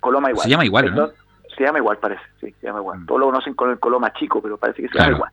Coloma 0.00 0.30
igual. 0.30 0.44
Se 0.44 0.50
llama 0.50 0.64
igual, 0.64 0.94
¿no? 0.94 1.10
Se 1.56 1.64
llama 1.64 1.78
igual, 1.78 1.98
parece, 1.98 2.22
sí, 2.40 2.54
se 2.60 2.66
llama 2.66 2.80
igual. 2.80 3.00
Mm. 3.00 3.06
Todos 3.06 3.20
lo 3.20 3.26
conocen 3.26 3.54
con 3.54 3.70
el 3.70 3.78
Coloma 3.78 4.12
Chico, 4.14 4.40
pero 4.40 4.56
parece 4.56 4.82
que 4.82 4.88
se 4.88 4.98
llama 4.98 5.16
igual. 5.16 5.32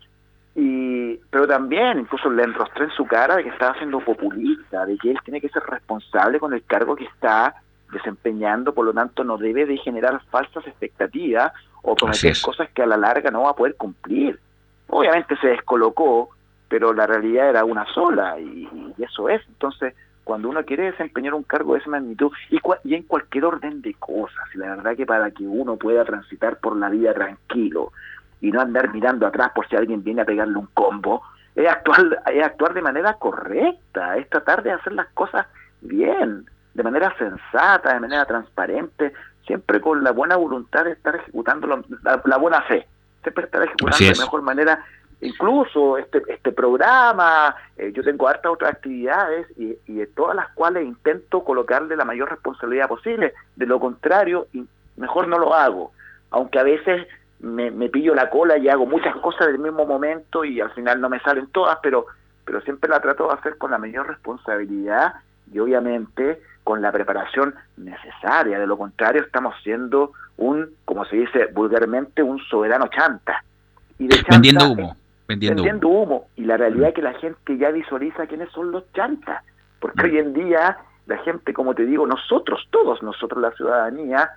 Y, 0.56 1.16
pero 1.30 1.48
también 1.48 2.00
incluso 2.00 2.30
le 2.30 2.44
enrostré 2.44 2.86
en 2.86 2.92
su 2.92 3.06
cara 3.06 3.36
de 3.36 3.44
que 3.44 3.50
estaba 3.50 3.78
siendo 3.78 4.00
populista, 4.00 4.86
de 4.86 4.98
que 4.98 5.12
él 5.12 5.20
tiene 5.24 5.40
que 5.40 5.50
ser 5.50 5.64
responsable 5.64 6.40
con 6.40 6.54
el 6.54 6.64
cargo 6.64 6.96
que 6.96 7.06
está 7.06 7.56
desempeñando, 7.92 8.74
por 8.74 8.86
lo 8.86 8.94
tanto 8.94 9.24
no 9.24 9.38
debe 9.38 9.66
de 9.66 9.78
generar 9.78 10.20
falsas 10.30 10.66
expectativas 10.68 11.54
o 11.84 11.96
prometer 11.96 12.36
cosas 12.42 12.70
que 12.72 12.82
a 12.82 12.88
la 12.88 12.98
larga 12.98 13.32
no 13.32 13.44
va 13.44 13.52
a 13.52 13.56
poder 13.56 13.76
cumplir. 13.76 14.40
Obviamente 14.88 15.38
se 15.38 15.48
descolocó, 15.48 16.30
pero 16.70 16.94
la 16.94 17.08
realidad 17.08 17.50
era 17.50 17.66
una 17.66 17.86
sola 17.94 18.40
y, 18.40 18.68
eso 18.98 19.30
es. 19.30 19.42
Entonces, 19.48 19.94
cuando 20.24 20.50
uno 20.50 20.64
quiere 20.66 20.92
desempeñar 20.92 21.34
un 21.34 21.44
cargo 21.44 21.74
de 21.74 21.80
esa 21.80 21.90
magnitud 21.90 22.32
y, 22.50 22.60
y, 22.84 22.96
en 22.96 23.04
cualquier 23.04 23.46
orden 23.46 23.82
de 23.82 23.94
cosas, 23.94 24.44
y 24.54 24.58
la 24.58 24.76
verdad 24.76 24.96
que 24.96 25.06
para 25.06 25.32
que 25.32 25.44
uno 25.44 25.78
pueda 25.78 26.04
transitar 26.04 26.58
por 26.58 26.76
la 26.76 26.90
vida 26.90 27.14
tranquilo 27.14 27.92
y 28.42 28.52
no 28.52 28.62
andar 28.62 28.94
mirando 28.94 29.26
atrás 29.26 29.52
por 29.56 29.68
si 29.68 29.76
alguien 29.76 30.04
viene 30.04 30.22
a 30.22 30.26
pegarle 30.26 30.58
un 30.58 30.68
combo, 30.74 31.24
es 31.56 31.68
actuar, 31.68 32.22
es 32.32 32.44
actuar 32.44 32.74
de 32.74 32.82
manera 32.82 33.14
correcta, 33.14 34.18
es 34.18 34.30
tratar 34.30 34.64
de 34.64 34.72
hacer 34.72 34.94
las 34.94 35.08
cosas 35.08 35.48
bien, 35.82 36.46
de 36.74 36.84
manera 36.84 37.16
sensata, 37.18 37.94
de 37.94 38.00
manera 38.00 38.26
transparente, 38.26 39.14
siempre 39.46 39.82
con 39.82 40.04
la 40.04 40.12
buena 40.12 40.36
voluntad 40.36 40.86
de 40.86 40.92
estar 40.92 41.16
ejecutando 41.16 41.84
la, 42.04 42.38
buena 42.38 42.62
fe, 42.64 42.88
siempre 43.24 43.46
estar 43.46 43.64
ejecutando 43.64 44.06
de 44.06 44.14
la 44.14 44.24
mejor 44.24 44.42
manera 44.44 44.86
incluso 45.22 45.98
este, 45.98 46.22
este 46.28 46.52
programa, 46.52 47.56
eh, 47.78 47.92
yo 47.94 48.04
tengo 48.04 48.28
hartas 48.28 48.52
otras 48.52 48.74
actividades 48.74 49.48
y, 49.58 49.76
de 49.88 50.08
todas 50.08 50.36
las 50.36 50.50
cuales 50.50 50.86
intento 50.86 51.44
colocarle 51.44 51.96
la 51.96 52.06
mayor 52.06 52.30
responsabilidad 52.30 52.88
posible. 52.88 53.34
De 53.56 53.66
lo 53.66 53.80
contrario, 53.80 54.48
mejor 54.96 55.28
no 55.28 55.40
lo 55.40 55.54
hago. 55.54 55.92
Aunque 56.30 56.60
a 56.60 56.64
veces 56.64 57.08
me, 57.40 57.72
pillo 57.90 58.14
la 58.14 58.30
cola 58.30 58.58
y 58.58 58.70
hago 58.70 58.86
muchas 58.86 59.16
cosas 59.18 59.48
del 59.48 59.60
mismo 59.60 59.86
momento 59.86 60.44
y 60.44 60.60
al 60.62 60.72
final 60.72 61.02
no 61.02 61.10
me 61.10 61.20
salen 61.22 61.48
todas, 61.48 61.80
pero, 61.82 62.06
pero 62.46 62.62
siempre 62.62 62.90
la 62.90 63.00
trato 63.00 63.28
de 63.28 63.34
hacer 63.34 63.58
con 63.58 63.72
la 63.72 63.78
mayor 63.78 64.08
responsabilidad 64.08 65.14
y 65.52 65.60
obviamente 65.60 66.42
con 66.64 66.82
la 66.82 66.92
preparación 66.92 67.56
necesaria. 67.78 68.60
De 68.60 68.68
lo 68.68 68.78
contrario, 68.78 69.24
estamos 69.24 69.56
siendo 69.64 70.12
un, 70.38 70.70
como 70.86 71.06
se 71.06 71.16
dice 71.16 71.48
vulgarmente, 71.54 72.22
un 72.22 72.40
soberano 72.40 72.88
chanta. 72.88 73.44
Y 73.98 74.08
de 74.08 74.24
Vendiendo 74.30 74.70
humo 74.70 74.96
vendiendo, 75.28 75.88
humo. 75.88 76.28
Y 76.36 76.46
la 76.46 76.58
realidad 76.58 76.90
es 76.90 76.96
que 76.96 77.02
la 77.02 77.14
gente 77.14 77.58
ya 77.58 77.72
visualiza 77.72 78.28
quiénes 78.28 78.50
son 78.52 78.72
los 78.72 78.92
chantas. 78.94 79.44
Porque 79.80 80.06
hoy 80.06 80.18
en 80.18 80.34
día 80.34 80.78
la 81.06 81.18
gente, 81.20 81.54
como 81.54 81.76
te 81.76 81.86
digo, 81.86 82.06
nosotros, 82.08 82.68
todos 82.72 83.02
nosotros, 83.04 83.42
la 83.42 83.52
ciudadanía, 83.52 84.32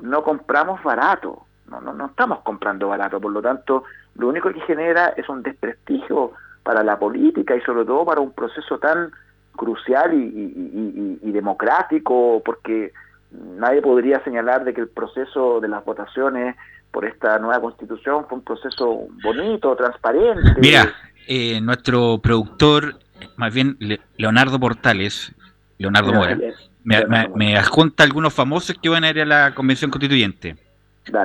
no 0.00 0.22
compramos 0.22 0.82
barato. 0.82 1.46
No, 1.66 1.80
no, 1.80 1.92
no 1.92 2.06
estamos 2.06 2.40
comprando 2.40 2.88
barato. 2.88 3.20
Por 3.20 3.32
lo 3.32 3.42
tanto, 3.42 3.84
lo 4.16 4.28
único 4.28 4.52
que 4.52 4.60
genera 4.60 5.08
es 5.16 5.28
un 5.28 5.42
desprestigio 5.42 6.32
para 6.62 6.82
la 6.82 6.98
política 6.98 7.56
y 7.56 7.60
sobre 7.62 7.84
todo 7.84 8.04
para 8.04 8.20
un 8.20 8.32
proceso 8.32 8.78
tan 8.78 9.10
crucial 9.56 10.12
y, 10.14 11.32
democrático, 11.32 12.42
porque 12.44 12.92
nadie 13.32 13.82
podría 13.82 14.22
señalar 14.24 14.64
de 14.64 14.74
que 14.74 14.80
el 14.80 14.88
proceso 14.88 15.60
de 15.60 15.68
las 15.68 15.84
votaciones 15.84 16.56
por 16.90 17.04
esta 17.04 17.38
nueva 17.38 17.60
constitución 17.60 18.26
fue 18.28 18.38
un 18.38 18.44
proceso 18.44 19.06
bonito, 19.22 19.74
transparente. 19.74 20.60
Mira, 20.60 20.92
eh, 21.26 21.60
nuestro 21.60 22.18
productor, 22.18 22.98
más 23.36 23.54
bien 23.54 23.76
Leonardo 24.16 24.60
Portales, 24.60 25.34
Leonardo 25.78 26.12
Mora, 26.12 26.38
me, 26.84 27.28
me, 27.34 27.56
adjunta 27.56 28.04
algunos 28.04 28.34
famosos 28.34 28.76
que 28.80 28.88
van 28.88 29.04
a 29.04 29.10
ir 29.10 29.20
a 29.20 29.24
la 29.24 29.54
convención 29.54 29.90
constituyente. 29.90 30.56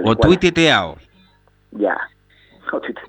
o 0.04 0.16
tuiteteado. 0.16 0.98
Ya. 1.72 1.98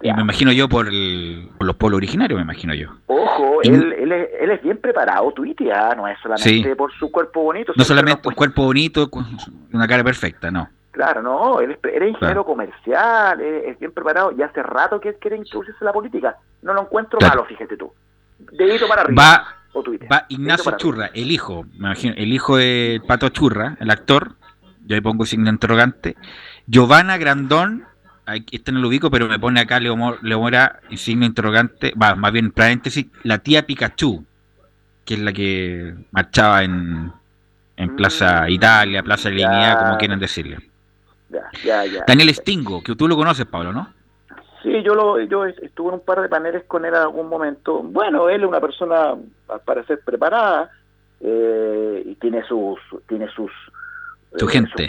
Y 0.02 0.12
me 0.12 0.22
imagino 0.22 0.52
yo 0.52 0.68
por, 0.68 0.86
los 0.92 1.76
pueblos 1.76 1.96
originarios, 1.98 2.36
me 2.36 2.42
imagino 2.42 2.74
yo. 2.74 2.90
Ojo, 3.06 3.62
él, 3.62 3.92
él, 3.92 4.12
es, 4.12 4.28
él, 4.40 4.50
es, 4.50 4.62
bien 4.62 4.78
preparado, 4.78 5.30
tuitea, 5.32 5.94
no 5.94 6.06
es 6.08 6.18
solamente 6.22 6.76
por 6.76 6.92
su 6.92 7.10
cuerpo 7.10 7.42
bonito. 7.42 7.72
No 7.76 7.84
solamente 7.84 8.28
un 8.28 8.34
cuerpo 8.34 8.64
bonito, 8.64 9.10
con 9.10 9.26
una 9.72 9.86
cara 9.86 10.04
perfecta, 10.04 10.50
no. 10.50 10.68
Claro, 10.98 11.22
no, 11.22 11.60
él 11.60 11.78
es, 11.80 12.08
ingeniero 12.08 12.44
comercial, 12.44 13.40
es, 13.40 13.78
bien 13.78 13.92
preparado 13.92 14.32
y 14.36 14.42
hace 14.42 14.62
rato 14.62 15.00
que 15.00 15.10
él 15.10 15.16
quiere 15.20 15.36
introducirse 15.36 15.78
en 15.80 15.86
la 15.86 15.92
política. 15.92 16.36
No 16.62 16.74
lo 16.74 16.82
encuentro 16.82 17.20
malo, 17.20 17.44
fíjate 17.44 17.76
tú. 17.76 17.92
Dedito 18.52 18.88
para 18.88 19.02
arriba. 19.02 19.22
Va, 19.22 19.58
va 20.10 20.26
Ignacio 20.28 20.76
Churra, 20.76 21.10
el 21.14 21.30
hijo, 21.30 21.64
me 21.74 21.88
imagino, 21.88 22.14
el 22.16 22.32
hijo 22.32 22.56
de 22.56 23.00
Pato 23.06 23.28
Churra, 23.28 23.76
el 23.78 23.90
actor, 23.90 24.32
yo 24.86 24.96
le 24.96 25.02
pongo 25.02 25.24
signo 25.24 25.50
interrogante. 25.50 26.16
Giovanna 26.66 27.16
Grandón, 27.16 27.84
este 28.50 28.72
no 28.72 28.80
lo 28.80 28.88
ubico, 28.88 29.10
pero 29.10 29.28
me 29.28 29.38
pone 29.38 29.60
acá 29.60 29.80
Leo, 29.80 29.96
Mora, 29.96 30.80
signo 30.96 31.26
interrogante, 31.26 31.92
va, 32.00 32.14
más 32.14 32.32
bien 32.32 32.50
paréntesis, 32.50 33.06
la 33.22 33.38
tía 33.38 33.66
Pikachu, 33.66 34.24
que 35.04 35.14
es 35.14 35.20
la 35.20 35.32
que 35.32 35.94
marchaba 36.10 36.62
en, 36.62 37.12
en 37.76 37.96
Plaza 37.96 38.42
mm, 38.42 38.50
Italia, 38.50 39.02
Plaza 39.02 39.30
Línea, 39.30 39.78
como 39.78 39.96
quieran 39.96 40.18
decirle. 40.18 40.58
Daniel 42.06 42.34
Stingo, 42.34 42.82
que 42.82 42.94
tú 42.94 43.08
lo 43.08 43.16
conoces, 43.16 43.46
Pablo, 43.46 43.72
¿no? 43.72 43.88
Sí, 44.62 44.82
yo 44.82 44.94
lo, 44.94 45.20
yo 45.20 45.44
estuve 45.46 45.88
en 45.88 45.94
un 45.94 46.00
par 46.00 46.20
de 46.20 46.28
paneles 46.28 46.64
con 46.64 46.84
él 46.84 46.94
en 46.94 47.00
algún 47.00 47.28
momento. 47.28 47.80
Bueno, 47.82 48.28
él 48.28 48.42
es 48.42 48.48
una 48.48 48.60
persona, 48.60 49.14
al 49.48 49.60
parecer, 49.64 50.00
preparada 50.04 50.70
eh, 51.20 52.02
y 52.04 52.14
tiene 52.16 52.42
sus, 52.44 52.78
tiene 53.06 53.28
sus, 53.28 53.52
su 54.36 54.48
eh, 54.48 54.52
gente. 54.52 54.86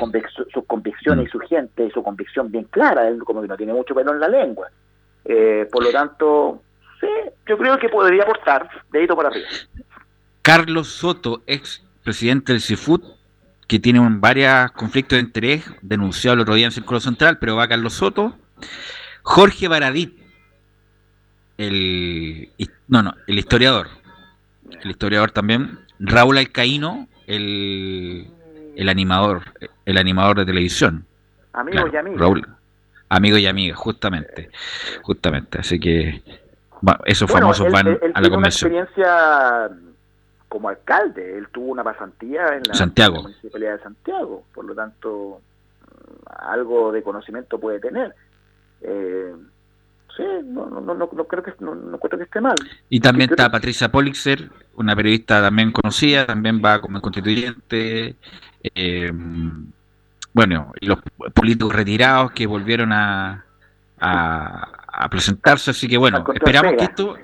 sus, 0.52 0.66
convicciones 0.66 1.26
y 1.26 1.28
mm. 1.28 1.32
su 1.32 1.40
gente 1.40 1.86
y 1.86 1.92
su 1.92 2.04
convicción 2.04 2.52
bien 2.52 2.66
clara. 2.66 3.08
Él 3.08 3.20
como 3.24 3.42
que 3.42 3.48
no 3.48 3.58
tiene 3.58 3.74
mucho 3.74 3.96
pelo 3.96 4.14
en 4.14 4.20
la 4.20 4.28
lengua. 4.28 4.70
Eh, 5.26 5.68
por 5.72 5.84
lo 5.84 5.92
tanto, 5.92 6.62
sí, 7.00 7.08
yo 7.48 7.58
creo 7.58 7.78
que 7.78 7.90
podría 7.90 8.24
aportar 8.24 8.70
dedito 8.92 9.16
para 9.16 9.30
arriba. 9.30 9.48
Carlos 10.42 10.88
Soto, 10.88 11.44
ex 11.46 11.84
presidente 12.04 12.54
del 12.54 12.62
CIFUT, 12.62 13.04
que 13.68 13.80
tiene 13.80 14.00
un, 14.00 14.20
varios 14.20 14.72
conflictos 14.72 15.18
de 15.18 15.24
interés, 15.24 15.64
denunciado 15.82 16.36
el 16.36 16.40
otro 16.42 16.56
día 16.56 16.66
en 16.66 16.72
Círculo 16.72 17.00
Central, 17.00 17.38
pero 17.38 17.56
va 17.56 17.68
Carlos 17.68 17.94
Soto. 17.94 18.36
Jorge 19.22 19.68
Baradit, 19.68 20.18
el, 21.58 22.50
no, 22.88 23.04
no, 23.04 23.14
el 23.28 23.38
historiador, 23.38 23.90
el 24.82 24.90
historiador 24.90 25.32
también. 25.32 25.80
Raúl 26.00 26.38
Alcaíno, 26.38 27.08
el, 27.28 28.28
el 28.80 28.88
animador, 28.88 29.41
el 29.86 29.97
animador 29.97 30.39
de 30.39 30.45
televisión. 30.45 31.05
Amigo 31.51 31.89
y 31.91 31.97
amiga. 31.97 32.17
Raúl, 32.17 32.47
amigo 33.09 33.38
y 33.38 33.45
amiga, 33.45 33.75
justamente, 33.75 34.49
justamente. 35.01 35.59
Así 35.59 35.80
que 35.80 36.21
bueno, 36.80 37.01
esos 37.05 37.30
famosos 37.30 37.69
van 37.69 37.99
a 38.13 38.21
la 38.21 38.30
convención. 38.30 38.71
Una 38.71 38.84
experiencia 38.84 39.69
como 40.47 40.69
alcalde. 40.69 41.38
Él 41.38 41.49
tuvo 41.51 41.73
una 41.73 41.84
pasantía 41.84 42.55
en 42.55 42.63
la, 42.63 43.09
municipalidad 43.09 43.73
de 43.73 43.84
Santiago, 43.84 44.45
por 44.53 44.63
lo 44.63 44.73
tanto, 44.73 45.41
algo 46.25 46.93
de 46.93 47.03
conocimiento 47.03 47.59
puede 47.59 47.82
tener. 47.82 48.15
Eh, 48.82 49.36
no, 50.45 50.65
no, 50.67 50.82
no, 50.82 50.93
no, 50.95 51.07
creo 51.26 51.43
que 51.43 51.53
no, 51.59 51.97
creo 51.99 52.17
que 52.17 52.24
esté 52.26 52.41
mal. 52.41 52.55
Y 52.89 52.99
también 52.99 53.30
está 53.32 53.49
Patricia 53.49 53.91
Polixer, 53.91 54.49
una 54.76 54.95
periodista 54.95 55.41
también 55.41 55.72
conocida, 55.72 56.26
también 56.26 56.61
va 56.63 56.82
como 56.82 57.01
constituyente. 57.01 58.15
Eh, 58.76 59.11
bueno, 60.34 60.74
y 60.80 60.88
los 60.88 60.99
políticos 61.34 61.74
retirados 61.74 62.32
que 62.32 62.45
volvieron 62.45 62.91
a, 62.93 63.45
a, 63.99 64.70
a 64.88 65.09
presentarse, 65.09 65.72
así 65.72 65.88
que 65.88 65.97
bueno, 65.97 66.24
esperamos 66.34 66.74
que 66.78 66.84
esto, 66.84 67.15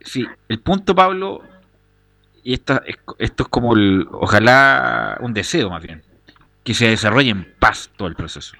sí, 0.00 0.26
el 0.48 0.60
punto 0.60 0.94
Pablo 0.94 1.42
y 2.46 2.54
esto, 2.54 2.80
esto 3.18 3.42
es 3.42 3.48
como, 3.48 3.74
el, 3.74 4.06
ojalá, 4.12 5.18
un 5.20 5.34
deseo 5.34 5.68
más 5.68 5.82
bien, 5.82 6.04
que 6.62 6.74
se 6.74 6.88
desarrolle 6.88 7.30
en 7.30 7.52
paz 7.58 7.90
todo 7.96 8.06
el 8.06 8.14
proceso. 8.14 8.56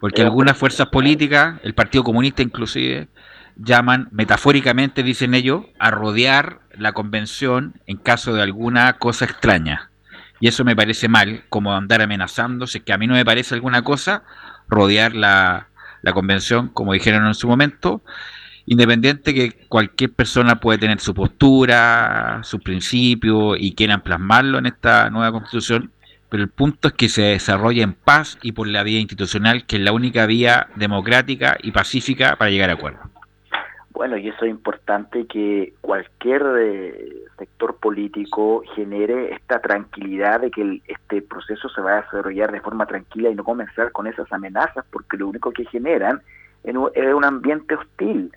Porque 0.00 0.22
algunas 0.22 0.56
fuerzas 0.56 0.88
políticas, 0.88 1.60
el 1.62 1.74
Partido 1.74 2.02
Comunista 2.04 2.42
inclusive, 2.42 3.08
llaman, 3.56 4.08
metafóricamente 4.10 5.02
dicen 5.02 5.34
ellos, 5.34 5.66
a 5.78 5.90
rodear 5.90 6.60
la 6.76 6.92
convención 6.92 7.74
en 7.86 7.98
caso 7.98 8.32
de 8.32 8.42
alguna 8.42 8.94
cosa 8.94 9.26
extraña. 9.26 9.90
Y 10.40 10.48
eso 10.48 10.64
me 10.64 10.74
parece 10.74 11.08
mal, 11.08 11.44
como 11.50 11.74
andar 11.74 12.00
amenazándose, 12.00 12.80
que 12.80 12.94
a 12.94 12.98
mí 12.98 13.06
no 13.06 13.14
me 13.14 13.24
parece 13.26 13.54
alguna 13.54 13.82
cosa, 13.82 14.22
rodear 14.68 15.14
la, 15.14 15.68
la 16.00 16.12
convención, 16.12 16.68
como 16.68 16.94
dijeron 16.94 17.26
en 17.26 17.34
su 17.34 17.46
momento, 17.46 18.02
independiente 18.66 19.34
que 19.34 19.66
cualquier 19.68 20.12
persona 20.12 20.60
puede 20.60 20.78
tener 20.78 21.00
su 21.00 21.12
postura, 21.12 22.40
su 22.42 22.60
principio 22.60 23.56
y 23.56 23.74
quieran 23.74 24.00
plasmarlo 24.00 24.58
en 24.58 24.66
esta 24.66 25.10
nueva 25.10 25.32
constitución, 25.32 25.92
pero 26.30 26.42
el 26.42 26.48
punto 26.48 26.88
es 26.88 26.94
que 26.94 27.08
se 27.08 27.22
desarrolle 27.22 27.82
en 27.82 27.92
paz 27.92 28.38
y 28.42 28.52
por 28.52 28.68
la 28.68 28.82
vía 28.82 29.00
institucional, 29.00 29.66
que 29.66 29.76
es 29.76 29.82
la 29.82 29.92
única 29.92 30.26
vía 30.26 30.68
democrática 30.76 31.56
y 31.62 31.72
pacífica 31.72 32.36
para 32.36 32.50
llegar 32.50 32.70
a 32.70 32.74
acuerdo. 32.74 33.00
Bueno, 33.90 34.16
y 34.16 34.28
eso 34.28 34.44
es 34.44 34.50
importante 34.50 35.26
que 35.26 35.74
cualquier 35.80 36.42
eh, 36.58 37.14
sector 37.36 37.76
político 37.76 38.62
genere 38.74 39.34
esta 39.34 39.60
tranquilidad 39.60 40.40
de 40.40 40.50
que 40.50 40.80
este 40.86 41.20
proceso 41.20 41.68
se 41.68 41.80
va 41.80 41.98
a 41.98 42.02
desarrollar 42.02 42.52
de 42.52 42.60
forma 42.60 42.86
tranquila 42.86 43.28
y 43.28 43.34
no 43.34 43.44
comenzar 43.44 43.92
con 43.92 44.06
esas 44.06 44.32
amenazas, 44.32 44.86
porque 44.90 45.18
lo 45.18 45.28
único 45.28 45.50
que 45.50 45.66
generan 45.66 46.22
es 46.62 46.74
un 46.74 47.24
ambiente 47.24 47.74
hostil 47.74 48.30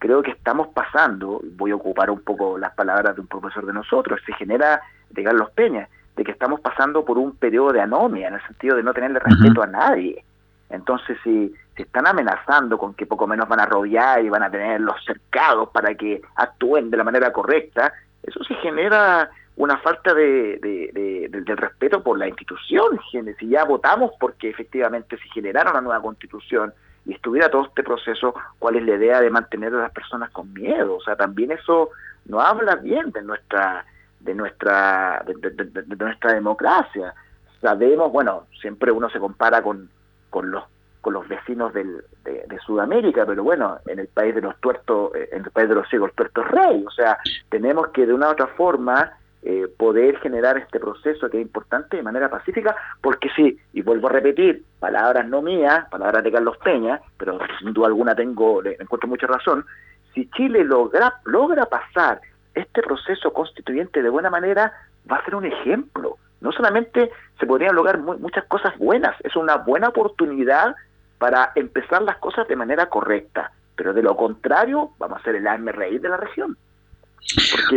creo 0.00 0.22
que 0.22 0.32
estamos 0.32 0.68
pasando, 0.68 1.40
voy 1.56 1.70
a 1.70 1.76
ocupar 1.76 2.10
un 2.10 2.22
poco 2.22 2.58
las 2.58 2.74
palabras 2.74 3.14
de 3.14 3.20
un 3.20 3.28
profesor 3.28 3.66
de 3.66 3.74
nosotros, 3.74 4.18
se 4.26 4.32
genera 4.32 4.80
de 5.10 5.22
Carlos 5.22 5.50
Peña, 5.50 5.88
de 6.20 6.24
que 6.24 6.32
estamos 6.32 6.60
pasando 6.60 7.02
por 7.02 7.16
un 7.16 7.34
periodo 7.34 7.72
de 7.72 7.80
anomia, 7.80 8.28
en 8.28 8.34
el 8.34 8.42
sentido 8.42 8.76
de 8.76 8.82
no 8.82 8.92
tenerle 8.92 9.20
respeto 9.20 9.62
a 9.62 9.66
nadie. 9.66 10.22
Entonces, 10.68 11.16
si, 11.24 11.50
se 11.74 11.84
están 11.84 12.06
amenazando 12.06 12.76
con 12.76 12.92
que 12.92 13.06
poco 13.06 13.26
menos 13.26 13.48
van 13.48 13.60
a 13.60 13.64
rodear 13.64 14.22
y 14.22 14.28
van 14.28 14.42
a 14.42 14.50
tener 14.50 14.82
los 14.82 15.02
cercados 15.02 15.70
para 15.70 15.94
que 15.94 16.20
actúen 16.36 16.90
de 16.90 16.98
la 16.98 17.04
manera 17.04 17.32
correcta, 17.32 17.94
eso 18.22 18.44
sí 18.44 18.52
genera 18.56 19.30
una 19.56 19.78
falta 19.78 20.12
de, 20.12 20.58
de, 20.60 21.56
respeto 21.56 22.02
por 22.02 22.18
la 22.18 22.28
institución. 22.28 23.00
Si 23.38 23.48
ya 23.48 23.64
votamos 23.64 24.12
porque 24.20 24.50
efectivamente 24.50 25.16
se 25.16 25.28
generara 25.30 25.70
una 25.70 25.80
nueva 25.80 26.02
constitución, 26.02 26.74
y 27.06 27.14
estuviera 27.14 27.50
todo 27.50 27.64
este 27.64 27.82
proceso, 27.82 28.34
cuál 28.58 28.76
es 28.76 28.84
la 28.84 28.96
idea 28.96 29.22
de 29.22 29.30
mantener 29.30 29.72
a 29.72 29.84
las 29.84 29.92
personas 29.92 30.28
con 30.32 30.52
miedo. 30.52 30.96
O 30.96 31.00
sea, 31.00 31.16
también 31.16 31.50
eso 31.50 31.88
no 32.26 32.42
habla 32.42 32.74
bien 32.74 33.10
de 33.10 33.22
nuestra 33.22 33.86
de 34.20 34.34
nuestra 34.34 35.24
de, 35.26 35.96
nuestra 35.96 36.34
democracia. 36.34 37.14
Sabemos, 37.60 38.12
bueno, 38.12 38.46
siempre 38.60 38.90
uno 38.92 39.10
se 39.10 39.18
compara 39.18 39.62
con, 39.62 39.90
con 40.30 40.50
los 40.50 40.64
con 41.00 41.14
los 41.14 41.26
vecinos 41.28 41.72
del, 41.72 42.04
de, 42.24 42.58
Sudamérica, 42.66 43.24
pero 43.24 43.42
bueno, 43.42 43.78
en 43.86 44.00
el 44.00 44.08
país 44.08 44.34
de 44.34 44.42
los 44.42 44.54
tuertos, 44.60 45.14
eh, 45.14 45.30
en 45.32 45.44
el 45.44 45.50
país 45.50 45.68
de 45.68 45.74
los 45.74 45.88
ciegos, 45.88 46.10
el 46.10 46.14
tuerto 46.14 46.44
rey. 46.44 46.84
O 46.86 46.90
sea, 46.90 47.18
tenemos 47.48 47.88
que 47.88 48.06
de 48.06 48.12
una 48.12 48.28
u 48.28 48.32
otra 48.32 48.48
forma 48.48 49.10
eh, 49.42 49.66
poder 49.78 50.18
generar 50.18 50.58
este 50.58 50.78
proceso 50.78 51.30
que 51.30 51.38
es 51.38 51.42
importante 51.42 51.96
de 51.96 52.02
manera 52.02 52.28
pacífica, 52.28 52.76
porque 53.00 53.30
sí, 53.34 53.58
y 53.72 53.80
vuelvo 53.80 54.08
a 54.08 54.12
repetir, 54.12 54.62
palabras 54.78 55.26
no 55.26 55.40
mías, 55.40 55.88
palabras 55.90 56.22
de 56.22 56.32
Carlos 56.32 56.58
Peña, 56.58 57.00
pero 57.16 57.38
sin 57.58 57.72
duda 57.72 57.86
alguna 57.86 58.14
tengo, 58.14 58.60
le 58.60 58.76
encuentro 58.78 59.08
mucha 59.08 59.26
razón, 59.26 59.64
si 60.12 60.28
Chile 60.32 60.64
logra, 60.64 61.20
logra 61.24 61.64
pasar 61.64 62.20
este 62.54 62.82
proceso 62.82 63.32
constituyente 63.32 64.02
de 64.02 64.08
buena 64.08 64.30
manera, 64.30 64.72
va 65.10 65.16
a 65.16 65.24
ser 65.24 65.34
un 65.34 65.46
ejemplo. 65.46 66.16
No 66.40 66.52
solamente 66.52 67.10
se 67.38 67.46
podrían 67.46 67.74
lograr 67.74 67.98
muchas 67.98 68.44
cosas 68.44 68.76
buenas, 68.78 69.14
es 69.22 69.36
una 69.36 69.56
buena 69.56 69.88
oportunidad 69.88 70.74
para 71.18 71.52
empezar 71.54 72.02
las 72.02 72.16
cosas 72.16 72.48
de 72.48 72.56
manera 72.56 72.86
correcta, 72.86 73.52
pero 73.76 73.92
de 73.92 74.02
lo 74.02 74.16
contrario 74.16 74.90
vamos 74.98 75.20
a 75.20 75.24
ser 75.24 75.36
el 75.36 75.46
alma 75.46 75.72
reír 75.72 76.00
de 76.00 76.08
la 76.08 76.16
región 76.16 76.56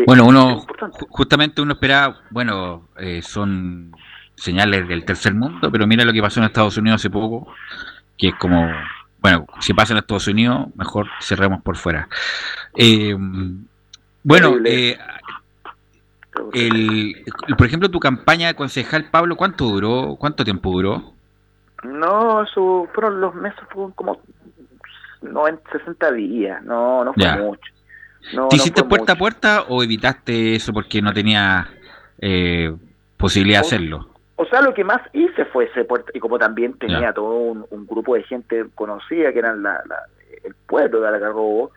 bueno, 0.06 0.26
uno, 0.26 0.66
justamente 1.10 1.62
uno 1.62 1.74
esperaba, 1.74 2.22
bueno, 2.30 2.88
eh, 2.98 3.22
son 3.22 3.96
señales 4.36 4.88
del 4.88 5.06
tercer 5.06 5.34
mundo, 5.34 5.72
pero 5.72 5.86
mira 5.86 6.06
lo 6.06 6.14
que 6.14 6.22
pasó 6.22 6.40
en 6.40 6.48
Estados 6.48 6.78
Unidos 6.78 7.02
hace 7.02 7.10
poco, 7.10 7.48
que 8.18 8.30
es 8.30 8.36
como, 8.36 8.68
bueno, 9.20 9.46
si 9.60 9.74
pasa 9.74 9.94
en 9.94 10.00
Estados 10.00 10.28
Unidos, 10.28 10.68
mejor 10.76 11.08
cerremos 11.22 11.62
por 11.62 11.78
fuera. 11.78 12.08
Eh, 12.76 13.16
bueno, 14.24 14.56
eh, 14.66 14.98
El, 16.54 17.24
por 17.58 17.68
ejemplo, 17.68 17.90
tu 17.90 18.00
campaña 18.00 18.48
de 18.48 18.56
concejal, 18.56 19.10
Pablo, 19.12 19.36
¿cuánto 19.36 19.66
duró? 19.66 20.16
¿Cuánto 20.20 20.44
tiempo 20.44 20.72
duró? 20.72 21.14
No, 21.84 22.44
eso 22.44 22.88
fueron 22.94 23.22
los 23.22 23.36
meses, 23.36 23.60
fueron 23.72 23.92
como 23.92 24.20
90, 25.22 25.72
60 25.72 26.12
días, 26.14 26.64
no, 26.64 27.04
no 27.04 27.14
fue 27.14 27.24
Ya. 27.24 27.36
mucho. 27.38 27.62
No, 28.34 28.48
¿Te 28.48 28.56
hiciste 28.56 28.84
puerta 28.86 29.14
a 29.14 29.18
puerta 29.18 29.64
o 29.68 29.84
evitaste 29.84 30.56
eso 30.56 30.72
porque 30.72 31.02
no 31.02 31.12
tenía 31.14 31.68
eh, 32.20 32.74
posibilidad 33.18 33.60
de 33.60 33.66
hacerlo? 33.68 34.08
O 34.38 34.46
sea, 34.46 34.62
lo 34.62 34.74
que 34.74 34.84
más 34.84 35.02
hice 35.14 35.46
fue 35.46 35.66
ese 35.66 35.84
puerta, 35.84 36.10
y 36.14 36.20
como 36.20 36.40
también 36.40 36.74
tenía 36.80 37.00
Ya. 37.02 37.14
todo 37.14 37.36
un, 37.36 37.66
un 37.70 37.86
grupo 37.86 38.16
de 38.16 38.24
gente 38.24 38.66
conocida 38.76 39.32
que 39.34 39.40
eran 39.40 39.62
la, 39.62 39.74
la- 39.88 40.06
el 40.44 40.56
pueblo 40.68 41.02
de 41.02 41.08
Algarrobo, 41.10 41.72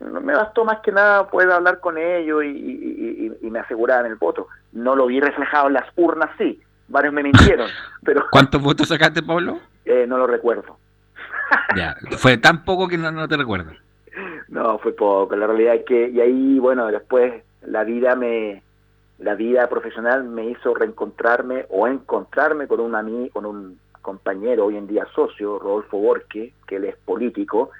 me 0.00 0.34
bastó 0.34 0.64
más 0.64 0.80
que 0.80 0.92
nada 0.92 1.28
poder 1.28 1.50
hablar 1.50 1.80
con 1.80 1.98
ellos 1.98 2.42
y, 2.44 2.48
y- 2.48 3.26
y- 3.42 3.46
y 3.46 3.50
me 3.50 3.58
aseguraban 3.60 4.06
el 4.06 4.16
voto. 4.16 4.48
No 4.72 4.96
lo 4.96 5.06
vi 5.06 5.20
reflejado 5.20 5.66
en 5.68 5.74
las 5.74 5.86
urnas, 5.96 6.30
sí, 6.38 6.60
varios 6.88 7.12
me 7.12 7.22
mintieron, 7.22 7.68
pero 8.04 8.24
¿Cuántos 8.30 8.62
votos 8.62 8.88
sacaste, 8.88 9.22
Pablo? 9.22 9.58
eh, 9.84 10.06
no 10.08 10.18
lo 10.18 10.26
recuerdo. 10.26 10.76
Ya, 11.76 11.96
fue 12.18 12.38
tan 12.38 12.64
poco 12.64 12.86
que 12.88 12.96
no, 12.96 13.10
no 13.10 13.26
te 13.28 13.36
recuerdo. 13.36 13.72
No, 14.48 14.78
fue 14.78 14.92
poco. 14.92 15.34
La 15.36 15.46
realidad 15.46 15.74
es 15.76 15.84
que, 15.84 16.08
y 16.08 16.20
ahí, 16.20 16.58
bueno, 16.60 16.86
después 16.88 17.42
la 17.62 17.82
vida 17.84 18.14
me, 18.16 18.62
la 19.18 19.34
vida 19.34 19.68
profesional 19.68 20.24
me 20.24 20.46
hizo 20.46 20.74
reencontrarme 20.74 21.66
o 21.70 21.86
encontrarme 21.88 22.66
con 22.68 22.80
un 22.80 22.92
ami- 22.92 23.30
con 23.32 23.46
un 23.46 23.78
compañero 24.02 24.66
hoy 24.66 24.76
en 24.76 24.86
día 24.86 25.06
socio, 25.14 25.58
Rodolfo 25.58 25.98
Borque, 25.98 26.52
que 26.66 26.76
él 26.76 26.84
es 26.84 26.96
político, 27.04 27.70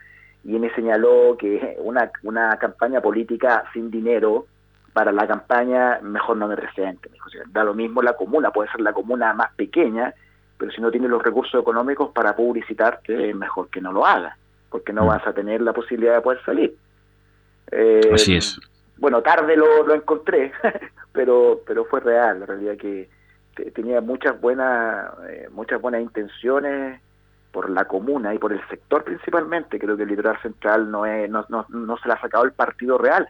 y 0.44 0.58
me 0.58 0.70
señaló 0.74 1.36
que 1.38 1.76
una, 1.80 2.10
una 2.22 2.56
campaña 2.58 3.00
política 3.00 3.64
sin 3.72 3.90
dinero 3.90 4.46
para 4.92 5.12
la 5.12 5.26
campaña 5.26 6.00
mejor 6.02 6.36
no 6.36 6.48
me 6.48 6.56
presente. 6.56 7.08
Me 7.08 7.14
dijo, 7.14 7.26
"O 7.28 7.30
sea, 7.30 7.42
da 7.48 7.62
lo 7.64 7.74
mismo 7.74 8.02
la 8.02 8.14
comuna, 8.14 8.50
puede 8.50 8.70
ser 8.70 8.80
la 8.80 8.92
comuna 8.92 9.32
más 9.34 9.52
pequeña, 9.54 10.12
pero 10.58 10.70
si 10.72 10.80
no 10.80 10.90
tienes 10.90 11.10
los 11.10 11.22
recursos 11.22 11.60
económicos 11.60 12.10
para 12.12 12.34
publicitarte, 12.34 13.32
mejor 13.34 13.68
que 13.70 13.80
no 13.80 13.92
lo 13.92 14.04
hagas, 14.06 14.36
porque 14.70 14.92
no 14.92 15.04
Mm. 15.04 15.08
vas 15.08 15.26
a 15.26 15.32
tener 15.32 15.60
la 15.62 15.72
posibilidad 15.72 16.14
de 16.16 16.20
poder 16.22 16.42
salir. 16.44 16.74
Eh, 17.70 18.10
Así 18.12 18.36
es. 18.36 18.58
Bueno, 18.98 19.22
tarde 19.22 19.56
lo, 19.56 19.86
lo 19.86 19.94
encontré, 19.94 20.52
pero 21.12 21.60
pero 21.66 21.84
fue 21.84 22.00
real, 22.00 22.40
la 22.40 22.46
realidad 22.46 22.76
que 22.76 23.08
te- 23.54 23.70
tenía 23.70 24.00
muchas 24.00 24.40
buenas 24.40 25.10
eh, 25.28 25.48
muchas 25.52 25.80
buenas 25.80 26.02
intenciones 26.02 27.00
por 27.52 27.68
la 27.70 27.84
comuna 27.86 28.34
y 28.34 28.38
por 28.38 28.52
el 28.52 28.66
sector 28.68 29.04
principalmente. 29.04 29.78
Creo 29.78 29.96
que 29.96 30.04
el 30.04 30.08
litoral 30.08 30.40
central 30.42 30.90
no 30.90 31.06
es 31.06 31.28
no, 31.30 31.44
no, 31.48 31.66
no 31.68 31.96
se 31.98 32.08
le 32.08 32.14
ha 32.14 32.20
sacado 32.20 32.44
el 32.44 32.52
partido 32.52 32.98
real. 32.98 33.28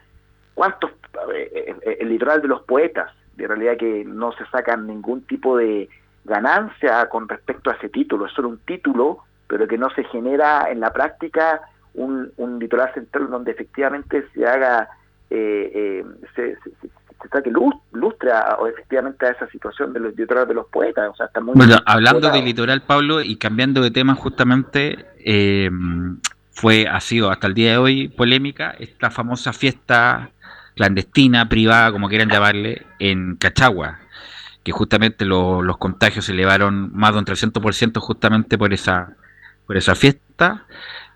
¿Cuántos 0.55 0.91
eh, 1.35 1.75
eh, 1.83 1.97
el 2.01 2.09
litoral 2.09 2.43
de 2.43 2.49
los 2.49 2.63
poetas? 2.63 3.13
De 3.37 3.47
realidad 3.47 3.77
que 3.77 4.05
no 4.05 4.33
se 4.33 4.45
sacan 4.47 4.87
ningún 4.87 5.23
tipo 5.23 5.57
de 5.57 5.89
ganancia 6.25 7.09
con 7.09 7.29
respecto 7.29 7.71
a 7.71 7.75
ese 7.75 7.89
título, 7.89 8.27
es 8.27 8.33
solo 8.33 8.49
un 8.49 8.59
título, 8.59 9.25
pero 9.47 9.67
que 9.67 9.79
no 9.79 9.89
se 9.91 10.05
genera 10.05 10.71
en 10.71 10.81
la 10.81 10.93
práctica 10.93 11.63
un, 11.95 12.31
un 12.37 12.59
litoral 12.59 12.93
central 12.93 13.31
donde 13.31 13.53
efectivamente 13.53 14.27
se 14.35 14.47
haga 14.47 14.89
eh, 15.31 15.71
eh, 15.75 16.05
se, 16.35 16.57
se, 16.57 16.89
se- 17.23 17.29
se 17.29 17.29
saque 17.29 17.51
luz, 17.51 17.75
lustre 17.93 18.33
a- 18.33 18.57
o 18.61 18.67
efectivamente 18.67 19.27
a 19.27 19.31
esa 19.31 19.49
situación 19.49 19.93
de 19.93 20.01
los 20.01 20.17
litorales 20.17 20.49
de 20.49 20.55
los 20.55 20.67
poetas, 20.67 21.09
o 21.13 21.15
sea, 21.17 21.27
está 21.27 21.41
muy 21.41 21.55
Bueno, 21.55 21.77
hablando 21.87 22.31
del 22.31 22.45
litoral, 22.45 22.83
Pablo, 22.83 23.23
y 23.23 23.37
cambiando 23.37 23.81
de 23.81 23.91
tema 23.91 24.15
justamente, 24.15 25.07
eh, 25.25 25.71
fue, 26.53 26.87
ha 26.87 27.01
sido 27.01 27.31
hasta 27.31 27.47
el 27.47 27.55
día 27.55 27.71
de 27.73 27.79
hoy 27.79 28.09
polémica 28.09 28.75
esta 28.79 29.11
famosa 29.11 29.53
fiesta 29.53 30.31
clandestina, 30.77 31.49
privada, 31.49 31.93
como 31.93 32.09
quieran 32.09 32.29
llamarle, 32.29 32.87
en 32.99 33.37
Cachagua, 33.37 33.99
que 34.63 34.73
justamente 34.73 35.25
lo- 35.25 35.63
los 35.63 35.79
contagios 35.79 36.27
se 36.27 36.33
elevaron 36.33 36.91
más 36.95 37.13
de 37.13 37.19
un 37.19 37.25
300% 37.25 38.01
justamente 38.01 38.59
por 38.59 38.73
esa, 38.73 39.15
por 39.67 39.77
esa 39.77 39.95
fiesta. 39.95 40.65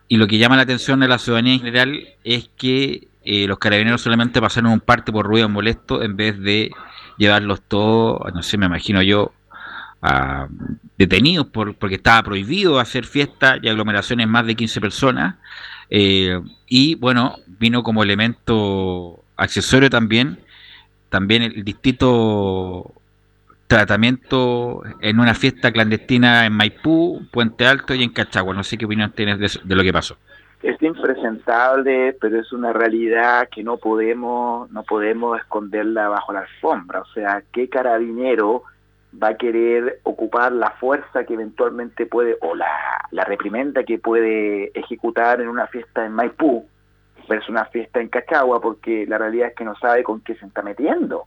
Y 0.09 0.17
lo 0.19 0.27
que 0.27 0.39
llama 0.39 0.57
la 0.57 0.63
atención 0.63 1.01
de 1.01 1.09
la 1.09 1.19
ciudadanía 1.19 1.55
en 1.55 1.61
general 1.61 2.09
es 2.25 2.51
que 2.57 3.09
eh, 3.25 3.47
los 3.47 3.59
carabineros 3.59 4.01
solamente 4.03 4.41
pasaron 4.41 4.73
un 4.73 4.81
parte 4.81 5.13
por 5.13 5.27
ruido 5.27 5.49
molesto 5.49 6.03
en 6.03 6.17
vez 6.17 6.39
de 6.41 6.71
llevarlos 7.19 7.63
todos, 7.63 8.33
no 8.35 8.43
sé, 8.43 8.59
me 8.59 8.67
imagino 8.67 9.03
yo, 9.03 9.33
a- 10.03 10.49
detenidos 10.99 11.47
por, 11.49 11.75
porque 11.77 11.97
estaba 11.97 12.23
prohibido 12.23 12.79
hacer 12.81 13.05
fiestas 13.07 13.59
y 13.63 13.69
aglomeraciones 13.69 14.29
más 14.29 14.47
de 14.47 14.55
15 14.57 14.81
personas. 14.81 15.37
eh, 15.91 16.41
y 16.69 16.95
bueno, 16.97 17.37
vino 17.47 17.83
como 17.83 18.03
elemento 18.03 19.23
accesorio 19.37 19.91
también, 19.91 20.41
también 21.11 21.43
el 21.43 21.65
distinto 21.65 22.93
tratamiento 23.67 24.83
en 25.01 25.21
una 25.21 25.35
fiesta 25.35 25.73
clandestina 25.73 26.47
en 26.47 26.53
Maipú, 26.53 27.27
Puente 27.33 27.67
Alto 27.67 27.95
y 27.95 28.03
en 28.03 28.11
Cachagua. 28.11 28.55
No 28.55 28.63
sé 28.65 28.77
qué 28.79 28.85
opinión 28.87 29.13
tienes 29.13 29.39
de, 29.39 29.47
eso- 29.47 29.61
de 29.65 29.75
lo 29.75 29.83
que 29.83 29.93
pasó. 29.93 30.17
Es 30.65 30.83
impresentable, 30.83 32.17
pero 32.19 32.41
es 32.41 32.51
una 32.51 32.73
realidad 32.73 33.51
que 33.51 33.63
no 33.63 33.77
podemos 33.77 34.71
no 34.71 34.83
podemos 34.83 35.39
esconderla 35.39 36.09
bajo 36.09 36.33
la 36.33 36.41
alfombra. 36.41 37.03
O 37.03 37.07
sea, 37.07 37.43
¿qué 37.53 37.69
carabinero 37.69 38.63
va 39.23 39.29
a 39.29 39.37
querer 39.37 40.01
ocupar 40.05 40.53
la 40.53 40.71
fuerza 40.71 41.25
que 41.25 41.35
eventualmente 41.35 42.07
puede, 42.07 42.39
o 42.41 42.55
la, 42.55 42.67
la 43.11 43.25
reprimenda 43.25 43.85
que 43.85 43.99
puede 43.99 44.71
ejecutar 44.75 45.43
en 45.43 45.49
una 45.49 45.67
fiesta 45.67 46.07
en 46.07 46.13
Maipú 46.13 46.67
versus 47.29 47.51
una 47.51 47.67
fiesta 47.67 48.01
en 48.01 48.09
Cachagua? 48.09 48.63
Porque 48.63 49.07
la 49.07 49.19
realidad 49.19 49.49
es 49.49 49.55
que 49.55 49.67
no 49.67 49.77
sabe 49.77 50.03
con 50.03 50.23
qué 50.23 50.35
se 50.35 50.47
está 50.47 50.63
metiendo. 50.63 51.27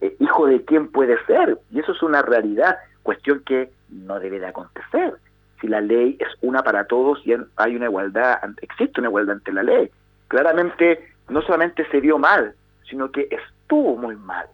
Eh, 0.00 0.14
hijo 0.20 0.46
de 0.46 0.64
quién 0.64 0.92
puede 0.92 1.16
ser. 1.26 1.58
Y 1.72 1.80
eso 1.80 1.90
es 1.90 2.02
una 2.04 2.22
realidad, 2.22 2.78
cuestión 3.02 3.42
que 3.44 3.72
no 3.88 4.20
debe 4.20 4.38
de 4.38 4.46
acontecer 4.46 5.14
si 5.60 5.68
la 5.68 5.80
ley 5.80 6.16
es 6.20 6.28
una 6.40 6.62
para 6.62 6.84
todos 6.84 7.20
y 7.26 7.34
hay 7.56 7.76
una 7.76 7.86
igualdad, 7.86 8.38
existe 8.62 9.00
una 9.00 9.08
igualdad 9.08 9.36
ante 9.36 9.52
la 9.52 9.62
ley. 9.62 9.90
Claramente 10.28 11.12
no 11.28 11.42
solamente 11.42 11.86
se 11.90 12.00
vio 12.00 12.18
mal, 12.18 12.54
sino 12.88 13.10
que 13.10 13.28
estuvo 13.30 13.96
muy 13.96 14.16
mal, 14.16 14.46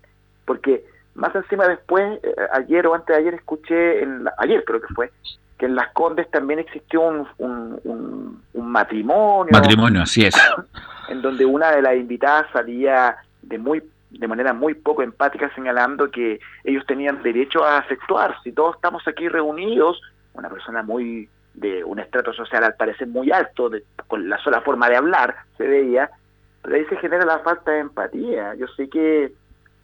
porque 0.45 0.85
más 1.15 1.35
encima 1.35 1.69
después, 1.69 2.19
eh, 2.23 2.35
ayer 2.53 2.87
o 2.87 2.95
antes 2.95 3.15
de 3.15 3.23
ayer 3.23 3.35
escuché, 3.35 4.03
en 4.03 4.25
la- 4.25 4.35
ayer 4.39 4.65
creo 4.65 4.81
que 4.81 4.93
fue, 4.95 5.11
que 5.59 5.67
en 5.67 5.77
Las 5.77 5.93
Condes 5.93 6.29
también 6.31 6.59
existió 6.59 7.03
un, 7.03 7.29
un, 7.39 7.81
un- 7.85 8.43
un 8.55 8.69
matrimonio, 8.73 9.53
Matrimonio, 9.53 10.03
así 10.03 10.25
es. 10.27 10.35
en 11.09 11.23
donde 11.23 11.45
una 11.45 11.71
de 11.71 11.83
las 11.83 11.95
invitadas 11.97 12.47
salía 12.53 13.17
de 13.43 13.59
muy 13.59 13.83
de 14.11 14.29
manera 14.29 14.53
muy 14.53 14.75
poco 14.75 15.03
empática 15.03 15.53
señalando 15.57 16.09
que 16.09 16.39
ellos 16.63 16.87
tenían 16.87 17.21
derecho 17.25 17.65
a 17.65 17.79
efectuar 17.81 18.37
si 18.45 18.53
todos 18.53 18.77
estamos 18.77 19.03
aquí 19.09 19.29
reunidos 19.29 20.01
una 20.35 20.49
persona 20.51 20.82
muy 20.82 21.28
de 21.55 21.82
un 21.85 21.99
estrato 22.01 22.32
social 22.32 22.64
al 22.64 22.74
parecer 22.74 23.07
muy 23.09 23.30
alto 23.30 23.68
de- 23.70 23.85
con 24.07 24.28
la 24.28 24.39
sola 24.39 24.61
forma 24.61 24.89
de 24.89 24.97
hablar 24.97 25.35
se 25.57 25.66
veía 25.66 26.11
pero 26.62 26.76
ahí 26.76 26.85
se 26.87 26.97
genera 26.97 27.24
la 27.24 27.39
falta 27.41 27.70
de 27.72 27.80
empatía 27.80 28.55
yo 28.55 28.66
sé 28.76 28.89
que 28.89 29.32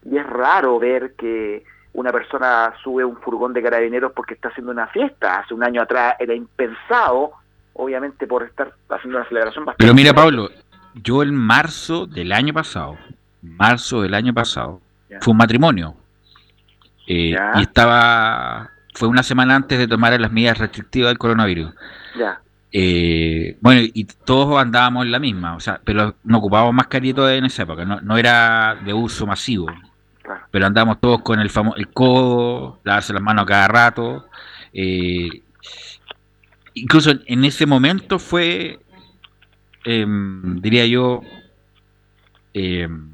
y 0.05 0.17
es 0.17 0.27
raro 0.27 0.79
ver 0.79 1.15
que 1.17 1.63
una 1.93 2.11
persona 2.13 2.73
sube 2.83 3.05
un 3.05 3.17
furgón 3.19 3.53
de 3.53 3.63
carabineros 3.63 4.13
porque 4.13 4.35
está 4.35 4.49
haciendo 4.49 4.73
una 4.73 4.87
fiesta 4.89 5.41
hace 5.41 5.55
un 5.55 5.63
año 5.63 5.83
atrás 5.83 6.15
era 6.19 6.35
impensado 6.35 7.33
obviamente 7.75 8.27
por 8.27 8.43
estar 8.43 8.73
haciendo 8.89 9.19
una 9.19 9.29
celebración 9.29 9.65
bastante 9.65 9.85
Pero 9.85 9.95
mira, 9.95 10.13
Pablo, 10.13 10.49
yo 10.95 11.23
en 11.23 11.35
marzo 11.35 12.07
del 12.07 12.33
año 12.33 12.53
pasado, 12.53 12.97
marzo 13.43 14.03
del 14.03 14.15
año 14.15 14.35
pasado, 14.35 14.81
Ya. 15.09 15.19
fue 15.21 15.31
un 15.33 15.39
matrimonio. 15.39 15.95
Eh, 17.07 17.35
y 17.55 17.63
estaba, 17.63 18.71
fue 18.95 19.09
una 19.09 19.23
semana 19.23 19.57
antes 19.57 19.79
de 19.79 19.89
tomar 19.89 20.19
las 20.21 20.33
medidas 20.33 20.59
restrictivas 20.59 21.11
del 21.11 21.19
coronavirus. 21.19 21.73
ya 22.19 22.41
Eh, 22.73 23.57
bueno, 23.61 23.81
y 23.93 24.05
todos 24.05 24.61
andábamos 24.61 25.05
en 25.05 25.11
la 25.13 25.19
misma, 25.19 25.57
o 25.57 25.61
sea, 25.61 25.81
pero 25.83 26.15
no 26.25 26.39
ocupábamos 26.39 26.73
mascarilla 26.75 27.35
en 27.35 27.45
esa 27.45 27.63
época, 27.65 27.85
no, 27.85 28.01
no 28.01 28.17
era 28.17 28.77
de 28.85 28.93
uso 28.95 29.27
masivo, 29.27 29.67
claro. 30.23 30.43
pero 30.53 30.67
andábamos 30.67 31.01
todos 31.01 31.21
con 31.23 31.41
el 31.41 31.51
famoso 31.51 31.77
el 31.79 31.89
codo, 31.89 32.79
lavarse 32.85 33.13
las 33.13 33.23
manos 33.23 33.43
a 33.45 33.47
cada 33.47 33.69
rato. 33.69 34.27
eh, 34.73 35.43
incluso 36.75 37.11
en- 37.11 37.23
en 37.27 37.45
ese 37.45 37.67
momento 37.67 38.19
fue, 38.21 38.79
em, 39.85 40.61
diría 40.61 40.87
yo, 40.87 41.23
em, 42.55 43.09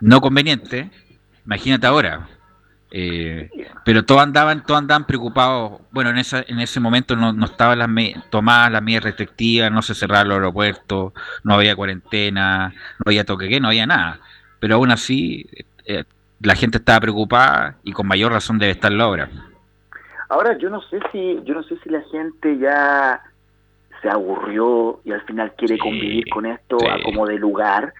no 0.00 0.20
conveniente. 0.20 0.90
Imagínate 1.46 1.86
ahora. 1.86 2.28
Eh, 2.90 3.50
pero 3.84 4.04
todos 4.04 4.22
andaban, 4.22 4.64
todos 4.64 4.78
andaban 4.80 5.04
preocupados. 5.06 5.80
Bueno, 5.90 6.10
en 6.10 6.18
esa, 6.18 6.42
en 6.46 6.58
ese 6.60 6.80
momento 6.80 7.16
no, 7.16 7.32
no 7.32 7.44
estaban 7.46 7.78
las 7.78 7.88
me- 7.88 8.14
tomadas 8.30 8.70
las 8.72 8.82
medidas 8.82 9.04
restrictivas, 9.04 9.70
no 9.70 9.82
se 9.82 9.94
cerraron 9.94 10.28
los 10.28 10.36
aeropuertos, 10.36 11.12
no 11.44 11.54
había 11.54 11.76
cuarentena, 11.76 12.68
no 12.70 13.02
había 13.06 13.24
toque 13.24 13.48
que, 13.48 13.60
no 13.60 13.68
había 13.68 13.86
nada. 13.86 14.20
Pero 14.60 14.76
aún 14.76 14.90
así, 14.90 15.46
eh, 15.84 16.04
la 16.40 16.54
gente 16.54 16.78
estaba 16.78 17.00
preocupada 17.00 17.76
y 17.84 17.92
con 17.92 18.06
mayor 18.06 18.32
razón 18.32 18.58
debe 18.58 18.72
estar 18.72 18.90
la 18.92 19.08
obra. 19.08 19.28
Ahora 20.30 20.56
yo 20.58 20.68
no 20.70 20.80
sé 20.82 20.98
si 21.12 21.40
yo 21.44 21.54
no 21.54 21.62
sé 21.62 21.78
si 21.82 21.88
la 21.90 22.02
gente 22.10 22.58
ya 22.58 23.20
se 24.02 24.08
aburrió 24.08 25.00
y 25.04 25.12
al 25.12 25.22
final 25.22 25.52
quiere 25.56 25.74
Sí, 25.74 25.80
convivir 25.80 26.28
con 26.30 26.46
esto 26.46 26.78
sí. 26.78 26.86
a 26.86 27.02
como 27.02 27.26
de 27.26 27.38
lugar 27.38 27.92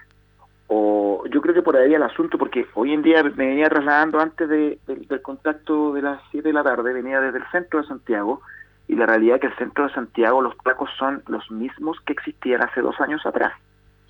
o 0.69 1.25
yo 1.31 1.41
creo 1.41 1.55
que 1.55 1.63
por 1.63 1.77
ahí 1.77 1.95
el 1.95 2.03
asunto, 2.03 2.39
porque 2.39 2.67
hoy 2.75 2.93
en 2.93 3.03
día 3.03 3.23
me 3.23 3.31
venía 3.31 3.69
trasladando 3.69 4.21
antes 4.21 4.49
de, 4.49 4.79
del, 4.87 5.09
del 5.09 5.23
contacto 5.23 5.95
de 5.95 6.03
las 6.03 6.21
7 6.31 6.47
de 6.47 6.53
la 6.53 6.63
tarde, 6.63 6.93
venía 6.93 7.21
desde 7.21 7.39
el 7.39 7.51
centro 7.51 7.81
de 7.81 7.89
Santiago, 7.89 8.43
y 8.87 8.95
la 8.95 9.07
realidad 9.07 9.37
es 9.37 9.41
que 9.41 9.47
el 9.49 9.57
centro 9.57 9.87
de 9.87 9.95
Santiago 9.95 10.43
los 10.43 10.57
tacos 10.59 10.91
son 10.99 11.23
los 11.27 11.51
mismos 11.51 11.99
que 12.07 12.13
existían 12.13 12.63
hace 12.63 12.81
dos 12.81 12.99
años 13.01 13.25
atrás. 13.25 13.53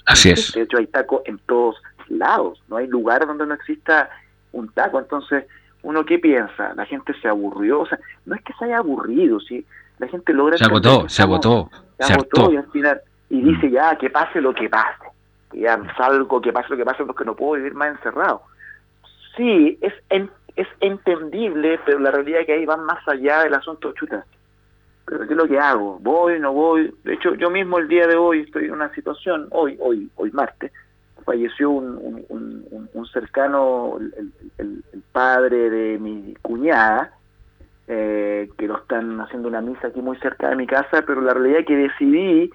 Así 0.06 0.30
es. 0.30 0.52
De 0.52 0.62
hecho, 0.62 0.78
hay 0.78 0.86
tacos 0.86 1.22
en 1.26 1.38
todos 1.38 1.76
lados, 2.08 2.62
no 2.68 2.76
hay 2.76 2.86
lugar 2.86 3.26
donde 3.26 3.46
no 3.46 3.54
exista 3.54 4.08
un 4.52 4.68
taco. 4.68 4.98
Entonces, 4.98 5.44
¿uno 5.82 6.04
qué 6.04 6.18
piensa? 6.18 6.74
La 6.74 6.86
gente 6.86 7.12
se 7.20 7.28
aburrió, 7.28 7.80
o 7.80 7.86
sea, 7.86 7.98
no 8.26 8.34
es 8.34 8.42
que 8.42 8.52
se 8.54 8.64
haya 8.64 8.78
aburrido, 8.78 9.38
¿sí? 9.40 9.64
La 9.98 10.08
gente 10.08 10.32
logra... 10.32 10.56
Se 10.56 10.64
agotó, 10.64 11.08
se 11.08 11.22
agotó, 11.22 11.70
se 11.98 12.12
agotó 12.12 12.52
y 12.52 12.56
al 12.56 12.70
final, 12.70 13.00
y 13.30 13.42
dice 13.42 13.70
ya, 13.70 13.96
que 13.96 14.10
pase 14.10 14.40
lo 14.40 14.54
que 14.54 14.68
pase. 14.68 15.04
Ya 15.52 15.80
salgo, 15.96 16.40
que 16.40 16.52
pase 16.52 16.70
lo 16.70 16.76
que 16.76 16.84
pase, 16.84 17.04
porque 17.04 17.24
no 17.24 17.34
puedo 17.34 17.52
vivir 17.54 17.74
más 17.74 17.90
encerrado. 17.96 18.42
Sí, 19.36 19.78
es, 19.80 19.92
en- 20.10 20.30
es 20.56 20.68
entendible, 20.80 21.80
pero 21.86 21.98
la 21.98 22.10
realidad 22.10 22.40
es 22.40 22.46
que 22.46 22.52
ahí 22.54 22.66
van 22.66 22.84
más 22.84 23.06
allá 23.08 23.44
del 23.44 23.54
asunto 23.54 23.92
chuta. 23.92 24.24
Pero 25.06 25.20
¿qué 25.26 25.32
es 25.32 25.36
lo 25.36 25.48
que 25.48 25.58
hago? 25.58 25.98
¿Voy, 26.00 26.38
no 26.38 26.52
voy? 26.52 26.94
De 27.04 27.14
hecho, 27.14 27.34
yo 27.34 27.48
mismo 27.50 27.78
el 27.78 27.88
día 27.88 28.06
de 28.06 28.16
hoy 28.16 28.40
estoy 28.40 28.66
en 28.66 28.72
una 28.72 28.92
situación, 28.94 29.48
hoy, 29.50 29.76
hoy, 29.80 30.10
hoy 30.16 30.30
martes, 30.32 30.70
falleció 31.24 31.70
un, 31.70 32.24
un, 32.28 33.06
cercano, 33.06 33.98
el 34.58 34.82
padre 35.12 35.70
de 35.70 35.98
mi 35.98 36.34
cuñada, 36.42 37.12
eh, 37.86 38.50
que 38.58 38.66
lo 38.66 38.76
están 38.78 39.18
haciendo 39.20 39.48
una 39.48 39.62
misa 39.62 39.88
aquí 39.88 40.02
muy 40.02 40.18
cerca 40.18 40.50
de 40.50 40.56
mi 40.56 40.66
casa, 40.66 41.02
pero 41.06 41.22
la 41.22 41.32
realidad 41.32 41.60
es 41.60 41.66
que 41.66 41.76
decidí, 41.76 42.50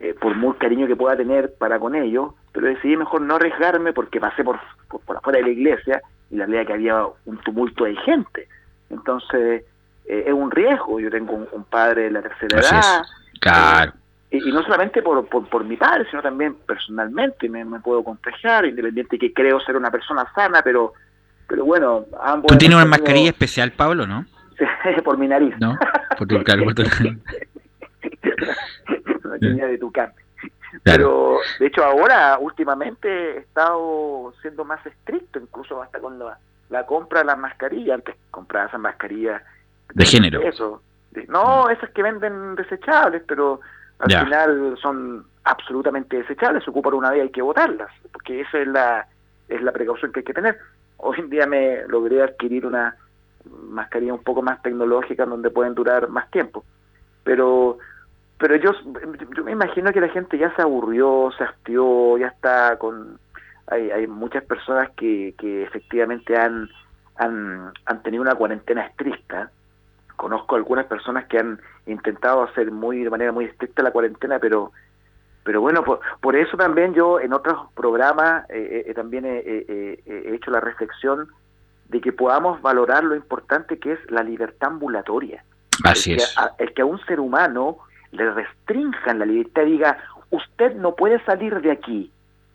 eh, 0.00 0.14
por 0.20 0.34
muy 0.36 0.54
cariño 0.54 0.86
que 0.86 0.96
pueda 0.96 1.16
tener 1.16 1.54
para 1.58 1.78
con 1.78 1.94
ellos, 1.94 2.32
pero 2.52 2.66
decidí 2.66 2.96
mejor 2.96 3.20
no 3.22 3.36
arriesgarme 3.36 3.92
porque 3.92 4.20
pasé 4.20 4.42
por, 4.44 4.58
por, 4.88 5.00
por 5.02 5.16
afuera 5.16 5.38
de 5.38 5.44
la 5.46 5.50
iglesia 5.50 6.02
y 6.30 6.36
la 6.36 6.44
es 6.46 6.66
que 6.66 6.72
había 6.72 7.04
un 7.26 7.38
tumulto 7.38 7.84
de 7.84 7.96
gente. 7.96 8.48
Entonces, 8.90 9.64
eh, 10.06 10.24
es 10.26 10.32
un 10.32 10.50
riesgo. 10.50 11.00
Yo 11.00 11.10
tengo 11.10 11.32
un, 11.34 11.46
un 11.52 11.64
padre 11.64 12.02
de 12.04 12.10
la 12.10 12.22
tercera 12.22 12.58
Así 12.58 12.74
edad. 12.74 13.00
es. 13.02 13.40
Claro. 13.40 13.92
Y, 14.30 14.48
y 14.48 14.52
no 14.52 14.62
solamente 14.62 15.00
por, 15.02 15.26
por, 15.28 15.48
por 15.48 15.64
mi 15.64 15.76
padre, 15.76 16.06
sino 16.10 16.22
también 16.22 16.54
personalmente 16.66 17.48
me, 17.48 17.64
me 17.64 17.78
puedo 17.80 18.02
contagiar, 18.02 18.64
independiente 18.66 19.18
que 19.18 19.32
creo 19.32 19.60
ser 19.60 19.76
una 19.76 19.90
persona 19.90 20.26
sana, 20.34 20.60
pero 20.62 20.92
pero 21.46 21.64
bueno, 21.66 22.06
ambos... 22.22 22.46
Tú 22.50 22.56
tienes 22.56 22.74
una 22.74 22.84
tenido- 22.84 22.98
mascarilla 23.02 23.28
especial, 23.28 23.70
Pablo, 23.72 24.06
¿no? 24.06 24.24
por 25.04 25.18
mi 25.18 25.28
nariz. 25.28 25.54
¿No? 25.60 25.78
Por 26.16 26.26
tu, 26.26 26.42
claro, 26.42 26.64
por 26.64 26.74
tu- 26.74 26.82
Niña 29.38 29.66
de 29.66 29.78
Tucán. 29.78 30.12
Claro. 30.82 30.82
Pero, 30.82 31.38
de 31.60 31.66
hecho, 31.66 31.84
ahora, 31.84 32.36
últimamente, 32.40 33.08
he 33.08 33.38
estado 33.38 34.34
siendo 34.42 34.64
más 34.64 34.84
estricto, 34.84 35.38
incluso 35.38 35.80
hasta 35.80 36.00
con 36.00 36.18
la, 36.18 36.36
la 36.68 36.84
compra 36.84 37.20
de 37.20 37.26
las 37.26 37.38
mascarillas. 37.38 37.94
Antes 37.94 38.16
compraba 38.32 38.66
esas 38.66 38.80
mascarillas 38.80 39.40
De 39.94 40.04
género. 40.04 40.40
Eso. 40.42 40.82
No, 41.28 41.70
esas 41.70 41.90
que 41.90 42.02
venden 42.02 42.56
desechables, 42.56 43.22
pero 43.24 43.60
al 44.00 44.08
Ya. 44.10 44.24
final 44.24 44.76
son 44.82 45.24
absolutamente 45.44 46.16
desechables. 46.18 46.64
Se 46.64 46.70
ocupan 46.70 46.94
una 46.94 47.10
vez 47.10 47.18
y 47.18 47.22
hay 47.22 47.30
que 47.30 47.42
botarlas, 47.42 47.90
porque 48.12 48.40
esa 48.40 48.58
es 48.58 48.66
la, 48.66 49.06
es 49.48 49.62
la 49.62 49.70
precaución 49.70 50.12
que 50.12 50.20
hay 50.20 50.24
que 50.24 50.34
tener. 50.34 50.58
Hoy 50.96 51.20
en 51.20 51.30
día 51.30 51.46
me 51.46 51.86
logré 51.86 52.20
adquirir 52.20 52.66
una 52.66 52.96
mascarilla 53.68 54.12
un 54.14 54.24
poco 54.24 54.42
más 54.42 54.60
tecnológica 54.60 55.24
donde 55.24 55.50
pueden 55.50 55.74
durar 55.76 56.08
más 56.08 56.28
tiempo. 56.32 56.64
Pero 57.22 57.78
pero 58.46 58.56
yo, 58.56 58.72
yo 59.34 59.42
me 59.42 59.52
imagino 59.52 59.90
que 59.90 60.02
la 60.02 60.08
gente 60.10 60.36
ya 60.36 60.54
se 60.54 60.60
aburrió, 60.60 61.30
se 61.38 61.44
hastió, 61.44 62.18
ya 62.18 62.26
está 62.26 62.76
con... 62.76 63.18
Hay, 63.68 63.90
hay 63.90 64.06
muchas 64.06 64.44
personas 64.44 64.90
que, 64.98 65.34
que 65.38 65.62
efectivamente 65.62 66.36
han, 66.36 66.68
han, 67.16 67.72
han 67.86 68.02
tenido 68.02 68.20
una 68.22 68.34
cuarentena 68.34 68.82
estricta. 68.82 69.50
Conozco 70.16 70.56
algunas 70.56 70.84
personas 70.84 71.24
que 71.24 71.38
han 71.38 71.58
intentado 71.86 72.42
hacer 72.42 72.70
muy 72.70 73.02
de 73.02 73.08
manera 73.08 73.32
muy 73.32 73.46
estricta 73.46 73.82
la 73.82 73.90
cuarentena, 73.92 74.38
pero 74.38 74.72
pero 75.44 75.62
bueno, 75.62 75.82
por, 75.82 76.00
por 76.20 76.36
eso 76.36 76.58
también 76.58 76.92
yo 76.92 77.18
en 77.20 77.32
otros 77.32 77.70
programas 77.74 78.44
eh, 78.50 78.84
eh, 78.88 78.92
también 78.94 79.24
he, 79.24 79.38
he- 79.38 79.98
he- 80.06 80.28
he 80.30 80.34
hecho 80.34 80.50
la 80.50 80.60
reflexión 80.60 81.28
de 81.88 82.00
que 82.02 82.12
podamos 82.12 82.60
valorar 82.60 83.04
lo 83.04 83.14
importante 83.16 83.78
que 83.78 83.92
es 83.92 84.10
la 84.10 84.22
libertad 84.22 84.72
ambulatoria 84.72 85.42
Así 85.84 86.12
el 86.12 86.18
que, 86.18 86.22
es. 86.24 86.38
a, 86.38 86.50
el 86.58 86.74
que 86.74 86.82
a 86.82 86.86
un 86.86 86.98
ser 87.06 87.18
humano 87.20 87.78
le 88.14 88.30
restrinjan 88.32 89.18
la 89.18 89.26
libertad 89.26 89.62
y 89.66 89.72
diga, 89.72 89.98
usted 90.30 90.74
no 90.76 90.94
puede 90.94 91.22
salir 91.24 91.60
de 91.60 91.70
aquí. 91.72 92.10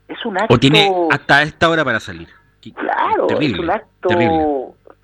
Es 0.07 0.25
un 0.25 0.37
acto... 0.37 0.53
O 0.55 0.57
tiene 0.57 0.91
hasta 1.11 1.43
esta 1.43 1.69
hora 1.69 1.85
para 1.85 1.99
salir. 1.99 2.27
Claro, 2.75 3.27
terrible, 3.27 3.53
es 3.55 3.59
un 3.59 3.69
acto 3.69 4.09
terrible. 4.09 4.45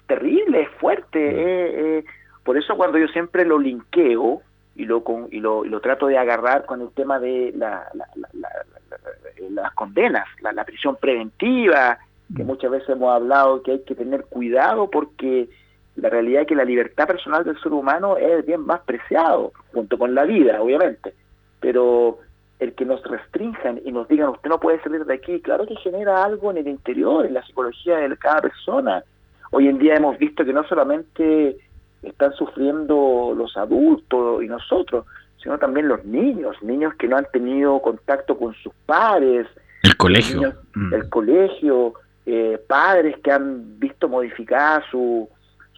terrible, 0.08 0.62
es 0.64 0.70
fuerte. 0.80 1.20
eh, 1.20 1.98
eh. 2.00 2.06
Por 2.44 2.58
eso 2.58 2.76
cuando 2.76 2.98
yo 2.98 3.08
siempre 3.08 3.46
lo 3.46 3.58
linkeo 3.60 4.42
y 4.76 4.86
lo, 4.86 5.04
con, 5.04 5.28
y 5.32 5.40
lo, 5.40 5.64
y 5.66 5.70
lo 5.70 5.80
trato 5.80 6.08
de 6.08 6.18
agarrar 6.18 6.66
con 6.66 6.82
el 6.82 6.90
tema 6.92 7.18
de 7.20 7.54
la- 7.56 7.88
la- 7.94 8.08
la- 8.16 8.30
la- 8.34 8.50
la- 8.90 8.98
la- 9.50 9.62
las 9.64 9.74
condenas, 9.74 10.26
la, 10.42 10.52
la 10.52 10.64
prisión 10.66 10.96
preventiva, 10.98 11.98
que 12.36 12.44
Mm. 12.44 12.48
muchas 12.48 12.72
veces 12.72 12.90
hemos 12.90 13.14
hablado 13.14 13.62
que 13.64 13.72
hay 13.74 13.80
que 13.84 13.96
tener 13.96 14.26
cuidado 14.26 14.90
porque 14.90 15.48
la 15.96 16.10
realidad 16.10 16.42
es 16.42 16.48
que 16.48 16.56
la 16.56 16.66
libertad 16.66 17.08
personal 17.08 17.44
del 17.44 17.60
ser 17.62 17.72
humano 17.74 18.18
es 18.18 18.30
el 18.30 18.42
bien 18.44 18.62
más 18.66 18.82
preciado, 18.82 19.54
junto 19.74 19.98
con 19.98 20.14
la 20.14 20.24
vida, 20.26 20.62
obviamente. 20.62 21.14
Pero 21.60 22.20
el 22.60 22.74
que 22.74 22.86
nos 22.86 23.04
restrinjan 23.04 23.82
y 23.84 23.92
nos 23.92 24.08
digan 24.08 24.30
usted 24.30 24.50
no 24.50 24.60
puede 24.60 24.82
salir 24.82 25.06
de 25.06 25.14
aquí, 25.14 25.40
claro 25.42 25.66
que 25.66 25.76
genera 25.78 26.24
algo 26.24 26.52
en 26.52 26.58
el 26.58 26.68
interior, 26.68 27.26
en 27.26 27.34
la 27.34 27.46
psicología 27.46 27.98
de 27.98 28.18
cada 28.18 28.42
persona. 28.42 29.04
Hoy 29.52 29.68
en 29.68 29.78
día 29.78 29.96
hemos 29.96 30.18
visto 30.18 30.44
que 30.46 30.54
no 30.54 30.64
solamente 30.68 31.58
están 32.04 32.34
sufriendo 32.34 33.34
los 33.36 33.56
adultos 33.58 34.44
y 34.44 34.48
nosotros, 34.48 35.06
sino 35.42 35.58
también 35.58 35.88
los 35.88 36.04
niños, 36.06 36.56
niños 36.62 36.94
que 36.96 37.08
no 37.08 37.18
han 37.18 37.28
tenido 37.32 37.82
contacto 37.82 38.38
con 38.38 38.54
sus 38.56 38.74
padres, 38.86 39.48
El 39.84 39.96
colegio. 39.98 40.38
niños, 40.38 40.56
Mm. 40.76 40.94
el 40.94 41.10
colegio, 41.10 41.94
eh, 42.26 42.60
padres 42.68 43.16
que 43.24 43.32
han 43.32 43.80
visto 43.80 44.10
modificada 44.10 44.84
su, 44.90 45.30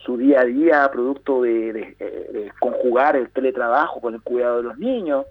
su 0.04 0.16
día 0.16 0.40
a 0.40 0.44
día 0.44 0.90
producto 0.90 1.42
de, 1.42 2.52
conjugar 2.58 3.16
el 3.16 3.30
teletrabajo 3.30 4.00
con 4.00 4.14
el 4.14 4.22
cuidado 4.22 4.58
de 4.58 4.62
los 4.62 4.78
niños, 4.78 5.26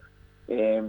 eh, 0.47 0.83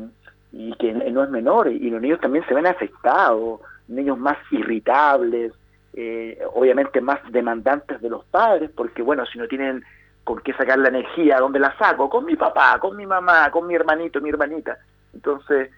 y 0.53 0.73
que 0.75 0.93
no 0.93 1.23
es 1.23 1.31
menor, 1.31 1.69
y 1.69 1.91
los 1.91 2.01
niños 2.01 2.21
también 2.21 2.45
se 2.47 2.55
ven 2.55 2.67
afectados, 2.67 3.61
niños 3.87 4.19
más 4.19 4.39
irritables, 4.51 5.53
eh, 5.95 6.39
obviamente 6.55 7.01
más 7.01 7.19
demandantes 7.31 8.01
de 8.01 8.09
los 8.09 8.25
padres, 8.27 8.71
porque 8.75 9.03
bueno, 9.03 9.27
si 9.27 9.39
no 9.39 9.47
tienen 9.49 9.85
con 10.25 10.41
qué 10.41 10.53
sacar 10.53 10.79
la 10.79 10.89
energía, 10.89 11.39
¿dónde 11.39 11.59
la 11.59 11.77
saco? 11.79 12.09
Con 12.09 12.25
mi 12.25 12.37
papá, 12.37 12.79
con 12.79 12.97
mi 12.97 13.07
mamá, 13.07 13.51
con 13.51 13.67
mi 13.67 13.75
hermanito, 13.75 14.21
mi 14.21 14.29
hermanita. 14.29 14.79
Entonces, 15.15 15.71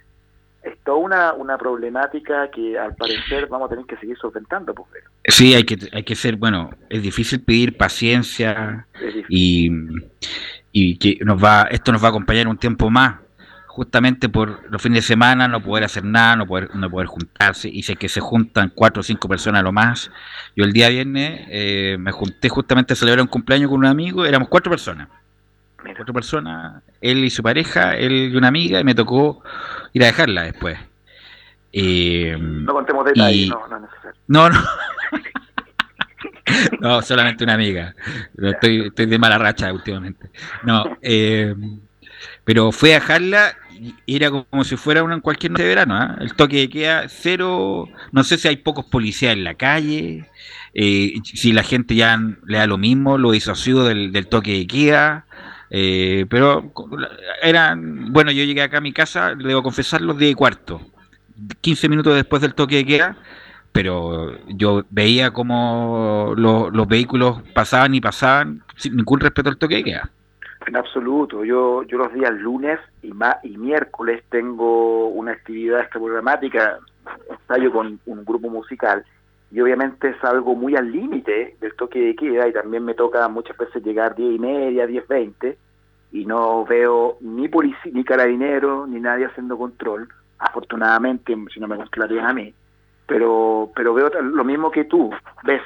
es 0.62 0.78
toda 0.84 0.98
una, 0.98 1.32
una 1.32 1.56
problemática 1.56 2.50
que 2.50 2.78
al 2.78 2.94
parecer 2.94 3.46
vamos 3.46 3.66
a 3.66 3.70
tener 3.70 3.86
que 3.86 3.96
seguir 3.96 4.16
solventando, 4.18 4.74
pues, 4.74 4.88
Sí, 5.24 5.54
hay 5.54 5.64
que, 5.64 5.78
hay 5.92 6.02
que 6.02 6.14
ser, 6.14 6.36
bueno, 6.36 6.70
es 6.88 7.02
difícil 7.02 7.40
pedir 7.40 7.76
paciencia 7.76 8.86
difícil. 9.00 9.26
y, 9.28 9.70
y 10.72 10.96
que 10.98 11.24
nos 11.24 11.42
va, 11.42 11.62
esto 11.70 11.92
nos 11.92 12.02
va 12.02 12.08
a 12.08 12.10
acompañar 12.10 12.48
un 12.48 12.58
tiempo 12.58 12.90
más, 12.90 13.20
justamente 13.66 14.28
por 14.28 14.70
los 14.70 14.82
fines 14.82 15.04
de 15.04 15.06
semana 15.06 15.46
no 15.46 15.62
poder 15.62 15.84
hacer 15.84 16.04
nada, 16.04 16.36
no 16.36 16.46
poder, 16.46 16.74
no 16.74 16.90
poder 16.90 17.06
juntarse, 17.06 17.68
y 17.68 17.82
si 17.82 17.92
es 17.92 17.98
que 17.98 18.08
se 18.08 18.20
juntan 18.20 18.72
cuatro 18.74 19.00
o 19.00 19.02
cinco 19.04 19.28
personas 19.28 19.62
lo 19.62 19.72
más, 19.72 20.10
yo 20.56 20.64
el 20.64 20.72
día 20.72 20.88
viernes 20.88 21.46
eh, 21.48 21.96
me 21.98 22.12
junté 22.12 22.48
justamente 22.48 22.92
a 22.92 22.96
celebrar 22.96 23.22
un 23.22 23.28
cumpleaños 23.28 23.70
con 23.70 23.78
un 23.78 23.86
amigo, 23.86 24.26
éramos 24.26 24.48
cuatro 24.48 24.70
personas, 24.70 25.08
Mira, 25.84 25.96
cuatro 25.96 26.12
personas, 26.14 26.82
él 27.00 27.24
y 27.24 27.30
su 27.30 27.42
pareja, 27.42 27.96
él 27.96 28.12
y 28.32 28.36
una 28.36 28.48
amiga, 28.48 28.80
y 28.80 28.84
me 28.84 28.94
tocó 28.94 29.42
ir 29.92 30.02
a 30.02 30.06
dejarla 30.06 30.42
después. 30.42 30.78
Eh, 31.72 32.36
no 32.38 32.72
contemos 32.74 33.04
detalles, 33.04 33.46
y- 33.46 33.48
no, 33.48 33.66
no 33.68 33.76
es 33.76 33.82
necesario. 33.82 34.20
no, 34.28 34.48
no. 34.50 34.60
No, 36.80 37.00
solamente 37.02 37.44
una 37.44 37.54
amiga. 37.54 37.94
Estoy, 38.36 38.86
estoy 38.88 39.06
de 39.06 39.18
mala 39.18 39.38
racha 39.38 39.72
últimamente. 39.72 40.30
No, 40.64 40.84
eh, 41.00 41.54
pero 42.44 42.72
fue 42.72 42.90
a 42.92 43.00
dejarla 43.00 43.56
y 44.04 44.16
era 44.16 44.30
como 44.30 44.64
si 44.64 44.76
fuera 44.76 45.02
una 45.04 45.20
cualquier 45.20 45.52
noche 45.52 45.62
de 45.62 45.68
verano. 45.68 45.94
¿ah? 45.96 46.16
El 46.20 46.34
toque 46.34 46.56
de 46.56 46.68
queda 46.68 47.08
cero. 47.08 47.86
No 48.12 48.24
sé 48.24 48.36
si 48.36 48.48
hay 48.48 48.56
pocos 48.56 48.84
policías 48.86 49.32
en 49.34 49.44
la 49.44 49.54
calle. 49.54 50.26
eh, 50.74 51.14
si 51.22 51.52
la 51.52 51.62
gente 51.62 51.94
ya 51.94 52.18
le 52.46 52.58
da 52.58 52.66
lo 52.66 52.78
mismo, 52.78 53.16
lo 53.16 53.30
disoció 53.30 53.84
del, 53.84 54.10
del 54.12 54.26
toque 54.26 54.52
de 54.58 54.66
queda. 54.66 55.26
Eh, 55.70 56.26
pero 56.28 56.72
eran. 57.42 58.12
Bueno, 58.12 58.30
yo 58.32 58.44
llegué 58.44 58.62
acá 58.62 58.78
a 58.78 58.82
mi 58.82 58.92
casa, 58.92 59.34
debo 59.34 59.62
confesar, 59.62 60.00
los 60.00 60.18
10 60.18 60.32
y 60.32 60.34
cuarto. 60.34 60.80
15 61.60 61.88
minutos 61.88 62.14
después 62.14 62.42
del 62.42 62.54
toque 62.54 62.76
de 62.76 62.86
queda 62.86 63.16
pero 63.72 64.36
yo 64.48 64.84
veía 64.90 65.30
como 65.30 66.34
lo- 66.36 66.70
los 66.70 66.88
vehículos 66.88 67.40
pasaban 67.54 67.94
y 67.94 68.00
pasaban 68.00 68.62
sin 68.76 68.96
ningún 68.96 69.20
respeto 69.20 69.48
al 69.48 69.58
toque 69.58 69.76
de 69.76 69.84
queda. 69.84 70.10
En 70.66 70.74
absoluto. 70.76 71.44
Yo, 71.44 71.84
yo 71.84 71.98
los 71.98 72.12
días 72.12 72.32
lunes 72.34 72.80
y, 73.02 73.12
ma- 73.12 73.38
y 73.44 73.56
miércoles 73.56 74.24
tengo 74.28 75.06
una 75.08 75.32
actividad 75.32 75.88
programática. 75.88 76.78
ensayo 77.30 77.70
con 77.72 77.98
un 78.06 78.24
grupo 78.24 78.50
musical 78.50 79.04
y 79.52 79.60
obviamente 79.60 80.10
es 80.10 80.24
algo 80.24 80.54
muy 80.54 80.76
al 80.76 80.92
límite 80.92 81.56
del 81.60 81.74
toque 81.74 81.98
de 81.98 82.14
queda 82.14 82.46
y 82.46 82.52
también 82.52 82.84
me 82.84 82.94
toca 82.94 83.26
muchas 83.28 83.56
veces 83.56 83.82
llegar 83.82 84.14
diez 84.14 84.36
y 84.36 84.38
media, 84.38 84.86
diez 84.86 85.06
veinte 85.08 85.58
y 86.12 86.24
no 86.24 86.64
veo 86.64 87.16
ni 87.20 87.48
policía, 87.48 87.92
ni 87.92 88.04
carabinero, 88.04 88.86
ni 88.86 89.00
nadie 89.00 89.26
haciendo 89.26 89.56
control, 89.56 90.08
afortunadamente, 90.38 91.36
si 91.52 91.60
no 91.60 91.68
me 91.68 91.76
controlarían 91.76 92.26
a 92.26 92.32
mí, 92.32 92.52
pero, 93.06 93.70
pero 93.74 93.94
veo 93.94 94.08
lo 94.22 94.44
mismo 94.44 94.70
que 94.70 94.84
tú, 94.84 95.10
ves 95.44 95.62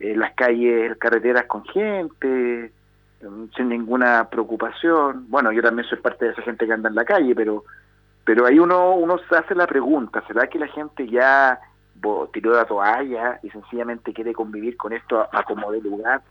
eh, 0.00 0.14
las 0.16 0.34
calles, 0.34 0.96
carreteras 0.98 1.44
con 1.46 1.64
gente, 1.64 2.72
mm, 3.22 3.44
sin 3.56 3.68
ninguna 3.68 4.28
preocupación, 4.30 5.26
bueno, 5.28 5.52
yo 5.52 5.62
también 5.62 5.88
soy 5.88 5.98
parte 5.98 6.26
de 6.26 6.32
esa 6.32 6.42
gente 6.42 6.66
que 6.66 6.72
anda 6.72 6.88
en 6.88 6.94
la 6.94 7.04
calle, 7.04 7.34
pero 7.34 7.64
pero 8.26 8.46
ahí 8.46 8.58
uno, 8.58 8.94
uno 8.94 9.18
se 9.28 9.36
hace 9.36 9.54
la 9.54 9.66
pregunta, 9.66 10.24
¿será 10.26 10.46
que 10.46 10.58
la 10.58 10.68
gente 10.68 11.06
ya 11.06 11.60
tiró 12.32 12.52
la 12.52 12.64
toalla 12.64 13.38
y 13.42 13.50
sencillamente 13.50 14.12
quiere 14.12 14.32
convivir 14.32 14.76
con 14.76 14.92
esto 14.92 15.26
a, 15.30 15.42
como 15.44 15.72
de 15.72 15.80
lugar. 15.80 16.22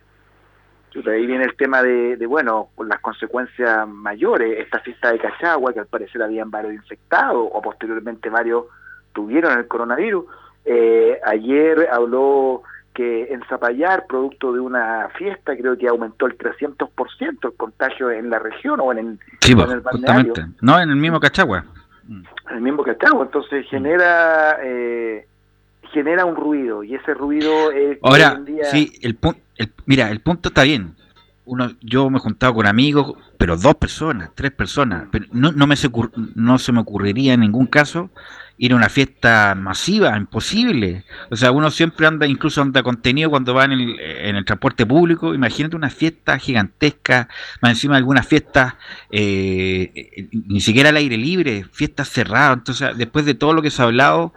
ahí 1.06 1.26
viene 1.26 1.46
el 1.46 1.56
tema 1.56 1.82
de, 1.82 2.26
bueno, 2.28 2.70
con 2.76 2.88
las 2.88 3.00
consecuencias 3.00 3.88
mayores, 3.88 4.60
esta 4.60 4.80
fiesta 4.80 5.12
de 5.12 5.20
Cachagua, 5.20 5.74
que 5.74 5.80
al 5.80 5.88
parecer 5.88 6.22
habían 6.22 6.52
varios 6.52 6.74
infectados 6.74 7.50
o 7.52 7.62
posteriormente 7.62 8.30
varios 8.30 8.66
tuvieron 9.14 9.58
el 9.58 9.68
coronavirus. 9.68 10.26
Eh, 10.66 11.20
ayer 11.26 11.90
habló 11.92 12.64
que 12.94 13.34
en 13.34 13.44
Zapallar, 13.48 14.06
producto 14.08 14.54
de 14.54 14.60
una 14.60 15.10
fiesta, 15.18 15.56
creo 15.58 15.78
que 15.78 15.88
aumentó 15.88 16.28
el 16.28 16.38
300% 16.38 17.38
el 17.42 17.54
contagio 17.58 18.12
en 18.12 18.30
la 18.30 18.40
región 18.40 18.80
o 18.80 18.92
en 18.92 18.98
el, 19.00 19.20
sí, 19.40 19.56
pues, 19.56 19.68
No, 20.62 20.80
en 20.80 20.90
el 20.90 20.96
mismo 20.96 21.20
Cachagua. 21.20 21.66
En 22.08 22.56
el 22.56 22.62
mismo 22.62 22.84
Cachagua, 22.84 23.24
entonces 23.24 23.66
genera... 23.70 24.60
Eh, 24.62 25.28
genera 25.94 26.26
un 26.26 26.36
ruido 26.36 26.84
y 26.84 26.96
ese 26.96 27.14
ruido 27.14 27.72
es 27.72 27.98
ahora 28.02 28.42
sí 28.72 28.92
el 29.02 29.16
punto 29.16 29.42
mira 29.86 30.10
el 30.10 30.20
punto 30.22 30.50
está 30.50 30.64
bien. 30.64 30.96
Uno 31.46 31.72
yo 31.82 32.10
me 32.10 32.18
he 32.18 32.22
juntado 32.22 32.54
con 32.54 32.66
amigos 32.66 33.14
pero 33.38 33.58
dos 33.58 33.76
personas 33.76 34.32
tres 34.34 34.52
personas 34.52 35.08
pero 35.12 35.26
no, 35.32 35.52
no 35.52 35.68
me 35.68 35.76
se, 35.76 35.90
no 36.36 36.58
se 36.58 36.72
me 36.72 36.80
ocurriría 36.80 37.34
en 37.34 37.42
ningún 37.42 37.68
caso 37.68 38.10
ir 38.58 38.72
a 38.72 38.76
una 38.76 38.88
fiesta 38.88 39.56
masiva 39.56 40.16
imposible. 40.16 41.04
O 41.30 41.36
sea 41.36 41.52
uno 41.52 41.70
siempre 41.70 42.08
anda 42.08 42.26
incluso 42.28 42.62
anda 42.62 42.82
contenido 42.82 43.30
cuando 43.30 43.54
va 43.54 43.66
en 43.66 43.74
el, 43.74 44.00
en 44.00 44.36
el 44.36 44.46
transporte 44.46 44.86
público. 44.86 45.34
Imagínate 45.34 45.76
una 45.76 45.90
fiesta 45.90 46.40
gigantesca 46.40 47.28
más 47.62 47.72
encima 47.72 47.96
de 47.96 48.00
algunas 48.00 48.26
fiestas 48.26 48.76
eh, 49.12 50.30
ni 50.32 50.62
siquiera 50.62 50.90
al 50.90 50.98
aire 50.98 51.18
libre 51.18 51.66
fiestas 51.72 52.10
cerradas. 52.10 52.58
Entonces 52.58 52.98
después 52.98 53.26
de 53.26 53.34
todo 53.34 53.54
lo 53.54 53.62
que 53.62 53.72
se 53.72 53.82
ha 53.82 53.86
hablado 53.86 54.34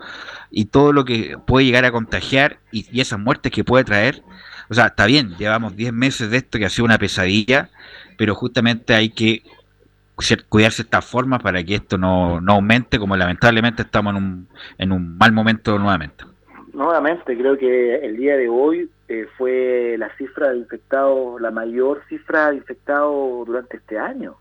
y 0.58 0.64
todo 0.64 0.94
lo 0.94 1.04
que 1.04 1.36
puede 1.46 1.66
llegar 1.66 1.84
a 1.84 1.92
contagiar 1.92 2.56
y, 2.72 2.98
esas 2.98 3.18
muertes 3.18 3.52
que 3.52 3.62
puede 3.62 3.84
traer. 3.84 4.22
O 4.70 4.74
sea, 4.74 4.86
está 4.86 5.04
bien, 5.04 5.36
llevamos 5.36 5.76
10 5.76 5.92
meses 5.92 6.30
de 6.30 6.38
esto 6.38 6.58
que 6.58 6.64
ha 6.64 6.70
sido 6.70 6.86
una 6.86 6.96
pesadilla, 6.96 7.68
pero 8.16 8.34
justamente 8.34 8.94
hay 8.94 9.10
que 9.10 9.42
cuidarse 10.48 10.82
de 10.82 10.86
esta 10.86 11.02
forma 11.02 11.38
para 11.40 11.62
que 11.62 11.74
esto 11.74 11.98
no, 11.98 12.40
no 12.40 12.54
aumente, 12.54 12.98
como 12.98 13.18
lamentablemente 13.18 13.82
estamos 13.82 14.16
en 14.16 14.16
un, 14.16 14.48
en 14.78 14.92
un 14.92 15.18
mal 15.18 15.30
momento 15.30 15.78
nuevamente. 15.78 16.24
Nuevamente, 16.72 17.36
creo 17.36 17.58
que 17.58 17.96
el 17.96 18.16
día 18.16 18.38
de 18.38 18.48
hoy 18.48 18.88
eh, 19.08 19.26
fue 19.36 19.96
la 19.98 20.08
cifra 20.16 20.52
de 20.52 20.56
infectados, 20.56 21.38
la 21.38 21.50
mayor 21.50 22.00
cifra 22.08 22.48
de 22.50 22.56
infectados 22.56 23.46
durante 23.46 23.76
este 23.76 23.98
año. 23.98 24.36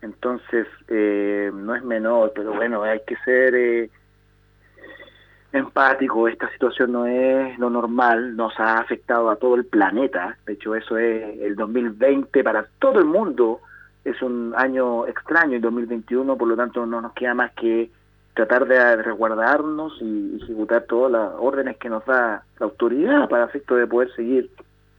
Entonces, 0.00 0.66
eh, 0.88 1.50
no 1.52 1.74
es 1.74 1.84
menor, 1.84 2.32
pero 2.34 2.54
bueno, 2.54 2.82
hay 2.84 3.00
que 3.06 3.16
ser 3.16 3.54
eh, 3.54 3.90
empático, 5.56 6.28
esta 6.28 6.50
situación 6.50 6.92
no 6.92 7.06
es 7.06 7.58
lo 7.58 7.70
normal, 7.70 8.36
nos 8.36 8.58
ha 8.58 8.78
afectado 8.78 9.30
a 9.30 9.36
todo 9.36 9.54
el 9.54 9.64
planeta, 9.64 10.36
de 10.46 10.54
hecho 10.54 10.74
eso 10.74 10.96
es 10.98 11.40
el 11.40 11.56
2020 11.56 12.44
para 12.44 12.66
todo 12.78 12.98
el 12.98 13.06
mundo, 13.06 13.60
es 14.04 14.20
un 14.22 14.54
año 14.56 15.06
extraño 15.06 15.56
el 15.56 15.62
2021, 15.62 16.36
por 16.36 16.48
lo 16.48 16.56
tanto 16.56 16.86
no 16.86 17.00
nos 17.00 17.12
queda 17.12 17.34
más 17.34 17.52
que 17.52 17.90
tratar 18.34 18.66
de 18.66 18.96
resguardarnos 18.96 19.96
y 20.00 20.38
ejecutar 20.42 20.82
todas 20.82 21.10
las 21.10 21.32
órdenes 21.38 21.78
que 21.78 21.88
nos 21.88 22.04
da 22.04 22.42
la 22.58 22.66
autoridad 22.66 23.28
para 23.28 23.46
efecto 23.46 23.74
de 23.76 23.86
poder 23.86 24.12
seguir 24.14 24.50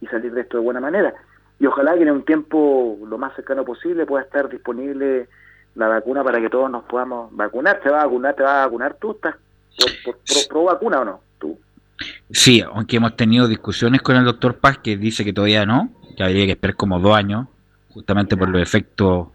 y 0.02 0.08
salir 0.08 0.34
de 0.34 0.42
esto 0.42 0.58
de 0.58 0.64
buena 0.64 0.82
manera. 0.82 1.14
Y 1.60 1.66
ojalá 1.66 1.96
que 1.96 2.02
en 2.02 2.12
un 2.12 2.26
tiempo 2.26 2.98
lo 3.08 3.18
más 3.18 3.36
cercano 3.36 3.64
posible 3.64 4.06
pueda 4.06 4.24
estar 4.24 4.50
disponible 4.50 5.28
la 5.76 5.88
vacuna 5.88 6.24
para 6.24 6.42
que 6.42 6.50
todos 6.50 6.70
nos 6.70 6.84
podamos 6.86 7.36
vacunar. 7.36 7.80
¿Te 7.80 7.90
va 7.90 8.02
a 8.02 8.06
vacunar? 8.06 8.36
¿Te 8.36 8.44
va 8.44 8.64
a 8.64 8.66
vacunar 8.66 8.96
tú? 8.96 9.12
¿Estás 9.12 9.36
por, 10.04 10.18
pro, 10.48 10.64
vacuna 10.66 11.02
o 11.02 11.06
no? 11.06 11.22
¿Tú? 11.40 11.58
Sí, 12.32 12.62
aunque 12.62 12.98
hemos 12.98 13.16
tenido 13.16 13.48
discusiones 13.48 14.02
con 14.02 14.16
el 14.16 14.26
doctor 14.26 14.58
Paz 14.58 14.80
que 14.80 14.98
dice 14.98 15.24
que 15.24 15.34
todavía 15.34 15.66
no, 15.66 15.90
que 16.16 16.24
habría 16.24 16.46
que 16.46 16.52
esperar 16.54 16.76
como 16.76 17.00
dos 17.00 17.16
años, 17.16 17.48
justamente 17.90 18.38
por 18.38 18.50
los 18.50 18.62
efectos 18.62 19.28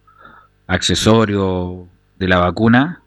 accesorios 0.67 1.87
de 2.19 2.29
la 2.29 2.39
vacuna. 2.39 3.03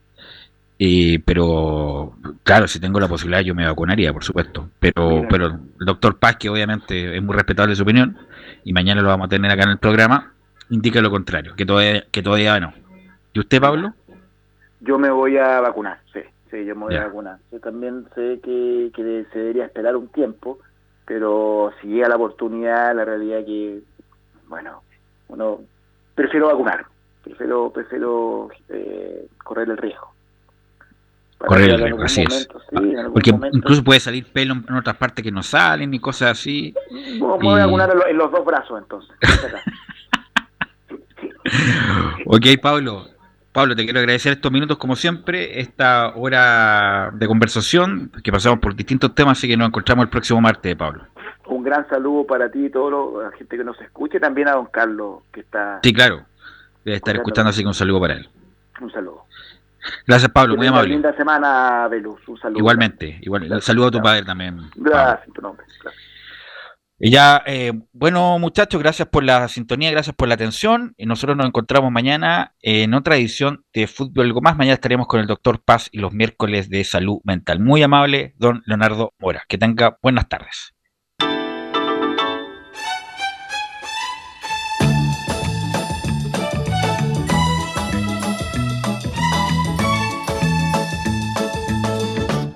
pero 1.26 2.14
claro, 2.44 2.68
si 2.68 2.80
tengo 2.80 3.00
la 3.00 3.08
posibilidad 3.08 3.42
yo 3.42 3.56
me 3.56 3.66
vacunaría, 3.66 4.12
por 4.14 4.24
supuesto. 4.24 4.70
Pero, 4.80 5.26
pero 5.30 5.48
el 5.48 5.86
doctor 5.86 6.18
Paz, 6.18 6.38
que 6.38 6.50
obviamente 6.50 7.16
es 7.16 7.24
muy 7.24 7.36
respetable 7.36 7.76
su 7.76 7.84
opinión, 7.84 8.18
y 8.64 8.74
mañana 8.74 9.02
lo 9.02 9.10
vamos 9.10 9.26
a 9.26 9.30
tener 9.30 9.52
acá 9.52 9.64
en 9.64 9.72
el 9.72 9.78
programa, 9.78 10.34
indica 10.70 11.02
lo 11.02 11.12
contrario, 11.12 11.56
que 11.56 11.66
todavía, 11.66 12.04
que 12.12 12.22
todavía 12.22 12.60
no. 12.60 12.74
¿Y 13.34 13.40
usted, 13.40 13.62
Pablo? 13.62 13.94
Yo 14.82 14.98
me 14.98 15.10
voy 15.10 15.38
a 15.38 15.60
vacunar, 15.62 16.00
sí. 16.14 16.22
Sí, 16.56 16.64
yo 16.64 16.74
me 16.74 16.86
voy 16.86 16.96
a 16.96 17.08
vacunar. 17.08 17.38
Yo 17.52 17.60
también 17.60 18.06
sé 18.16 18.40
que, 18.42 19.26
se 19.34 19.40
debería 19.40 19.66
esperar 19.66 19.98
un 19.98 20.08
tiempo, 20.08 20.60
pero 21.06 21.74
si 21.82 21.88
llega 21.88 22.08
la 22.08 22.16
oportunidad, 22.16 22.96
la 22.96 23.04
realidad 23.04 23.40
que, 23.46 23.82
bueno, 24.48 24.82
uno 25.28 25.60
prefiero 26.14 26.48
vacunar, 26.48 26.86
prefiero 27.26 27.72
prefiero 27.72 28.48
eh, 28.70 29.28
correr 29.44 29.70
el 29.70 29.76
riesgo. 29.76 30.14
correr 31.40 31.72
el 31.72 31.82
riesgo, 31.82 32.04
así 32.04 32.22
es. 32.22 32.48
Porque 33.12 33.32
incluso 33.52 33.84
puede 33.84 34.00
salir 34.00 34.26
pelo 34.32 34.54
en 34.54 34.76
otras 34.76 34.96
partes 34.96 35.26
que 35.26 35.34
no 35.34 35.44
salen 35.44 35.94
y 35.94 36.00
cosas 36.00 36.40
así. 36.40 36.74
me 36.90 37.20
voy 37.20 37.60
a 37.60 37.66
vacunar 37.66 37.94
en 38.08 38.18
los 38.18 38.32
dos 38.32 38.46
brazos 38.46 38.82
entonces. 38.82 39.14
ok, 42.28 42.46
Pablo, 42.62 43.08
Pablo, 43.56 43.74
te 43.74 43.86
quiero 43.86 44.00
agradecer 44.00 44.34
estos 44.34 44.52
minutos 44.52 44.78
como 44.78 44.98
siempre, 44.98 45.62
esta 45.62 46.14
hora 46.18 47.10
de 47.14 47.26
conversación, 47.26 48.12
que 48.22 48.30
pasamos 48.30 48.60
por 48.60 48.76
distintos 48.76 49.16
temas, 49.16 49.38
así 49.38 49.48
que 49.48 49.56
nos 49.56 49.70
encontramos 49.70 50.04
el 50.04 50.10
próximo 50.10 50.42
martes, 50.42 50.76
Pablo. 50.76 51.06
Un 51.46 51.64
gran 51.64 51.88
saludo 51.88 52.28
para 52.28 52.52
ti 52.52 52.66
y 52.66 52.70
toda 52.70 53.24
la 53.24 53.32
gente 53.32 53.56
que 53.56 53.64
nos 53.64 53.80
escuche, 53.80 54.20
también 54.20 54.50
a 54.50 54.56
don 54.56 54.66
Carlos, 54.66 55.24
que 55.32 55.40
está... 55.40 55.80
Sí, 55.82 55.94
claro, 55.94 56.26
debe 56.84 56.98
estar 56.98 57.16
escuchando, 57.16 57.52
así 57.52 57.62
que 57.62 57.68
un 57.70 57.74
saludo 57.74 58.02
para 58.02 58.16
él. 58.16 58.28
Un 58.82 58.92
saludo. 58.92 59.24
Gracias, 60.06 60.30
Pablo, 60.34 60.58
muy 60.58 60.68
amable. 60.68 60.90
linda 60.90 61.16
semana, 61.16 61.88
Velus, 61.88 62.28
un 62.28 62.38
saludo. 62.38 62.60
Igualmente, 62.60 63.20
igual, 63.22 63.62
saludo 63.62 63.88
a 63.88 63.92
tu 63.92 64.02
padre 64.02 64.26
también. 64.26 64.70
Gracias, 64.76 65.34
tu 65.34 65.42
nombre. 65.42 65.66
Gracias. 65.82 66.05
Ya, 66.98 67.44
eh, 67.46 67.74
bueno 67.92 68.40
muchachos, 68.40 68.82
gracias 68.82 69.10
por 69.10 69.22
la 69.26 69.50
sintonía, 69.50 69.92
gracias 69.92 70.16
por 70.16 70.30
la 70.30 70.36
atención. 70.36 70.94
Y 70.98 71.06
nosotros 71.06 71.36
nos 71.36 71.46
encontramos 71.46 71.92
mañana 71.92 72.56
en 72.62 72.94
otra 72.94 73.18
edición 73.18 73.66
de 73.74 73.88
Fútbol 73.88 74.28
Algo 74.28 74.42
Más. 74.42 74.56
Mañana 74.56 74.76
estaremos 74.76 75.06
con 75.08 75.20
el 75.20 75.28
doctor 75.28 75.62
Paz 75.62 75.90
y 75.92 76.00
los 76.00 76.14
miércoles 76.14 76.70
de 76.70 76.86
salud 76.86 77.20
mental. 77.26 77.60
Muy 77.60 77.84
amable, 77.84 78.34
don 78.38 78.64
Leonardo 78.66 79.14
Mora. 79.20 79.44
Que 79.50 79.58
tenga 79.58 79.98
buenas 80.02 80.30
tardes. 80.30 80.74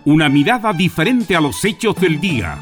Una 0.06 0.30
mirada 0.30 0.72
diferente 0.72 1.36
a 1.36 1.42
los 1.42 1.64
hechos 1.66 1.96
del 1.96 2.22
día 2.22 2.62